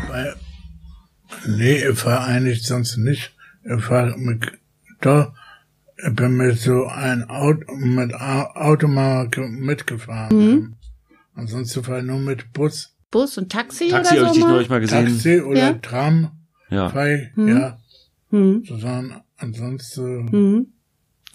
Weil, 0.07 0.35
nee, 1.45 1.87
ich 1.87 1.97
fahre 1.97 2.25
eigentlich 2.25 2.63
sonst 2.63 2.97
nicht. 2.97 3.33
Ich 3.63 3.83
fahre 3.83 4.17
mit, 4.17 4.51
doch, 5.01 5.33
ich 5.97 6.13
bin 6.15 6.33
mit 6.35 6.59
so 6.59 6.87
ein 6.87 7.23
Auto, 7.29 7.73
mit 7.75 8.13
Au- 8.13 8.51
Auto 8.55 8.87
mal 8.87 9.29
ge- 9.29 9.47
mitgefahren. 9.47 10.37
Mhm. 10.37 10.75
Ansonsten 11.35 11.83
fahre 11.83 11.99
ich 11.99 12.05
nur 12.05 12.19
mit 12.19 12.51
Bus, 12.53 12.92
Bus 13.13 13.38
und 13.38 13.52
Taxi, 13.52 13.88
Taxi 13.89 14.15
habe 14.15 14.21
oder 14.21 14.23
ich 14.23 14.28
so 14.30 14.34
dich 14.34 14.43
mal? 14.43 14.52
neulich 14.52 14.69
mal 14.69 14.80
gesehen. 14.82 15.06
Taxi 15.08 15.39
oder 15.41 15.60
Ja. 15.60 15.73
Tram, 15.73 16.32
Ja. 16.69 16.89
fahre 16.89 17.13
ich, 17.15 17.38
Mhm. 17.38 17.47
ja, 17.47 17.78
Hm. 18.32 18.63
sozusagen, 18.67 19.21
ansonsten, 19.38 20.32
Hm. 20.32 20.67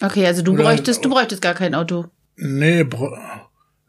Okay, 0.01 0.25
also 0.27 0.41
du 0.43 0.55
bräuchtest, 0.55 1.03
du 1.03 1.09
bräuchtest 1.09 1.41
gar 1.41 1.53
kein 1.55 1.73
Auto. 1.75 2.05
nee, 2.37 2.83
br 2.83 3.17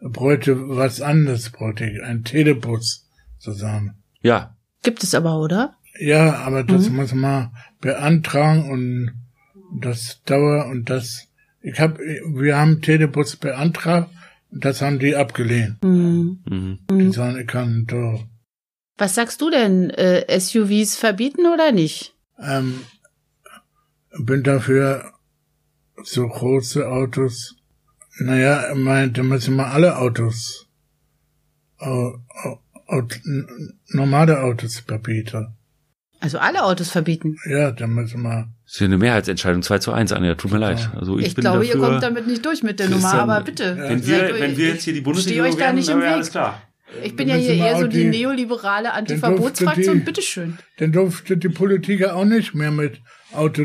bräuchte 0.02 0.56
was 0.68 1.00
anderes, 1.02 1.50
bräuchte 1.50 1.84
ich, 1.84 2.02
ein 2.02 2.24
Telebus, 2.24 3.06
sozusagen. 3.38 3.96
ja. 4.22 4.56
Gibt 4.82 5.02
es 5.02 5.14
aber, 5.14 5.38
oder? 5.38 5.74
Ja, 6.00 6.36
aber 6.38 6.62
das 6.64 6.88
Mhm. 6.88 6.96
muss 6.96 7.12
man 7.12 7.50
beantragen 7.82 8.70
und 8.70 9.10
das 9.80 10.22
dauert 10.24 10.68
und 10.70 10.88
das. 10.88 11.26
Ich 11.60 11.78
hab, 11.78 11.98
wir 11.98 12.56
haben 12.56 12.80
Telebus 12.80 13.36
beantragt 13.36 14.08
das 14.50 14.82
haben 14.82 14.98
die 14.98 15.16
abgelehnt. 15.16 15.76
Hm. 15.82 16.42
Mhm. 16.48 16.78
Die 16.90 17.12
sagen, 17.12 17.38
ich 17.38 17.46
kann 17.46 17.86
doch. 17.86 18.24
Was 18.98 19.14
sagst 19.14 19.40
du 19.40 19.50
denn? 19.50 19.90
Äh, 19.90 20.38
SUVs 20.38 20.96
verbieten 20.96 21.46
oder 21.46 21.72
nicht? 21.72 22.14
Ähm, 22.38 22.80
bin 24.18 24.42
dafür 24.42 25.12
so 26.02 26.26
große 26.26 26.86
Autos. 26.88 27.56
Naja, 28.18 28.72
ich 28.72 28.78
meine, 28.78 29.12
da 29.12 29.22
müssen 29.22 29.56
wir 29.56 29.68
alle 29.68 29.96
Autos, 29.96 30.68
au, 31.78 32.18
au, 32.28 32.58
au, 32.86 33.02
normale 33.88 34.42
Autos 34.42 34.80
verbieten. 34.80 35.56
Also 36.20 36.38
alle 36.38 36.64
Autos 36.64 36.90
verbieten. 36.90 37.36
Ja, 37.48 37.72
da 37.72 37.86
müssen 37.86 38.22
wir. 38.22 38.48
Das 38.64 38.74
ist 38.74 38.80
ja 38.80 38.86
eine 38.86 38.98
Mehrheitsentscheidung, 38.98 39.62
2 39.62 39.78
zu 39.78 39.92
1, 39.92 40.12
Anja, 40.12 40.34
tut 40.34 40.52
mir 40.52 40.58
leid. 40.58 40.90
Also 40.94 41.18
ich, 41.18 41.28
Ich, 41.28 41.34
bin 41.34 41.42
glaube, 41.42 41.64
dafür, 41.64 41.74
ihr 41.74 41.80
kommt 41.80 42.02
damit 42.02 42.26
nicht 42.26 42.44
durch 42.44 42.62
mit 42.62 42.78
der 42.78 42.88
Nummer, 42.90 43.14
aber 43.14 43.40
bitte. 43.40 43.76
Wenn 43.78 44.02
Seid 44.02 44.34
wir, 44.34 44.40
wenn 44.40 44.56
wir 44.56 44.68
jetzt 44.68 44.84
hier 44.84 44.92
die 44.92 44.98
ich 44.98 45.04
Bundesregierung 45.04 45.46
stehe 45.50 45.54
euch 45.54 45.58
da 45.58 45.64
werden, 45.66 45.76
nicht 45.76 45.88
dann 45.88 45.96
im 45.96 46.00
wäre 46.02 46.10
Weg. 46.10 46.14
alles 46.16 46.30
klar. 46.30 46.62
Ich 47.04 47.14
bin 47.16 47.28
ja 47.28 47.36
hier 47.36 47.54
eher 47.54 47.78
so 47.78 47.86
die 47.86 47.98
die- 48.10 48.18
neoliberale 48.18 48.92
Antiverbotsfraktion. 48.92 50.04
Bitteschön. 50.04 50.58
Dann 50.78 50.92
durfte 50.92 51.36
die 51.36 51.48
Politiker 51.48 52.16
auch 52.16 52.24
nicht 52.24 52.54
mehr 52.54 52.70
mit 52.72 53.00
Auto 53.32 53.64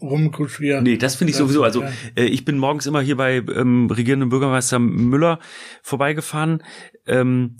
rumkutschieren. 0.00 0.84
Nee, 0.84 0.96
das 0.96 1.16
finde 1.16 1.30
ich 1.32 1.36
sowieso. 1.36 1.62
Also 1.62 1.84
äh, 2.16 2.24
ich 2.24 2.44
bin 2.44 2.58
morgens 2.58 2.86
immer 2.86 3.00
hier 3.00 3.16
bei 3.16 3.36
ähm, 3.36 3.88
regierenden 3.90 4.28
Bürgermeister 4.30 4.78
Müller 4.78 5.38
vorbeigefahren. 5.82 6.62
Ähm, 7.06 7.56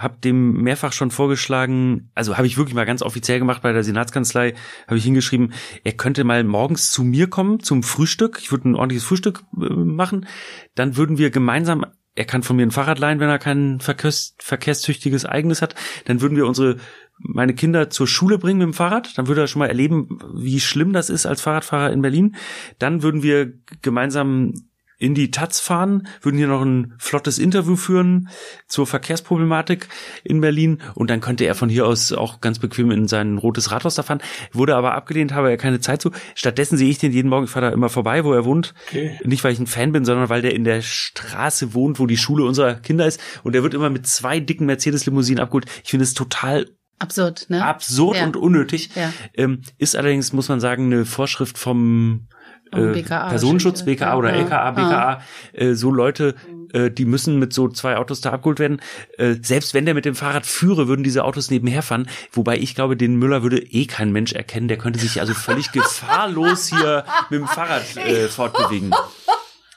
habe 0.00 0.18
dem 0.18 0.62
mehrfach 0.62 0.92
schon 0.92 1.10
vorgeschlagen, 1.10 2.10
also 2.14 2.36
habe 2.36 2.46
ich 2.46 2.56
wirklich 2.56 2.74
mal 2.74 2.86
ganz 2.86 3.02
offiziell 3.02 3.38
gemacht 3.38 3.62
bei 3.62 3.72
der 3.72 3.84
Senatskanzlei, 3.84 4.54
habe 4.86 4.96
ich 4.96 5.04
hingeschrieben, 5.04 5.52
er 5.84 5.92
könnte 5.92 6.24
mal 6.24 6.42
morgens 6.42 6.90
zu 6.90 7.04
mir 7.04 7.28
kommen 7.28 7.60
zum 7.60 7.82
Frühstück. 7.82 8.38
Ich 8.40 8.50
würde 8.50 8.70
ein 8.70 8.74
ordentliches 8.74 9.04
Frühstück 9.04 9.42
äh, 9.56 9.68
machen. 9.68 10.26
Dann 10.74 10.96
würden 10.96 11.18
wir 11.18 11.30
gemeinsam 11.30 11.84
er 12.16 12.24
kann 12.24 12.42
von 12.42 12.56
mir 12.56 12.66
ein 12.66 12.72
Fahrrad 12.72 12.98
leihen, 12.98 13.20
wenn 13.20 13.28
er 13.28 13.38
kein 13.38 13.78
verkehrs 13.80 14.34
verkehrstüchtiges 14.38 15.24
eigenes 15.24 15.62
hat. 15.62 15.76
Dann 16.06 16.20
würden 16.20 16.36
wir 16.36 16.46
unsere 16.46 16.76
meine 17.18 17.54
Kinder 17.54 17.88
zur 17.88 18.06
Schule 18.06 18.38
bringen 18.38 18.58
mit 18.58 18.66
dem 18.66 18.74
Fahrrad. 18.74 19.16
Dann 19.16 19.28
würde 19.28 19.42
er 19.42 19.46
schon 19.46 19.60
mal 19.60 19.68
erleben, 19.68 20.18
wie 20.34 20.60
schlimm 20.60 20.92
das 20.92 21.08
ist 21.08 21.26
als 21.26 21.40
Fahrradfahrer 21.40 21.92
in 21.92 22.02
Berlin. 22.02 22.34
Dann 22.78 23.02
würden 23.02 23.22
wir 23.22 23.52
gemeinsam 23.82 24.54
in 25.00 25.14
die 25.14 25.30
Taz 25.30 25.58
fahren, 25.58 26.06
würden 26.20 26.36
hier 26.36 26.46
noch 26.46 26.60
ein 26.60 26.94
flottes 26.98 27.38
Interview 27.38 27.74
führen 27.74 28.28
zur 28.68 28.86
Verkehrsproblematik 28.86 29.88
in 30.24 30.42
Berlin 30.42 30.82
und 30.94 31.08
dann 31.08 31.22
könnte 31.22 31.46
er 31.46 31.54
von 31.54 31.70
hier 31.70 31.86
aus 31.86 32.12
auch 32.12 32.42
ganz 32.42 32.58
bequem 32.58 32.90
in 32.90 33.08
sein 33.08 33.38
rotes 33.38 33.72
Rathaus 33.72 33.94
da 33.94 34.02
fahren. 34.02 34.20
Wurde 34.52 34.76
aber 34.76 34.94
abgelehnt, 34.94 35.32
habe 35.32 35.50
er 35.50 35.56
keine 35.56 35.80
Zeit 35.80 36.02
zu. 36.02 36.10
Stattdessen 36.34 36.76
sehe 36.76 36.90
ich 36.90 36.98
den 36.98 37.12
jeden 37.12 37.30
Morgen, 37.30 37.46
ich 37.46 37.50
fahre 37.50 37.66
da 37.66 37.72
immer 37.72 37.88
vorbei, 37.88 38.24
wo 38.24 38.34
er 38.34 38.44
wohnt. 38.44 38.74
Okay. 38.88 39.18
Nicht, 39.24 39.42
weil 39.42 39.54
ich 39.54 39.58
ein 39.58 39.66
Fan 39.66 39.92
bin, 39.92 40.04
sondern 40.04 40.28
weil 40.28 40.42
der 40.42 40.54
in 40.54 40.64
der 40.64 40.82
Straße 40.82 41.72
wohnt, 41.72 41.98
wo 41.98 42.06
die 42.06 42.18
Schule 42.18 42.44
unserer 42.44 42.74
Kinder 42.74 43.06
ist 43.06 43.20
und 43.42 43.56
er 43.56 43.62
wird 43.62 43.72
immer 43.72 43.88
mit 43.88 44.06
zwei 44.06 44.38
dicken 44.38 44.66
Mercedes-Limousinen 44.66 45.42
abgeholt. 45.42 45.64
Ich 45.82 45.90
finde 45.90 46.04
es 46.04 46.12
total 46.12 46.66
Absurd, 46.98 47.46
ne? 47.48 47.64
Absurd 47.64 48.18
ja. 48.18 48.26
und 48.26 48.36
unnötig. 48.36 48.90
Ja. 48.94 49.10
Ähm, 49.32 49.62
ist 49.78 49.96
allerdings, 49.96 50.34
muss 50.34 50.50
man 50.50 50.60
sagen, 50.60 50.84
eine 50.84 51.06
Vorschrift 51.06 51.56
vom 51.56 52.28
äh, 52.72 52.92
BKA 52.92 53.28
Personenschutz, 53.28 53.84
BKA 53.84 54.16
oder 54.16 54.32
LKA, 54.32 54.70
BKA, 54.70 55.22
äh, 55.52 55.74
so 55.74 55.90
Leute, 55.90 56.34
äh, 56.72 56.90
die 56.90 57.04
müssen 57.04 57.38
mit 57.38 57.52
so 57.52 57.68
zwei 57.68 57.96
Autos 57.96 58.20
da 58.20 58.30
abgeholt 58.30 58.58
werden. 58.58 58.80
Äh, 59.18 59.36
selbst 59.42 59.74
wenn 59.74 59.84
der 59.84 59.94
mit 59.94 60.04
dem 60.04 60.14
Fahrrad 60.14 60.46
führe, 60.46 60.88
würden 60.88 61.02
diese 61.02 61.24
Autos 61.24 61.50
nebenher 61.50 61.82
fahren. 61.82 62.08
Wobei 62.32 62.58
ich 62.58 62.74
glaube, 62.74 62.96
den 62.96 63.16
Müller 63.16 63.42
würde 63.42 63.58
eh 63.58 63.86
kein 63.86 64.12
Mensch 64.12 64.32
erkennen. 64.32 64.68
Der 64.68 64.78
könnte 64.78 64.98
sich 64.98 65.20
also 65.20 65.34
völlig 65.34 65.72
gefahrlos 65.72 66.68
hier 66.68 67.04
mit 67.30 67.40
dem 67.40 67.48
Fahrrad 67.48 67.96
äh, 67.96 68.28
fortbewegen. 68.28 68.92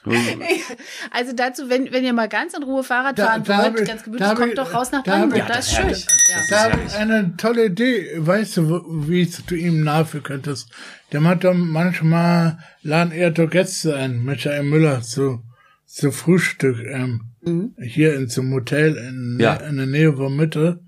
Also 1.10 1.32
dazu, 1.32 1.68
wenn, 1.70 1.92
wenn 1.92 2.04
ihr 2.04 2.12
mal 2.12 2.28
ganz 2.28 2.54
in 2.54 2.62
Ruhe 2.62 2.82
Fahrrad 2.82 3.18
fahren 3.18 3.44
da, 3.44 3.64
wollt, 3.64 3.80
ich, 3.80 3.88
ganz 3.88 4.02
gemütlich, 4.02 4.34
kommt 4.34 4.58
doch 4.58 4.74
raus 4.74 4.92
nach 4.92 5.02
Brandenburg, 5.02 5.38
ja, 5.38 5.46
das, 5.46 5.68
ist 5.68 5.76
schön. 5.76 5.90
Ja. 5.90 6.36
Da 6.50 6.62
habe 6.64 6.80
ich 6.86 6.94
eine 6.94 7.36
tolle 7.36 7.66
Idee, 7.66 8.10
weißt 8.16 8.58
du, 8.58 9.08
wie 9.08 9.30
du 9.46 9.54
ihm 9.54 9.82
nachführen 9.84 10.24
könntest. 10.24 10.70
Der 11.12 11.20
macht 11.20 11.44
doch 11.44 11.54
manchmal, 11.54 12.58
laden 12.82 13.12
er 13.12 13.30
doch 13.30 13.48
Gäste 13.48 13.96
ein, 13.96 14.24
Michael 14.24 14.64
Müller, 14.64 15.02
zu, 15.02 15.42
zu 15.86 16.10
Frühstück, 16.10 16.78
ähm, 16.84 17.30
mhm. 17.42 17.74
hier 17.82 18.14
in 18.14 18.28
zum 18.28 18.52
Hotel 18.52 18.96
in, 18.96 19.38
ja. 19.40 19.54
in 19.54 19.76
der 19.76 19.86
Nähe 19.86 20.14
von 20.14 20.34
Mitte. 20.36 20.80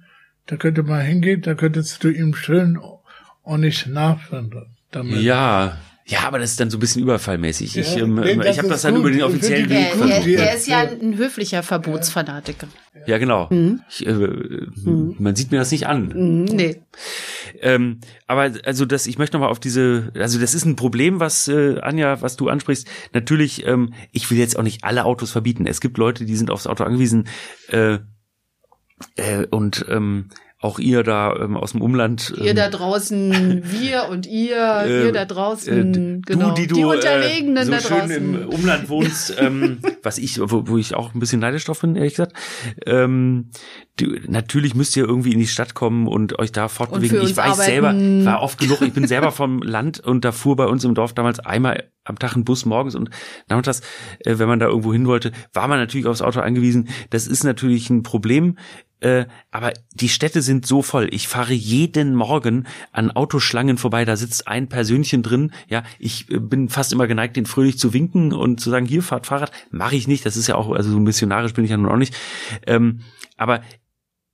Da 0.46 0.56
könnte 0.56 0.82
man 0.82 1.00
hingehen, 1.00 1.42
da 1.42 1.54
könntest 1.54 2.04
du 2.04 2.08
ihm 2.08 2.34
schön 2.34 2.78
und 3.42 3.60
nicht 3.60 3.86
nachführen 3.86 4.50
damit. 4.90 5.20
Ja, 5.20 5.78
ja, 6.08 6.20
aber 6.20 6.38
das 6.38 6.52
ist 6.52 6.60
dann 6.60 6.70
so 6.70 6.76
ein 6.76 6.80
bisschen 6.80 7.02
überfallmäßig. 7.02 7.74
Ja, 7.74 7.82
ich, 7.82 7.96
ähm, 7.96 8.18
ich 8.18 8.58
habe 8.58 8.68
das 8.68 8.82
dann 8.82 8.94
gut. 8.94 9.00
über 9.00 9.10
den 9.10 9.22
offiziellen 9.24 9.68
Weg 9.68 9.88
versucht. 9.88 10.28
Er, 10.28 10.50
er 10.50 10.54
ist 10.54 10.68
ja 10.68 10.78
ein 10.78 11.16
höflicher 11.16 11.64
Verbotsfanatiker. 11.64 12.68
Ja, 13.06 13.18
genau. 13.18 13.48
Mhm. 13.50 13.80
Ich, 13.88 14.06
äh, 14.06 14.12
mhm. 14.12 15.16
Man 15.18 15.34
sieht 15.34 15.50
mir 15.50 15.58
das 15.58 15.72
nicht 15.72 15.88
an. 15.88 16.12
Mhm, 16.14 16.44
nee. 16.44 16.80
Ähm, 17.60 17.98
aber 18.28 18.52
also 18.64 18.84
das, 18.84 19.08
ich 19.08 19.18
möchte 19.18 19.36
noch 19.36 19.46
mal 19.46 19.50
auf 19.50 19.58
diese, 19.58 20.12
also 20.16 20.38
das 20.38 20.54
ist 20.54 20.64
ein 20.64 20.76
Problem, 20.76 21.18
was 21.18 21.48
äh, 21.48 21.80
Anja, 21.80 22.22
was 22.22 22.36
du 22.36 22.48
ansprichst. 22.48 22.86
Natürlich, 23.12 23.66
ähm, 23.66 23.92
ich 24.12 24.30
will 24.30 24.38
jetzt 24.38 24.56
auch 24.56 24.62
nicht 24.62 24.84
alle 24.84 25.06
Autos 25.06 25.32
verbieten. 25.32 25.66
Es 25.66 25.80
gibt 25.80 25.98
Leute, 25.98 26.24
die 26.24 26.36
sind 26.36 26.52
aufs 26.52 26.68
Auto 26.68 26.84
angewiesen. 26.84 27.26
Äh, 27.68 27.98
äh, 29.16 29.46
und 29.50 29.84
ähm, 29.88 30.28
auch 30.58 30.78
ihr 30.78 31.02
da 31.02 31.34
ähm, 31.36 31.56
aus 31.56 31.72
dem 31.72 31.82
Umland. 31.82 32.32
Ähm, 32.36 32.44
ihr 32.44 32.54
da 32.54 32.70
draußen, 32.70 33.62
wir 33.64 34.08
und 34.08 34.26
ihr, 34.26 34.84
äh, 34.86 35.04
ihr 35.06 35.12
da 35.12 35.26
draußen, 35.26 35.94
äh, 35.94 36.20
genau. 36.24 36.48
Du, 36.50 36.54
die, 36.54 36.66
du, 36.66 36.74
die 36.76 36.84
Unterlegenen 36.84 37.56
äh, 37.56 37.64
so 37.64 37.72
da 37.72 37.78
draußen. 37.78 38.08
schön 38.08 38.34
im 38.34 38.48
Umland 38.48 38.88
wohnst, 38.88 39.36
ähm, 39.38 39.78
was 40.02 40.16
ich, 40.16 40.40
wo, 40.40 40.66
wo 40.66 40.78
ich 40.78 40.94
auch 40.94 41.14
ein 41.14 41.20
bisschen 41.20 41.40
neidisch 41.40 41.66
drauf 41.66 41.80
bin, 41.80 41.94
ehrlich 41.94 42.14
gesagt. 42.14 42.32
Ähm, 42.86 43.50
du, 43.96 44.06
natürlich 44.26 44.74
müsst 44.74 44.96
ihr 44.96 45.04
irgendwie 45.04 45.32
in 45.32 45.38
die 45.38 45.46
Stadt 45.46 45.74
kommen 45.74 46.08
und 46.08 46.38
euch 46.38 46.52
da 46.52 46.68
fortbewegen. 46.68 47.20
Ich 47.22 47.36
weiß 47.36 47.60
arbeiten. 47.60 48.22
selber, 48.22 48.24
war 48.24 48.42
oft 48.42 48.58
genug, 48.58 48.80
ich 48.80 48.94
bin 48.94 49.06
selber 49.06 49.32
vom 49.32 49.60
Land 49.60 50.00
und 50.00 50.24
da 50.24 50.32
fuhr 50.32 50.56
bei 50.56 50.66
uns 50.66 50.84
im 50.84 50.94
Dorf 50.94 51.12
damals 51.12 51.38
einmal 51.40 51.90
am 52.06 52.18
Tag 52.18 52.36
ein 52.36 52.44
Bus 52.44 52.64
morgens 52.64 52.94
und 52.94 53.10
nachmittags, 53.48 53.82
äh, 54.20 54.38
wenn 54.38 54.48
man 54.48 54.58
da 54.58 54.66
irgendwo 54.66 54.92
hin 54.92 55.06
wollte, 55.06 55.32
war 55.52 55.68
man 55.68 55.78
natürlich 55.78 56.06
aufs 56.06 56.22
Auto 56.22 56.40
angewiesen. 56.40 56.88
Das 57.10 57.26
ist 57.26 57.44
natürlich 57.44 57.90
ein 57.90 58.02
Problem. 58.02 58.56
Äh, 59.00 59.26
aber 59.50 59.72
die 59.92 60.08
Städte 60.08 60.40
sind 60.42 60.66
so 60.66 60.82
voll. 60.82 61.08
Ich 61.12 61.28
fahre 61.28 61.52
jeden 61.52 62.14
Morgen 62.14 62.66
an 62.92 63.10
Autoschlangen 63.10 63.76
vorbei. 63.76 64.04
Da 64.04 64.16
sitzt 64.16 64.48
ein 64.48 64.68
Persönchen 64.68 65.22
drin. 65.22 65.52
Ja, 65.68 65.82
ich 65.98 66.30
äh, 66.30 66.38
bin 66.38 66.68
fast 66.68 66.92
immer 66.92 67.06
geneigt, 67.06 67.36
den 67.36 67.46
fröhlich 67.46 67.78
zu 67.78 67.92
winken 67.92 68.32
und 68.32 68.60
zu 68.60 68.70
sagen, 68.70 68.86
hier 68.86 69.02
fahrt 69.02 69.26
Fahrrad. 69.26 69.52
Mache 69.70 69.96
ich 69.96 70.08
nicht. 70.08 70.24
Das 70.24 70.36
ist 70.36 70.46
ja 70.46 70.54
auch, 70.54 70.70
also 70.70 70.90
so 70.90 70.98
missionarisch 70.98 71.52
bin 71.52 71.64
ich 71.64 71.70
ja 71.70 71.76
nun 71.76 71.90
auch 71.90 71.96
nicht. 71.96 72.16
Ähm, 72.66 73.00
aber 73.36 73.62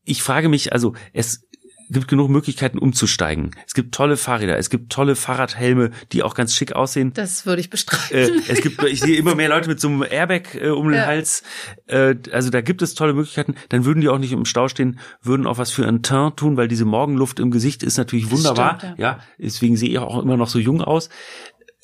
ich 0.05 0.23
frage 0.23 0.49
mich, 0.49 0.73
also 0.73 0.95
es 1.13 1.49
gibt 1.93 2.09
genug 2.09 2.31
Möglichkeiten 2.31 2.79
umzusteigen. 2.79 3.53
Es 3.67 3.75
gibt 3.75 3.95
tolle 3.95 4.17
Fahrräder, 4.17 4.59
es 4.59 4.71
gibt 4.71 4.93
tolle 4.93 5.17
Fahrradhelme, 5.17 5.91
die 6.13 6.23
auch 6.23 6.35
ganz 6.35 6.55
schick 6.55 6.73
aussehen. 6.73 7.13
Das 7.15 7.47
würde 7.47 7.61
ich 7.61 7.71
bestreiten. 7.71 8.17
Äh, 8.17 8.43
es 8.49 8.61
gibt, 8.61 8.83
ich 8.85 9.01
sehe 9.01 9.17
immer 9.17 9.35
mehr 9.35 9.49
Leute 9.49 9.69
mit 9.69 9.81
so 9.81 9.89
einem 9.89 10.03
Airbag 10.03 10.55
äh, 10.55 10.69
um 10.69 10.89
den 10.89 11.01
ja. 11.01 11.07
Hals. 11.07 11.43
Äh, 11.87 12.17
also 12.33 12.51
da 12.51 12.61
gibt 12.61 12.83
es 12.83 12.95
tolle 12.95 13.13
Möglichkeiten. 13.13 13.55
Dann 13.69 13.85
würden 13.85 14.01
die 14.01 14.09
auch 14.09 14.19
nicht 14.19 14.33
im 14.33 14.45
Stau 14.45 14.69
stehen, 14.69 14.99
würden 15.23 15.47
auch 15.47 15.59
was 15.59 15.71
für 15.71 15.87
ein 15.87 16.03
Teint 16.03 16.37
tun, 16.37 16.57
weil 16.57 16.69
diese 16.69 16.85
Morgenluft 16.85 17.41
im 17.41 17.51
Gesicht 17.51 17.83
ist 17.83 17.99
natürlich 17.99 18.31
wunderbar. 18.31 18.79
Stimmt, 18.79 18.99
ja. 18.99 19.05
ja, 19.05 19.21
deswegen 19.39 19.77
sehe 19.77 19.91
ich 19.91 19.99
auch 19.99 20.23
immer 20.23 20.37
noch 20.37 20.49
so 20.49 20.59
jung 20.59 20.81
aus. 20.81 21.09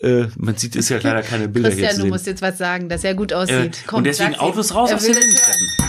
Äh, 0.01 0.27
man 0.37 0.57
sieht, 0.57 0.77
ist 0.77 0.91
ja 0.91 0.99
leider 1.03 1.23
keine 1.23 1.49
Bilder 1.49 1.71
Christian, 1.71 1.91
jetzt. 1.91 2.03
du 2.03 2.07
musst 2.07 2.27
jetzt 2.27 2.41
was 2.41 2.57
sagen, 2.57 2.89
dass 2.89 3.03
er 3.03 3.15
gut 3.15 3.33
aussieht. 3.33 3.79
Äh, 3.79 3.87
Komm, 3.87 3.99
und 3.99 4.05
deswegen 4.05 4.37
Autos 4.37 4.73
raus 4.73 4.93
aus 4.93 5.03
den 5.03 5.17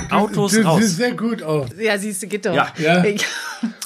Autos 0.09 0.53
du, 0.53 0.61
raus. 0.61 0.81
Sieht 0.81 0.97
sehr 0.97 1.11
gut 1.11 1.43
aus. 1.43 1.69
Ja, 1.79 1.97
siehst 1.99 2.23
du, 2.23 2.27
geht 2.27 2.45
doch. 2.45 2.55
Ja. 2.55 2.73
ja. 2.79 3.03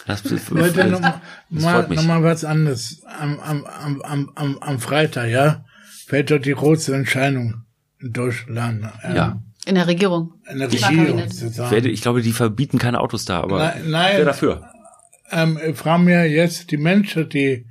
Das, 0.05 0.23
das, 0.23 0.49
Leute, 0.49 0.85
noch, 0.87 1.01
mal, 1.49 1.87
noch 1.87 2.03
mal 2.03 2.23
was 2.23 2.43
anderes. 2.43 3.01
Am, 3.05 3.39
am, 3.39 3.65
am, 3.65 4.31
am, 4.35 4.57
am 4.59 4.79
Freitag, 4.79 5.29
ja, 5.29 5.63
fällt 6.05 6.31
dort 6.31 6.45
die 6.45 6.53
große 6.53 6.93
Entscheidung 6.93 7.63
in 7.99 8.11
Deutschland. 8.11 8.85
Ähm, 9.03 9.15
ja. 9.15 9.41
In 9.65 9.75
der 9.75 9.87
Regierung. 9.87 10.33
In 10.51 10.59
der 10.59 10.71
Regierung. 10.71 11.19
Ich, 11.19 11.85
ich 11.85 12.01
glaube, 12.01 12.21
die 12.21 12.33
verbieten 12.33 12.79
keine 12.79 12.99
Autos 12.99 13.23
da, 13.23 13.39
aber 13.39 13.59
nein, 13.59 13.89
nein, 13.89 14.17
wer 14.17 14.25
dafür? 14.25 14.69
Ähm, 15.31 15.57
fragen 15.73 16.03
mir 16.03 16.25
jetzt 16.29 16.69
die 16.71 16.77
Menschen, 16.77 17.29
die 17.29 17.65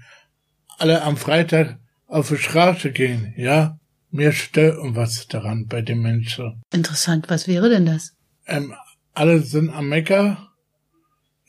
alle 0.78 1.02
am 1.02 1.16
Freitag 1.16 1.78
auf 2.06 2.28
die 2.28 2.38
Straße 2.38 2.92
gehen, 2.92 3.34
ja, 3.36 3.78
mir 4.10 4.32
stört 4.32 4.78
was 4.80 5.26
daran 5.28 5.66
bei 5.66 5.80
den 5.82 6.00
Menschen. 6.00 6.62
Interessant, 6.72 7.28
was 7.28 7.46
wäre 7.46 7.68
denn 7.68 7.86
das? 7.86 8.14
Ähm, 8.46 8.74
alle 9.14 9.40
sind 9.40 9.70
am 9.70 9.88
Mecker, 9.88 10.51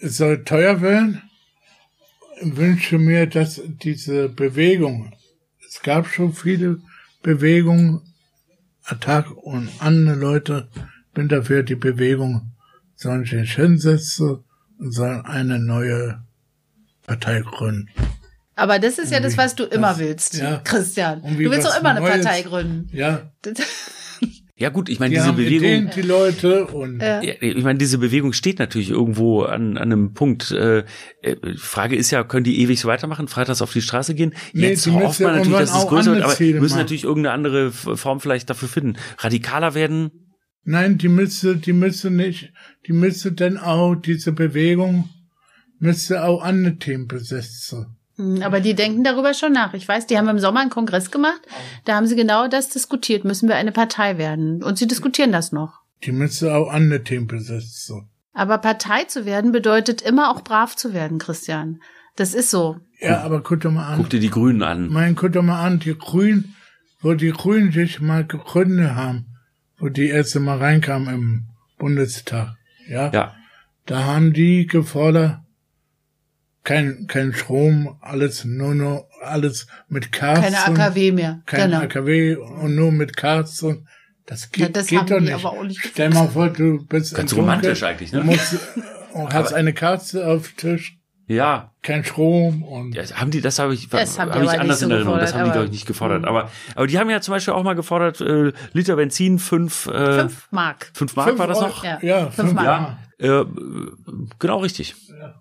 soll 0.09 0.43
teuer 0.43 0.81
werden. 0.81 1.21
Ich 2.41 2.55
wünsche 2.55 2.97
mir, 2.97 3.27
dass 3.27 3.61
diese 3.65 4.29
Bewegung, 4.29 5.13
es 5.67 5.81
gab 5.81 6.07
schon 6.07 6.33
viele 6.33 6.79
Bewegungen, 7.21 8.01
Attack 8.85 9.31
und 9.31 9.69
andere 9.79 10.15
Leute, 10.15 10.67
bin 11.13 11.29
dafür, 11.29 11.63
die 11.63 11.75
Bewegung 11.75 12.51
sollen 12.95 13.25
sich 13.25 13.53
hinsetzen 13.53 14.43
und 14.77 14.91
sollen 14.91 15.25
eine 15.25 15.59
neue 15.59 16.21
Partei 17.05 17.41
gründen. 17.41 17.89
Aber 18.55 18.79
das 18.79 18.99
ist 18.99 19.11
ja 19.11 19.19
das, 19.19 19.37
was 19.37 19.55
du 19.55 19.63
immer 19.63 19.89
das, 19.89 19.99
willst, 19.99 20.33
ja. 20.35 20.57
Christian. 20.63 21.21
Du 21.21 21.49
willst 21.49 21.65
doch 21.65 21.79
immer 21.79 21.91
eine 21.91 22.01
Neues, 22.01 22.23
Partei 22.23 22.41
gründen. 22.43 22.89
Ja. 22.95 23.31
Ja 24.55 24.69
gut, 24.69 24.87
ich 24.87 24.99
meine, 24.99 25.15
diese 25.15 25.33
Bewegung, 25.33 25.67
Ideen, 25.67 25.91
die 25.95 26.03
Leute 26.03 26.67
und 26.67 27.01
ja. 27.01 27.21
ich 27.23 27.63
meine, 27.63 27.79
diese 27.79 27.97
Bewegung 27.97 28.33
steht 28.33 28.59
natürlich 28.59 28.91
irgendwo 28.91 29.41
an, 29.41 29.77
an 29.77 29.91
einem 29.91 30.13
Punkt. 30.13 30.51
Äh, 30.51 30.83
äh, 31.23 31.35
Frage 31.57 31.95
ist 31.95 32.11
ja, 32.11 32.23
können 32.23 32.43
die 32.43 32.61
ewig 32.61 32.79
so 32.79 32.87
weitermachen, 32.87 33.27
freitags 33.27 33.63
auf 33.63 33.73
die 33.73 33.81
Straße 33.81 34.13
gehen? 34.13 34.35
Nee, 34.53 34.69
Jetzt 34.69 34.85
hofft 34.85 35.21
man 35.21 35.37
natürlich, 35.37 35.57
dass 35.57 35.75
es 35.75 35.87
größer 35.87 36.13
wird, 36.13 36.23
aber 36.23 36.35
Ziele 36.35 36.59
müssen 36.61 36.73
machen. 36.73 36.83
natürlich 36.83 37.03
irgendeine 37.03 37.33
andere 37.33 37.71
Form 37.71 38.19
vielleicht 38.19 38.47
dafür 38.47 38.67
finden. 38.67 38.97
Radikaler 39.17 39.73
werden? 39.73 40.11
Nein, 40.65 40.99
die 40.99 41.09
müsste, 41.09 41.57
die 41.57 41.73
müsste 41.73 42.11
nicht, 42.11 42.53
die 42.87 42.93
müsste 42.93 43.31
dann 43.31 43.57
auch 43.57 43.95
diese 43.95 44.33
Bewegung 44.33 45.09
müsste 45.79 46.23
auch 46.23 46.43
andere 46.43 46.77
Themen 46.77 47.07
besetzen. 47.07 47.97
Hm, 48.23 48.41
aber 48.43 48.59
die 48.61 48.73
denken 48.73 49.03
darüber 49.03 49.33
schon 49.33 49.51
nach. 49.53 49.73
Ich 49.73 49.87
weiß, 49.87 50.07
die 50.07 50.17
haben 50.17 50.27
im 50.29 50.39
Sommer 50.39 50.61
einen 50.61 50.69
Kongress 50.69 51.11
gemacht. 51.11 51.41
Da 51.85 51.95
haben 51.95 52.07
sie 52.07 52.15
genau 52.15 52.47
das 52.47 52.69
diskutiert. 52.69 53.25
Müssen 53.25 53.49
wir 53.49 53.55
eine 53.55 53.71
Partei 53.71 54.17
werden? 54.17 54.63
Und 54.63 54.77
sie 54.77 54.87
diskutieren 54.87 55.31
das 55.31 55.51
noch. 55.51 55.81
Die 56.03 56.11
müssen 56.11 56.49
auch 56.49 56.69
andere 56.69 57.03
Themen 57.03 57.27
besetzen. 57.27 58.09
Aber 58.33 58.57
Partei 58.57 59.03
zu 59.03 59.25
werden 59.25 59.51
bedeutet 59.51 60.01
immer 60.01 60.31
auch 60.31 60.41
brav 60.43 60.75
zu 60.75 60.93
werden, 60.93 61.19
Christian. 61.19 61.81
Das 62.15 62.33
ist 62.33 62.49
so. 62.49 62.77
Ja, 62.99 63.21
aber 63.21 63.41
guck 63.41 63.61
doch 63.61 63.71
mal 63.71 63.87
an. 63.87 63.97
Guck 63.97 64.09
dir 64.09 64.19
die 64.19 64.29
Grünen 64.29 64.63
an. 64.63 64.87
Mein, 64.89 65.15
guck 65.15 65.33
doch 65.33 65.43
mal 65.43 65.63
an, 65.63 65.79
die 65.79 65.95
Grünen, 65.97 66.55
wo 67.01 67.13
die 67.13 67.31
Grünen 67.31 67.71
sich 67.71 67.99
mal 68.01 68.25
gegründet 68.25 68.91
haben, 68.95 69.25
wo 69.77 69.89
die 69.89 70.07
erste 70.07 70.39
mal 70.39 70.57
reinkamen 70.57 71.13
im 71.13 71.43
Bundestag, 71.77 72.55
ja, 72.87 73.11
Ja. 73.11 73.35
da 73.85 74.03
haben 74.05 74.33
die 74.33 74.65
gefordert, 74.67 75.39
kein, 76.63 77.05
kein 77.07 77.33
Strom, 77.33 77.97
alles 78.01 78.45
nur 78.45 78.73
noch, 78.75 79.05
alles 79.21 79.67
mit 79.89 80.11
Kerzen. 80.11 80.43
Keine 80.43 80.65
AKW 80.65 81.11
mehr. 81.11 81.41
Kein 81.45 81.71
genau. 81.71 81.83
AKW 81.83 82.35
und 82.35 82.75
nur 82.75 82.91
mit 82.91 83.17
Kerzen. 83.17 83.87
Das 84.25 84.51
geht, 84.51 84.63
Ja, 84.63 84.69
das 84.69 84.87
geht 84.87 84.99
haben 84.99 85.07
doch 85.07 85.19
nicht. 85.19 85.33
aber 85.33 85.51
auch 85.51 85.63
nicht 85.63 85.81
Stell 85.83 86.09
mal 86.09 86.29
vor, 86.29 86.47
du 86.49 86.85
bist 86.85 87.13
Ganz 87.15 87.35
romantisch 87.35 87.83
eigentlich, 87.83 88.13
ne? 88.13 88.19
Du 88.21 88.25
musst, 88.25 88.55
und 89.13 89.33
hast 89.33 89.53
eine 89.53 89.73
Kerze 89.73 90.25
auf 90.25 90.47
dem 90.47 90.57
Tisch, 90.57 90.97
Ja. 91.27 91.73
kein 91.81 92.05
Strom 92.05 92.63
und 92.63 92.95
Ja, 92.95 93.03
haben 93.15 93.31
die, 93.31 93.41
das 93.41 93.59
habe 93.59 93.73
ich, 93.73 93.89
Das 93.89 94.17
hab 94.17 94.29
ich 94.29 94.35
aber 94.35 94.49
anders 94.51 94.79
nicht 94.79 94.81
in 94.83 94.87
so 94.89 94.95
Erinnerung. 94.95 95.19
Das 95.19 95.33
haben 95.33 95.39
die, 95.39 95.43
aber- 95.43 95.51
glaube 95.51 95.65
ich, 95.65 95.71
nicht 95.73 95.85
gefordert. 95.85 96.23
Aber, 96.23 96.49
aber 96.75 96.87
die 96.87 96.97
haben 96.97 97.09
ja 97.09 97.19
zum 97.19 97.33
Beispiel 97.33 97.53
auch 97.53 97.63
mal 97.63 97.75
gefordert, 97.75 98.21
äh, 98.21 98.53
Liter 98.71 98.95
Benzin, 98.95 99.39
fünf, 99.39 99.87
äh, 99.87 100.19
Fünf 100.21 100.47
Mark. 100.51 100.91
fünf 100.93 101.15
Mark 101.17 101.27
Fünf 101.27 101.39
war 101.39 101.47
das 101.47 101.59
noch? 101.59 101.83
Ja. 101.83 101.99
Ja, 102.01 102.31
Fünf. 102.31 102.53
Mark. 102.53 102.65
Ja, 102.65 102.97
äh, 103.23 103.45
genau 104.39 104.59
richtig. 104.59 104.95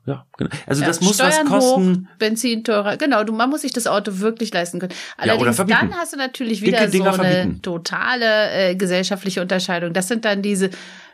Ja, 0.07 0.27
genau. 0.39 0.51
Also 0.67 0.83
Ja, 0.83 0.87
das 0.89 1.01
muss 1.01 1.19
was 1.19 1.35
Steuern 1.35 1.49
kosten. 1.49 2.09
Hoch, 2.11 2.19
Benzin 2.19 2.65
teurer. 2.65 2.97
Genau, 2.97 3.25
du, 3.25 3.33
man 3.33 3.51
muss 3.51 3.63
sich 3.63 3.73
das 3.73 3.87
Auto 3.87 4.21
wirklich 4.21 4.53
leisten 4.53 4.79
können. 4.79 4.93
Ja, 5.19 5.25
oder 5.25 5.33
Allerdings 5.33 5.57
verbieten. 5.57 5.79
dann 5.81 5.95
hast 5.95 6.13
du 6.13 6.17
natürlich 6.17 6.63
wieder 6.63 6.89
so 6.91 7.03
eine 7.03 7.13
verbieten. 7.15 7.63
totale 7.63 8.51
äh, 8.53 8.75
gesellschaftliche 8.77 9.41
Unterscheidung. 9.41 9.93
Das 9.93 10.09
sind 10.09 10.25
dann 10.25 10.43
diese 10.43 10.71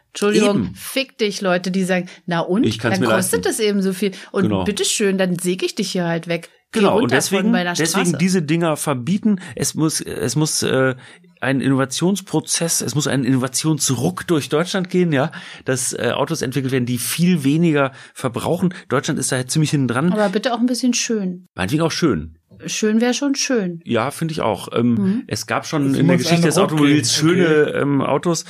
Entschuldigung, 0.09 0.57
Eben. 0.57 0.75
fick 0.75 1.19
dich, 1.19 1.41
Leute, 1.43 1.71
die 1.71 1.85
sagen, 1.85 2.09
na 2.27 2.41
und, 2.41 2.83
dann 2.83 3.03
kostet 3.05 3.45
das 3.47 3.61
eben 3.61 3.83
so 3.83 3.93
viel. 3.93 4.13
Und 4.33 4.45
Genau. 4.45 4.65
bitteschön, 4.65 5.19
dann 5.19 5.39
säge 5.39 5.67
ich 5.67 5.75
dich 5.75 5.93
hier 5.93 6.07
halt 6.07 6.29
weg. 6.29 6.49
Genau, 6.73 6.99
und 6.99 7.11
deswegen, 7.13 7.53
deswegen 7.53 8.19
diese 8.19 8.43
Dinger 8.43 8.77
verbieten. 8.77 9.41
Es 9.55 9.75
muss, 9.75 10.01
es 10.01 10.37
muss 10.37 10.63
äh, 10.63 10.97
ein 11.41 11.61
Innovationsprozess, 11.61 12.81
es 12.81 12.95
muss 12.95 13.07
ein 13.07 13.25
Innovationsruck 13.25 14.27
durch 14.27 14.49
Deutschland 14.49 14.91
gehen, 14.91 15.13
ja, 15.13 15.31
dass 15.65 15.93
äh, 15.93 16.13
Autos 16.15 16.43
entwickelt 16.43 16.73
werden, 16.73 16.87
die 16.87 16.99
viel 16.99 17.45
weniger 17.45 17.93
verbrauchen. 18.15 18.75
Deutschland 18.89 19.19
ist 19.19 19.33
da 19.33 19.37
halt 19.37 19.51
ziemlich 19.51 19.71
hinten 19.71 19.89
dran. 19.89 20.13
Aber 20.13 20.29
bitte 20.29 20.53
auch 20.55 20.59
ein 20.61 20.67
bisschen 20.67 20.95
schön. 20.95 21.47
Meinetwegen 21.55 21.83
auch 21.83 21.93
schön. 21.93 22.39
Schön 22.67 23.01
wäre 23.01 23.15
schon 23.15 23.37
schön. 23.37 23.81
Ja, 23.85 24.11
finde 24.11 24.33
ich 24.33 24.41
auch. 24.41 24.69
Ähm, 24.73 24.95
Mhm. 24.95 25.23
Es 25.29 25.47
gab 25.47 25.65
schon 25.65 25.93
Es 25.93 25.99
in 25.99 26.09
der 26.09 26.17
Geschichte 26.17 26.47
des 26.47 26.59
Automobils 26.59 27.15
geben, 27.21 27.31
schöne 27.37 27.73
ähm, 27.75 28.01
Autos 28.01 28.45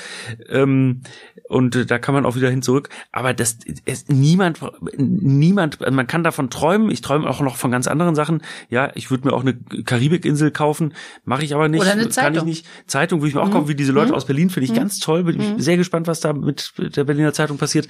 ähm, 0.48 1.02
und 1.48 1.74
äh, 1.74 1.86
da 1.86 1.98
kann 1.98 2.14
man 2.14 2.26
auch 2.26 2.36
wieder 2.36 2.50
hin 2.50 2.62
zurück. 2.62 2.90
Aber 3.10 3.32
das 3.32 3.58
es, 3.86 4.08
niemand, 4.08 4.60
niemand, 4.96 5.80
also 5.80 5.94
man 5.94 6.06
kann 6.06 6.22
davon 6.22 6.50
träumen. 6.50 6.90
Ich 6.90 7.00
träume 7.00 7.28
auch 7.28 7.40
noch 7.40 7.56
von 7.56 7.70
ganz 7.70 7.86
anderen 7.86 8.14
Sachen. 8.14 8.42
Ja, 8.68 8.92
ich 8.94 9.10
würde 9.10 9.26
mir 9.26 9.34
auch 9.34 9.40
eine 9.40 9.54
Karibikinsel 9.54 10.50
kaufen, 10.50 10.94
mache 11.24 11.44
ich 11.44 11.54
aber 11.54 11.68
nicht. 11.68 11.80
Oder 11.80 11.92
eine 11.92 12.02
Kann 12.02 12.08
ich 12.08 12.14
Zeitung. 12.14 12.44
nicht. 12.46 12.66
Zeitung 12.86 13.20
würde 13.20 13.30
ich 13.30 13.34
mir 13.34 13.42
auch 13.42 13.50
kaufen, 13.50 13.68
wie 13.68 13.74
diese 13.74 13.92
Leute 13.92 14.14
aus 14.14 14.26
Berlin, 14.26 14.50
finde 14.50 14.66
ich 14.66 14.74
ganz 14.74 14.98
toll. 14.98 15.24
Bin 15.24 15.40
ich 15.40 15.64
sehr 15.64 15.76
gespannt, 15.76 16.06
was 16.06 16.20
da 16.20 16.32
mit 16.32 16.72
der 16.78 17.04
Berliner 17.04 17.32
Zeitung 17.32 17.56
passiert, 17.56 17.88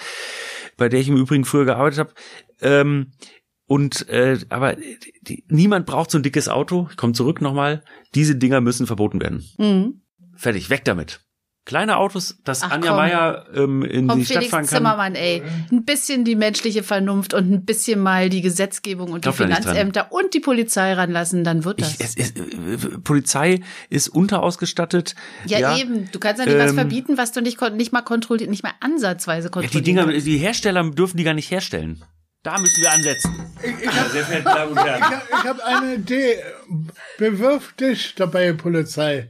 bei 0.76 0.88
der 0.88 1.00
ich 1.00 1.08
im 1.08 1.16
Übrigen 1.16 1.44
früher 1.44 1.64
gearbeitet 1.64 1.98
habe. 1.98 2.12
Ähm, 2.60 3.12
und 3.66 4.08
äh, 4.08 4.38
aber 4.48 4.76
die, 5.22 5.44
niemand 5.48 5.84
braucht 5.84 6.10
so 6.10 6.18
ein 6.18 6.22
dickes 6.22 6.48
Auto. 6.48 6.88
Ich 6.90 6.96
komme 6.96 7.12
zurück 7.12 7.42
nochmal. 7.42 7.82
Diese 8.14 8.36
Dinger 8.36 8.60
müssen 8.60 8.86
verboten 8.86 9.20
werden. 9.20 9.44
Mhm. 9.58 10.02
Fertig, 10.36 10.70
weg 10.70 10.84
damit. 10.84 11.20
Kleine 11.68 11.98
Autos, 11.98 12.38
dass 12.44 12.62
Ach, 12.62 12.70
Anja 12.70 12.88
komm. 12.88 12.96
Meier 12.96 13.44
ähm, 13.54 13.82
in 13.82 14.08
Komm, 14.08 14.20
die 14.20 14.24
Stadt 14.24 14.36
Felix 14.38 14.50
fahren 14.50 14.60
kann. 14.64 14.76
Zimmermann, 14.78 15.14
ey. 15.14 15.42
Ein 15.70 15.84
bisschen 15.84 16.24
die 16.24 16.34
menschliche 16.34 16.82
Vernunft 16.82 17.34
und 17.34 17.52
ein 17.52 17.64
bisschen 17.66 18.00
mal 18.00 18.30
die 18.30 18.40
Gesetzgebung 18.40 19.12
und 19.12 19.26
die 19.26 19.28
Glaub 19.30 19.36
dran. 19.36 19.48
Finanzämter 19.48 20.10
und 20.10 20.32
die 20.32 20.40
Polizei 20.40 20.94
ranlassen, 20.94 21.44
dann 21.44 21.66
wird 21.66 21.82
das. 21.82 21.92
Ich, 21.92 22.00
es, 22.00 22.16
es, 22.16 22.30
äh, 22.30 22.98
Polizei 23.04 23.60
ist 23.90 24.08
unterausgestattet. 24.08 25.14
ja, 25.44 25.76
eben. 25.76 26.10
Du 26.10 26.18
kannst 26.18 26.40
ja 26.40 26.46
nicht 26.46 26.58
was 26.58 26.70
Ähm, 26.70 26.76
verbieten, 26.76 27.18
was 27.18 27.32
du 27.32 27.42
nicht, 27.42 27.60
nicht 27.74 27.92
mal 27.92 28.00
kontrolliert, 28.00 28.48
nicht 28.48 28.62
mal 28.62 28.72
ansatzweise 28.80 29.48
Ja, 29.48 29.50
kontrollieren 29.50 29.84
die 29.84 29.90
Dinger, 29.90 30.06
kannst. 30.06 30.26
die 30.26 30.38
Hersteller 30.38 30.90
dürfen 30.90 31.18
die 31.18 31.24
gar 31.24 31.34
nicht 31.34 31.50
herstellen. 31.50 32.02
Da 32.44 32.58
müssen 32.58 32.80
wir 32.80 32.92
ansetzen. 32.92 33.34
Ja, 33.84 33.90
Herren. 34.00 34.72
Ich 34.72 34.78
habe 34.78 35.22
ich 35.42 35.44
hab 35.44 35.60
eine 35.60 35.94
Idee. 35.96 36.36
Bewirf 37.18 37.74
dich 37.74 38.14
dabei, 38.14 38.54
Polizei. 38.54 39.28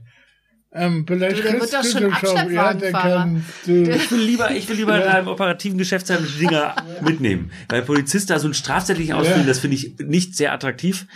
Ähm, 0.71 1.05
vielleicht 1.07 1.39
Du, 1.39 1.43
der 1.43 1.61
wird 1.61 1.73
doch 1.73 1.83
schon 1.83 2.03
den 2.03 2.11
Job. 2.23 2.51
Ja, 2.51 2.75
der 2.75 2.93
kann, 2.93 3.43
du, 3.65 3.91
Ich 3.91 4.11
will 4.11 4.21
lieber, 4.21 4.51
ich 4.51 4.69
will 4.69 4.77
lieber 4.77 4.97
in 4.97 5.03
einem 5.09 5.29
operativen 5.29 5.79
Geschäft 5.79 6.07
sein 6.07 6.19
und 6.19 6.29
die 6.35 6.41
Dinger 6.47 6.77
mitnehmen. 7.01 7.51
Weil 7.71 7.81
Polizist 7.83 8.29
da 8.29 8.39
so 8.39 8.47
einen 8.49 8.53
strafzettellichen 8.55 9.15
ausfüllen, 9.15 9.41
Ja. 9.43 9.47
das 9.47 9.61
finde 9.61 9.77
ich 9.77 9.95
nicht 9.99 10.37
sehr 10.37 10.53
attraktiv. 10.53 11.07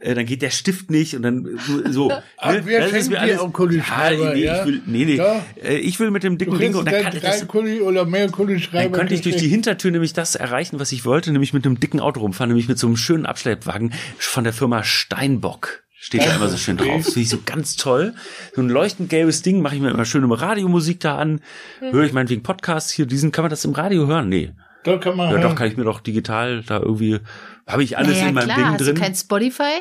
Äh, 0.00 0.14
dann 0.14 0.26
geht 0.26 0.42
der 0.42 0.50
Stift 0.50 0.90
nicht 0.90 1.14
und 1.16 1.22
dann 1.22 1.58
so. 1.90 2.12
Ach, 2.36 2.52
ne? 2.52 2.66
wir 2.66 2.80
Das 2.80 2.92
ist 2.92 3.08
mir 3.08 3.18
alles- 3.20 3.38
auch 3.38 3.50
Kugelschreiber, 3.50 4.28
ja, 4.28 4.34
nee, 4.34 4.44
ja? 4.44 4.60
Ich 4.60 4.66
will, 4.66 4.82
nee, 4.84 5.04
nee. 5.06 5.16
Ja. 5.16 5.42
Äh, 5.64 5.76
Ich 5.78 5.98
will 6.00 6.10
mit 6.10 6.22
dem 6.22 6.36
dicken 6.36 6.58
Ding 6.58 6.74
und 6.74 6.84
dann, 6.84 7.02
kann, 7.02 7.12
drei 7.12 7.20
das, 7.20 7.48
Kuli 7.48 7.80
oder 7.80 8.04
mehr 8.04 8.28
Kugelschreiber. 8.30 8.90
dann 8.90 8.92
könnte 8.92 9.14
ich 9.14 9.22
durch 9.22 9.36
die 9.36 9.48
Hintertür 9.48 9.90
nämlich 9.90 10.12
das 10.12 10.34
erreichen, 10.34 10.78
was 10.80 10.92
ich 10.92 11.06
wollte, 11.06 11.32
nämlich 11.32 11.54
mit 11.54 11.64
einem 11.64 11.80
dicken 11.80 12.00
Auto 12.00 12.20
rumfahren, 12.20 12.48
nämlich 12.50 12.68
mit 12.68 12.78
so 12.78 12.86
einem 12.86 12.96
schönen 12.98 13.24
Abschleppwagen 13.24 13.94
von 14.18 14.44
der 14.44 14.52
Firma 14.52 14.84
Steinbock. 14.84 15.82
Steht 16.00 16.24
da 16.24 16.34
immer 16.36 16.48
so 16.48 16.56
schön 16.56 16.76
drauf. 16.76 16.96
Das 17.04 17.06
finde 17.06 17.20
ich 17.20 17.28
so 17.28 17.38
ganz 17.44 17.76
toll. 17.76 18.14
So 18.54 18.62
ein 18.62 18.68
leuchtend 18.68 19.10
gelbes 19.10 19.42
Ding 19.42 19.60
mache 19.60 19.74
ich 19.74 19.80
mir 19.80 19.90
immer 19.90 20.04
schön 20.04 20.22
im 20.22 20.30
Radiomusik 20.32 21.00
da 21.00 21.16
an. 21.18 21.40
Höre 21.80 22.04
ich 22.04 22.12
meinetwegen 22.12 22.42
Podcasts 22.42 22.90
hier. 22.92 23.04
Diesen 23.06 23.32
kann 23.32 23.42
man 23.42 23.50
das 23.50 23.64
im 23.64 23.72
Radio 23.72 24.06
hören? 24.06 24.28
Nee. 24.28 24.52
Da 24.84 24.96
kann 24.98 25.16
man 25.16 25.26
Ja, 25.26 25.32
hören. 25.32 25.42
doch, 25.42 25.54
kann 25.56 25.66
ich 25.66 25.76
mir 25.76 25.84
doch 25.84 26.00
digital 26.00 26.62
da 26.62 26.78
irgendwie, 26.78 27.18
habe 27.66 27.82
ich 27.82 27.98
alles 27.98 28.12
naja, 28.16 28.28
in 28.28 28.34
meinem 28.34 28.44
klar, 28.44 28.56
Ding 28.56 28.66
hast 28.66 28.80
drin. 28.80 28.94
du 28.94 29.00
kein 29.00 29.14
Spotify? 29.14 29.80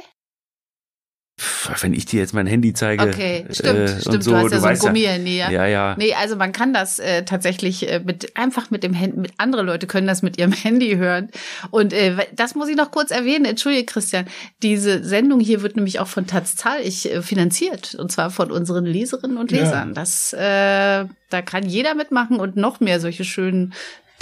Wenn 1.81 1.93
ich 1.93 2.07
dir 2.07 2.19
jetzt 2.19 2.33
mein 2.33 2.47
Handy 2.47 2.73
zeige. 2.73 3.03
Okay, 3.03 3.45
stimmt, 3.51 3.77
äh, 3.77 3.81
und 3.81 4.01
stimmt. 4.01 4.23
so, 4.23 4.31
du 4.31 4.37
hast 4.37 4.51
ja 4.51 4.59
so 4.59 4.65
ein 4.65 4.79
Gummihandy, 4.79 5.37
ja. 5.37 5.51
Ja, 5.51 5.67
ja. 5.67 5.95
Nee, 5.95 6.15
also 6.15 6.35
man 6.35 6.51
kann 6.51 6.73
das 6.73 6.97
äh, 6.97 7.25
tatsächlich 7.25 7.87
äh, 7.87 7.99
mit 8.03 8.35
einfach 8.35 8.71
mit 8.71 8.81
dem 8.81 8.93
Handy, 8.93 9.19
mit 9.19 9.33
andere 9.37 9.61
Leute 9.61 9.85
können 9.85 10.07
das 10.07 10.23
mit 10.23 10.39
ihrem 10.39 10.51
Handy 10.63 10.95
hören. 10.95 11.29
Und 11.69 11.93
äh, 11.93 12.15
das 12.35 12.55
muss 12.55 12.69
ich 12.69 12.75
noch 12.75 12.89
kurz 12.89 13.11
erwähnen. 13.11 13.45
Entschuldige, 13.45 13.85
Christian. 13.85 14.25
Diese 14.63 15.03
Sendung 15.03 15.39
hier 15.39 15.61
wird 15.61 15.75
nämlich 15.75 15.99
auch 15.99 16.07
von 16.07 16.25
Taz 16.25 16.55
Zahlig 16.55 17.13
äh, 17.13 17.21
finanziert 17.21 17.93
und 17.93 18.11
zwar 18.11 18.31
von 18.31 18.51
unseren 18.51 18.85
Leserinnen 18.85 19.37
und 19.37 19.51
Ja. 19.51 19.59
Lesern. 19.59 19.93
Das, 19.93 20.33
äh, 20.33 21.05
da 21.29 21.41
kann 21.45 21.67
jeder 21.67 21.93
mitmachen 21.93 22.39
und 22.39 22.55
noch 22.55 22.79
mehr 22.79 22.99
solche 22.99 23.25
schönen 23.25 23.73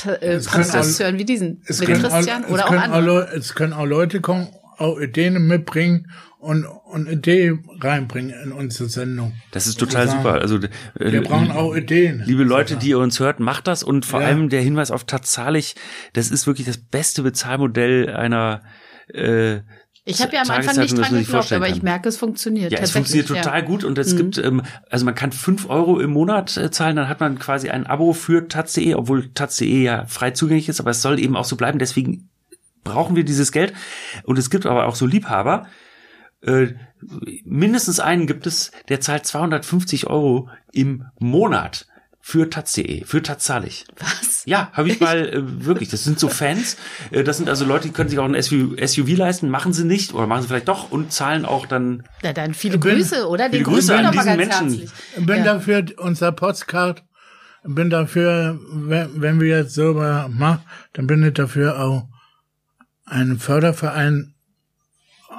äh, 0.03 0.39
Podcasts 0.39 0.99
hören 0.99 1.17
wie 1.17 1.23
diesen 1.23 1.61
Es 1.65 1.79
mit 1.79 1.87
Christian 1.87 2.43
es, 2.43 2.51
oder 2.51 2.67
auch 2.67 2.71
andere. 2.71 3.29
Es 3.33 3.55
können 3.55 3.71
auch 3.71 3.85
Leute 3.85 4.19
kommen, 4.19 4.49
auch 4.77 4.99
Ideen 4.99 5.47
mitbringen 5.47 6.11
und, 6.45 6.63
und 6.65 7.09
Ideen 7.09 7.67
reinbringen 7.81 8.35
in 8.43 8.51
unsere 8.51 8.87
Sendung. 8.87 9.33
Das 9.51 9.65
ist 9.65 9.79
total 9.79 10.07
Sagen, 10.07 10.21
super. 10.21 10.41
Also, 10.41 10.57
äh, 10.57 11.11
Wir 11.11 11.23
brauchen 11.23 11.51
auch 11.51 11.75
Ideen. 11.75 12.21
Liebe 12.23 12.43
Leute, 12.43 12.75
die 12.77 12.89
ihr 12.89 12.99
uns 12.99 13.19
hört, 13.19 13.39
macht 13.39 13.65
das 13.67 13.81
und 13.81 14.05
vor 14.05 14.21
Ja. 14.21 14.27
allem 14.27 14.49
der 14.49 14.61
Hinweis 14.61 14.91
auf 14.91 15.05
Tatsalig, 15.05 15.75
das 16.13 16.29
ist 16.29 16.45
wirklich 16.45 16.67
das 16.67 16.77
beste 16.77 17.23
Bezahlmodell 17.23 18.11
einer 18.11 18.61
äh, 19.11 19.61
Ich 20.03 20.21
habe 20.21 20.35
ja 20.35 20.43
am 20.43 20.51
Anfang 20.51 20.77
nicht 20.77 20.95
dran 20.95 21.17
geglaubt, 21.17 21.51
aber 21.51 21.67
ich 21.67 21.81
merke, 21.81 22.07
es 22.09 22.17
funktioniert. 22.17 22.71
Ja, 22.71 22.77
es 22.77 22.91
tatsächlich, 22.91 23.23
funktioniert 23.23 23.45
total 23.45 23.59
ja. 23.61 23.65
gut 23.65 23.83
und 23.83 23.97
es 23.97 24.15
gibt, 24.15 24.37
ähm, 24.37 24.61
also 24.91 25.03
man 25.03 25.15
kann 25.15 25.31
fünf 25.31 25.67
Euro 25.67 25.99
im 25.99 26.11
Monat 26.11 26.55
äh, 26.57 26.69
zahlen, 26.69 26.95
dann 26.95 27.09
hat 27.09 27.21
man 27.21 27.39
quasi 27.39 27.69
ein 27.71 27.87
Abo 27.87 28.13
für 28.13 28.47
Taz.de, 28.47 28.93
obwohl 28.93 29.29
Taz.de 29.33 29.81
ja 29.81 30.05
frei 30.05 30.29
zugänglich 30.29 30.69
ist, 30.69 30.79
aber 30.79 30.91
es 30.91 31.01
soll 31.01 31.19
eben 31.19 31.35
auch 31.35 31.45
so 31.45 31.55
bleiben, 31.55 31.79
deswegen 31.79 32.29
brauchen 32.83 33.15
wir 33.15 33.25
dieses 33.25 33.51
Geld 33.51 33.73
und 34.25 34.37
es 34.37 34.51
gibt 34.51 34.67
aber 34.67 34.85
auch 34.85 34.95
so 34.95 35.07
Liebhaber, 35.07 35.65
äh, 36.41 36.73
mindestens 37.43 37.99
einen 37.99 38.27
gibt 38.27 38.47
es, 38.47 38.71
der 38.89 39.01
zahlt 39.01 39.25
250 39.25 40.07
Euro 40.07 40.49
im 40.71 41.05
Monat 41.19 41.87
für 42.19 42.49
Taz.de, 42.49 43.03
für 43.05 43.21
Taz-Zahlig. 43.21 43.85
Was? 43.99 44.43
Ja, 44.47 44.71
habe 44.73 44.89
ich 44.89 44.99
mal 44.99 45.29
äh, 45.29 45.65
wirklich. 45.65 45.89
Das 45.89 46.03
sind 46.03 46.19
so 46.19 46.27
Fans. 46.27 46.77
Äh, 47.11 47.23
das 47.23 47.37
sind 47.37 47.49
also 47.49 47.65
Leute, 47.65 47.87
die 47.87 47.93
können 47.93 48.09
sich 48.09 48.17
auch 48.17 48.25
ein 48.25 48.41
SUV, 48.41 48.75
SUV 48.83 49.15
leisten, 49.17 49.49
machen 49.49 49.73
sie 49.73 49.85
nicht 49.85 50.13
oder 50.13 50.25
machen 50.25 50.41
sie 50.41 50.47
vielleicht 50.47 50.67
doch 50.67 50.91
und 50.91 51.11
zahlen 51.11 51.45
auch 51.45 51.67
dann. 51.67 52.03
Na 52.23 52.33
dann 52.33 52.53
viele 52.55 52.77
Bin- 52.79 52.95
Grüße, 52.95 53.27
oder? 53.27 53.45
Den 53.49 53.51
Viele 53.51 53.63
Grüße 53.65 53.93
grüßen 53.93 53.99
wir 53.99 54.07
an 54.07 54.11
diesen 54.11 54.25
ganz 54.25 54.37
Menschen. 54.37 54.69
herzlich. 54.79 55.25
bin 55.25 55.37
Ja. 55.37 55.43
dafür, 55.43 55.85
unser 55.97 56.31
Podcast, 56.31 57.03
bin 57.63 57.89
dafür, 57.91 58.59
wenn, 58.71 59.21
wenn 59.21 59.39
wir 59.39 59.57
jetzt 59.59 59.73
selber 59.75 60.27
machen, 60.31 60.61
dann 60.93 61.07
bin 61.07 61.23
ich 61.23 61.33
dafür 61.33 61.79
auch, 61.79 62.07
einen 63.05 63.37
Förderverein 63.39 64.34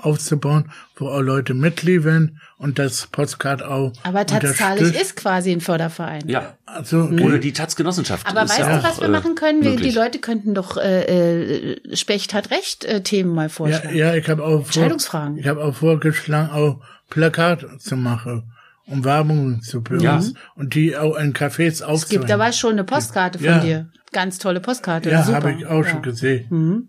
aufzubauen, 0.03 0.71
wo 0.97 1.09
auch 1.09 1.21
Leute 1.21 1.55
mitliefern 1.55 2.41
und 2.59 2.79
das 2.79 3.07
Podcast 3.07 3.63
auch 3.63 3.93
Aber 4.03 4.27
tatsächlich 4.27 4.61
unterstützt. 4.61 5.01
ist 5.03 5.17
quasi 5.17 5.53
ein 5.53 5.61
Förderverein. 5.61 6.29
Ja. 6.29 6.55
Also, 6.67 7.03
Oder 7.05 7.39
die 7.39 7.53
Taz-Genossenschaft. 7.53 8.27
Aber 8.27 8.43
ist 8.45 8.51
weißt 8.51 8.59
ja 8.61 8.79
du, 8.79 8.83
was 8.85 9.01
wir 9.01 9.07
äh, 9.09 9.11
machen 9.11 9.35
können? 9.35 9.63
Wir, 9.63 9.77
die. 9.77 9.91
Leute 9.91 10.19
könnten 10.19 10.55
doch 10.55 10.77
äh, 10.77 11.73
äh, 11.75 11.97
Specht 11.97 12.35
hat 12.35 12.51
recht 12.51 12.85
äh, 12.85 13.03
Themen 13.03 13.35
mal 13.35 13.45
ja, 13.45 13.49
vorschlagen. 13.49 13.97
ja, 13.97 14.15
ich 14.15 14.29
habe 14.29 14.43
auch 14.43 14.49
vor, 14.49 14.65
Entscheidungsfragen. 14.67 15.39
ich 15.39 15.47
habe 15.47 15.63
auch 15.65 15.75
vorgeschlagen, 15.75 16.51
auch 16.51 16.81
Plakat 17.11 17.65
zu 17.79 17.97
machen, 17.97 18.53
um 18.87 19.05
Werbung 19.05 19.61
zu 19.63 19.83
für 19.87 20.01
Ja. 20.01 20.23
und 20.55 20.75
die 20.75 20.97
auch 20.97 21.17
in 21.17 21.33
Cafés 21.35 21.83
aufzuhängen. 21.83 21.95
Es 21.95 22.09
gibt 22.09 22.31
aber 22.31 22.53
schon 22.53 22.73
eine 22.73 22.85
Postkarte 22.85 23.39
von 23.39 23.47
Ja. 23.47 23.59
dir. 23.61 23.89
Ganz 24.13 24.39
tolle 24.39 24.61
Postkarte. 24.61 25.11
Ja, 25.11 25.27
habe 25.27 25.53
ich 25.53 25.67
auch 25.67 25.85
Ja. 25.85 25.91
schon 25.91 26.03
gesehen. 26.03 26.89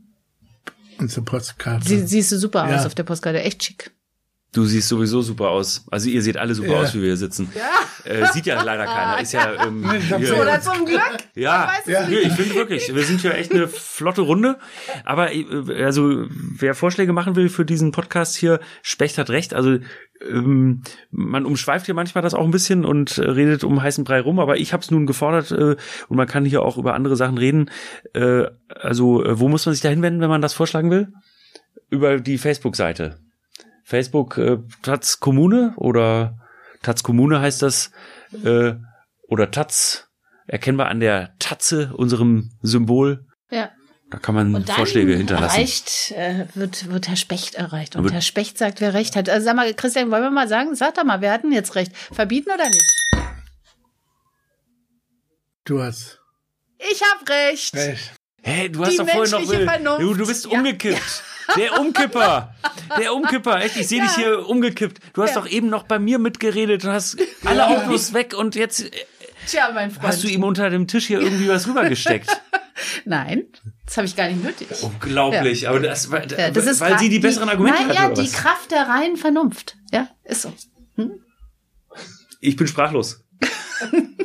Unsere 0.99 1.21
Postkarte. 1.21 1.87
Sie, 1.87 2.05
siehst 2.05 2.31
du 2.31 2.37
super 2.37 2.69
Ja. 2.69 2.77
aus 2.79 2.85
auf 2.85 2.95
der 2.95 3.03
Postkarte, 3.03 3.41
echt 3.41 3.63
schick. 3.63 3.91
Du 4.53 4.63
siehst 4.63 4.87
sowieso 4.87 5.21
super 5.21 5.49
aus. 5.49 5.85
Also 5.91 6.09
ihr 6.09 6.21
seht 6.21 6.37
alle 6.37 6.55
super 6.55 6.69
Ja. 6.71 6.79
aus, 6.79 6.93
wie 6.95 6.99
wir 6.99 7.07
hier 7.07 7.17
sitzen. 7.17 7.51
Äh, 8.05 8.25
sieht 8.31 8.45
ja 8.45 8.61
leider 8.63 8.85
keiner. 8.85 9.19
Ist 9.21 9.33
ja, 9.33 9.65
ähm, 9.67 9.83
ich 9.99 10.11
hab 10.11 10.19
hier- 10.19 10.27
so- 10.29 10.35
Oder 10.41 10.61
zum 10.61 10.85
Glück. 10.85 11.01
Ja, 11.35 11.67
weiß 11.67 11.81
es 11.85 11.91
Ja. 11.93 12.07
Ich 12.09 12.31
finde 12.33 12.55
wirklich, 12.55 12.93
wir 12.95 13.03
sind 13.03 13.21
ja 13.23 13.31
echt 13.31 13.51
eine 13.51 13.67
flotte 13.67 14.21
Runde. 14.21 14.57
Aber 15.03 15.33
äh, 15.33 15.45
also 15.83 16.25
wer 16.29 16.73
Vorschläge 16.75 17.11
machen 17.13 17.35
will 17.35 17.49
für 17.49 17.65
diesen 17.65 17.91
Podcast 17.91 18.35
hier, 18.37 18.59
Specht 18.81 19.17
hat 19.17 19.29
recht. 19.29 19.53
Also 19.53 19.79
ähm, 20.27 20.81
man 21.11 21.45
umschweift 21.45 21.85
hier 21.85 21.93
manchmal 21.93 22.21
das 22.23 22.33
auch 22.33 22.45
ein 22.45 22.51
bisschen 22.51 22.85
und 22.85 23.17
äh, 23.17 23.29
redet 23.29 23.63
um 23.65 23.81
heißen 23.83 24.05
Brei 24.05 24.21
rum, 24.21 24.39
aber 24.39 24.57
ich 24.57 24.71
habe 24.73 24.81
es 24.81 24.89
nun 24.89 25.05
gefordert 25.05 25.51
äh, 25.51 25.75
und 26.07 26.17
man 26.17 26.25
kann 26.27 26.45
hier 26.45 26.63
auch 26.63 26.77
über 26.77 26.95
andere 26.95 27.17
Sachen 27.17 27.37
reden. 27.37 27.69
Äh, 28.13 28.45
also 28.69 29.23
äh, 29.23 29.39
wo 29.39 29.49
muss 29.49 29.65
man 29.65 29.75
sich 29.75 29.81
da 29.83 29.89
hinwenden, 29.89 30.21
wenn 30.21 30.29
man 30.29 30.41
das 30.41 30.53
vorschlagen 30.53 30.89
will? 30.89 31.09
Über 31.89 32.19
die 32.19 32.37
Facebook-Seite. 32.37 33.19
Facebook 33.87 34.37
äh, 34.37 34.57
Taz 34.83 35.21
Kommune 35.21 35.73
oder 35.77 36.37
Taz 36.83 37.03
Kommune 37.03 37.39
heißt 37.39 37.61
das 37.61 37.91
äh, 38.43 38.73
oder 39.29 39.49
Taz 39.49 40.09
erkennbar 40.45 40.89
an 40.89 40.99
der 40.99 41.33
Tatze, 41.39 41.93
unserem 41.95 42.51
Symbol. 42.61 43.25
Ja. 43.49 43.71
Da 44.09 44.17
kann 44.19 44.35
man 44.35 44.53
Und 44.55 44.69
Vorschläge 44.69 45.15
hinterlassen. 45.15 45.55
erreicht, 45.55 46.11
äh, 46.11 46.45
wird, 46.53 46.89
wird 46.89 47.07
Herr 47.07 47.15
Specht 47.17 47.55
erreicht. 47.55 47.95
Und 47.95 48.03
Wird- 48.03 48.13
Herr 48.13 48.21
Specht 48.21 48.57
sagt, 48.57 48.79
wer 48.81 48.93
recht 48.93 49.15
hat. 49.15 49.29
Also 49.29 49.45
sag 49.45 49.55
mal, 49.55 49.73
Christian, 49.73 50.11
wollen 50.11 50.23
wir 50.23 50.31
mal 50.31 50.47
sagen, 50.49 50.75
sag 50.75 50.95
doch 50.95 51.03
mal, 51.05 51.19
wer 51.21 51.31
hat 51.33 51.43
denn 51.43 51.51
jetzt 51.53 51.75
recht? 51.75 51.95
Verbieten 51.95 52.49
oder 52.51 52.65
nicht? 52.67 52.93
Du 55.65 55.81
hast 55.81 56.19
Ich 56.77 57.01
hab 57.01 57.29
recht. 57.29 57.73
recht. 57.73 58.13
Hey, 58.43 58.69
du 58.71 58.81
hast 58.83 58.93
Die 58.93 58.97
doch 58.97 59.07
vorhin 59.09 59.31
noch 59.31 59.43
Vernunft. 59.65 60.01
du, 60.01 60.13
du 60.13 60.27
bist 60.27 60.45
Ja. 60.45 60.57
umgekippt. 60.57 61.23
Der 61.57 61.79
Umkipper. 61.79 62.53
Der 62.99 63.13
Umkipper. 63.13 63.61
Echt, 63.61 63.77
ich 63.77 63.87
sehe 63.87 64.01
dich 64.01 64.11
hier 64.15 64.47
umgekippt. 64.47 64.99
Du 65.13 65.23
hast 65.23 65.35
Ja. 65.35 65.41
doch 65.41 65.47
eben 65.47 65.69
noch 65.69 65.83
bei 65.83 65.97
mir 65.99 66.19
mitgeredet 66.19 66.83
und 66.83 66.91
hast 66.91 67.17
alle 67.45 67.67
Autos 67.67 68.13
weg 68.13 68.33
und 68.37 68.55
jetzt 68.55 68.81
äh, 68.81 68.91
Tja, 69.47 69.71
mein 69.73 69.91
Freund. 69.91 70.07
hast 70.07 70.23
du 70.23 70.27
ihm 70.27 70.43
unter 70.43 70.69
dem 70.69 70.87
Tisch 70.87 71.07
hier 71.07 71.21
irgendwie 71.21 71.47
was 71.47 71.67
rübergesteckt. 71.67 72.29
Nein, 73.05 73.45
das 73.85 73.95
habe 73.97 74.05
ich 74.07 74.15
gar 74.15 74.27
nicht 74.27 74.43
nötig. 74.43 74.67
Unglaublich. 74.81 75.67
Aber 75.69 75.79
das, 75.79 76.11
war- 76.11 76.27
Ja, 76.29 76.51
das 76.51 76.65
ist 76.65 76.81
weil 76.81 76.99
sie 76.99 77.09
die 77.09 77.19
besseren 77.19 77.47
Argumente 77.49 77.79
Nein, 77.79 77.89
hat. 77.89 77.95
ja, 77.95 78.11
oder 78.11 78.21
die? 78.21 78.29
Kraft 78.29 78.71
der 78.71 78.87
reinen 78.87 79.15
Vernunft. 79.17 79.77
Ja, 79.91 80.09
ist 80.25 80.41
so. 80.43 80.53
Ich 82.41 82.55
bin 82.57 82.67
sprachlos. 82.67 83.23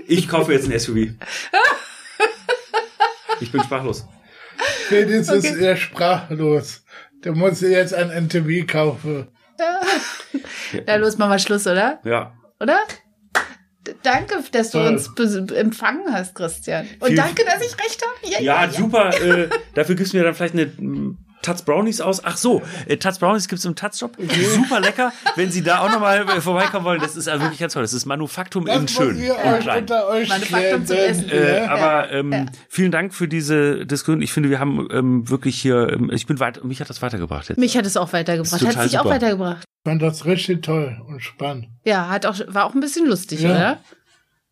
Ich 0.06 0.28
kaufe 0.28 0.52
jetzt 0.52 0.68
ein 0.70 0.78
SUV. 0.78 0.96
Ich 3.42 3.52
bin 3.52 3.62
sprachlos. 3.62 4.06
Felix 4.88 5.28
ist 5.28 5.44
eher 5.44 5.76
sprachlos. 5.76 6.84
Der 7.24 7.32
muss 7.32 7.60
jetzt 7.60 7.94
ein 7.94 8.10
NTV 8.10 8.66
kaufen. 8.66 9.28
Na 10.86 10.96
los, 10.96 11.18
machen 11.18 11.30
wir 11.32 11.38
Schluss, 11.38 11.66
oder? 11.66 12.00
Ja. 12.04 12.34
Oder? 12.60 12.78
Danke, 14.04 14.36
dass 14.52 14.70
du 14.70 14.78
uns 14.78 15.08
empfangen 15.52 16.12
hast, 16.12 16.34
Christian. 16.34 16.86
Und 17.00 17.08
Viel- 17.08 17.16
danke, 17.16 17.44
dass 17.44 17.60
ich 17.62 17.76
recht 17.78 18.00
habe. 18.02 18.32
Ja, 18.32 18.40
Ja, 18.40 18.70
super. 18.70 19.10
Äh, 19.20 19.48
dafür 19.74 19.94
gibst 19.96 20.12
du 20.12 20.18
mir 20.18 20.24
dann 20.24 20.34
vielleicht 20.34 20.54
eine 20.54 21.16
Taz 21.42 21.62
Brownies 21.62 22.00
aus. 22.00 22.24
Ach 22.24 22.36
so, 22.36 22.62
äh, 22.86 22.96
Taz 22.96 23.18
Brownies 23.18 23.48
gibt's 23.48 23.64
im 23.64 23.74
Taz-Shop. 23.74 24.16
Super 24.54 24.80
lecker. 24.80 25.12
Wenn 25.36 25.50
Sie 25.50 25.62
da 25.62 25.80
auch 25.80 25.90
nochmal 25.90 26.22
äh, 26.28 26.40
vorbeikommen 26.40 26.84
wollen, 26.84 27.00
das 27.00 27.16
ist 27.16 27.28
also 27.28 27.42
wirklich 27.42 27.60
ganz 27.60 27.74
toll. 27.74 27.82
Das 27.82 27.92
ist 27.92 28.06
Manufaktum 28.06 28.66
in 28.66 28.82
Das 28.82 28.92
schön 28.92 29.14
muss 29.14 29.22
ihr 29.22 29.34
und 29.36 29.52
euch 29.52 29.60
klein. 29.60 29.86
Manufaktum 29.88 30.86
zum 30.86 30.96
klären, 30.96 31.10
Essen. 31.10 31.30
Äh, 31.30 31.56
ja? 31.64 31.70
aber 31.70 32.12
ähm, 32.12 32.48
vielen 32.68 32.92
Dank 32.92 33.12
für 33.12 33.28
diese 33.28 33.84
Diskussion. 33.84 34.22
Ich 34.22 34.32
finde, 34.32 34.50
wir 34.50 34.60
haben 34.60 34.88
ähm, 34.92 35.28
wirklich 35.28 35.60
hier, 35.60 35.92
ähm, 35.92 36.10
ich 36.12 36.26
bin 36.26 36.40
weit, 36.40 36.64
mich 36.64 36.80
hat 36.80 36.88
das 36.88 37.02
weitergebracht 37.02 37.48
jetzt. 37.48 37.58
Mich 37.58 37.76
hat 37.76 37.84
es 37.86 37.96
auch 37.96 38.12
weitergebracht. 38.12 38.62
Hat 38.64 38.82
sich 38.88 38.98
auch 38.98 39.04
weitergebracht. 39.04 39.64
Ich 39.84 39.90
fand 39.90 40.00
das 40.00 40.24
richtig 40.24 40.62
toll 40.62 40.96
und 41.08 41.20
spannend. 41.20 41.66
Ja, 41.84 42.08
hat 42.08 42.24
auch, 42.24 42.38
war 42.46 42.66
auch 42.66 42.74
ein 42.74 42.80
bisschen 42.80 43.06
lustig, 43.06 43.40
Ja. 43.40 43.50
oder? 43.50 43.80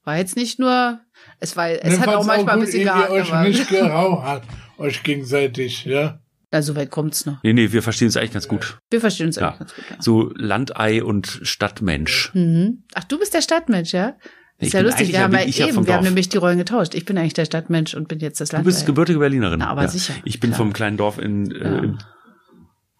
War 0.05 0.17
jetzt 0.17 0.35
nicht 0.35 0.59
nur, 0.59 0.99
es 1.39 1.57
war, 1.57 1.69
es 1.69 1.85
Mir 1.85 2.01
hat 2.01 2.09
auch 2.09 2.25
manchmal 2.25 2.55
ein 2.55 2.61
gut, 2.61 2.67
bisschen 2.67 2.81
ehe 2.81 2.87
ihr 2.87 2.93
gehakt, 2.93 3.11
euch 3.11 3.33
aber, 3.33 3.49
nicht 3.49 3.69
geraucht 3.69 4.43
euch 4.81 5.03
gegenseitig, 5.03 5.85
ja? 5.85 6.19
Na, 6.53 6.63
so 6.63 6.75
weit 6.77 6.91
kommt's 6.91 7.27
noch. 7.27 7.43
Nee, 7.43 7.53
nee, 7.53 7.73
wir 7.73 7.83
verstehen 7.83 8.09
es 8.09 8.17
eigentlich 8.17 8.33
ganz 8.33 8.49
gut. 8.49 8.79
Wir 8.91 9.01
verstehen 9.01 9.27
uns 9.27 9.37
Ja. 9.37 9.49
eigentlich 9.51 9.59
ganz 9.61 9.75
gut, 9.75 9.85
ja. 9.91 9.97
So 10.01 10.33
Landei 10.37 11.03
und 11.05 11.41
Stadtmensch. 11.43 12.31
Mhm. 12.35 12.85
Ach, 12.95 13.05
du 13.05 13.19
bist 13.19 13.35
der 13.35 13.43
Stadtmensch, 13.43 13.93
ja? 13.93 14.15
Ich 14.59 14.67
Ist 14.69 14.73
ja 14.75 14.81
bin 14.81 14.87
lustig, 14.89 15.09
wir 15.09 15.15
ja- 15.15 15.21
haben 15.23 15.33
ja 15.33 15.41
ich 15.41 15.57
ja 15.59 15.69
eben, 15.69 15.87
wir 15.87 15.95
haben 15.95 16.05
nämlich 16.05 16.29
die 16.29 16.37
Rollen 16.37 16.59
getauscht. 16.59 16.95
Ich 16.95 17.07
bin 17.07 17.17
eigentlich 17.17 17.33
der 17.35 17.47
Stadtmensch 17.47 17.95
und 17.95 18.09
bin 18.09 18.19
jetzt 18.19 18.41
das 18.43 18.51
Du 18.51 18.57
Land. 18.57 18.67
bist 18.67 18.85
gebürtige 18.85 19.19
Berlinerin. 19.19 19.61
Na, 19.61 19.69
aber 19.69 19.89
sicher, 19.89 20.13
Ich 20.25 20.39
bin 20.39 20.51
klar. 20.51 20.59
vom 20.59 20.73
kleinen 20.75 20.97
Dorf 20.99 21.19
in, 21.19 21.51
äh, 21.51 21.59
Ja. 21.65 21.79
im 21.79 21.99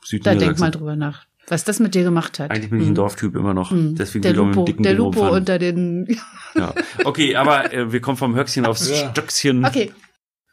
Süden 0.03 0.25
Da 0.25 0.35
denk 0.35 0.59
mal 0.59 0.71
drüber 0.71 0.97
nach, 0.97 1.27
was 1.49 1.65
das 1.65 1.79
mit 1.81 1.95
dir 1.95 2.03
gemacht 2.05 2.39
hat. 2.39 2.51
Eigentlich 2.51 2.71
bin 2.71 2.81
ich 2.81 2.87
ein 2.89 2.95
Dorftyp 2.95 3.35
immer 3.37 3.53
noch. 3.53 3.73
Mhm. 3.73 3.95
Deswegen 3.97 4.23
der 4.23 4.31
ich 4.31 4.37
Lupo, 4.39 4.65
dicken 4.65 4.83
der 4.85 4.93
Ding 4.93 4.99
Lupo 4.99 5.19
rumfahren. 5.21 5.39
unter 5.41 5.59
den. 5.59 6.07
Ja. 6.55 6.73
Okay, 7.05 7.37
aber 7.37 7.71
äh, 7.75 7.93
wir 7.93 8.01
kommen 8.01 8.17
vom 8.17 8.35
Höchstchen 8.37 8.65
aufs 8.67 8.89
Ja. 8.89 9.11
Stöckchen. 9.11 9.65
Okay. 9.67 9.93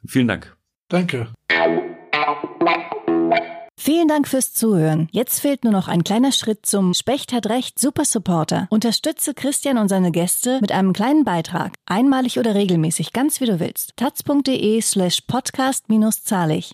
Vielen 0.06 0.28
Dank. 0.28 0.58
Danke. 0.90 1.28
Vielen 3.88 4.10
Dank 4.10 4.28
fürs 4.28 4.54
Zuhören. 4.54 5.08
Jetzt 5.14 5.40
fehlt 5.40 5.64
nur 5.64 5.72
noch 5.72 5.88
ein 5.88 6.04
kleiner 6.04 6.34
Schritt 6.34 6.66
zum 6.66 6.94
Specht 6.94 7.32
hat 7.32 7.48
recht 7.48 7.80
Super 7.80 8.04
Supporter. 8.04 8.68
Unterstütze 8.70 9.34
Christian 9.34 9.78
und 9.78 9.88
seine 9.88 10.12
Gäste 10.12 10.60
mit 10.60 10.74
einem 10.74 10.92
kleinen 10.92 11.24
Beitrag. 11.24 11.72
Einmalig 11.86 12.38
oder 12.38 12.54
regelmäßig, 12.54 13.14
ganz 13.14 13.40
wie 13.40 13.46
du 13.46 13.62
willst. 13.62 13.94
taz.de 13.96 14.82
slash 14.82 15.22
podcast 15.22 15.88
minus 15.88 16.22
zahlig. 16.26 16.66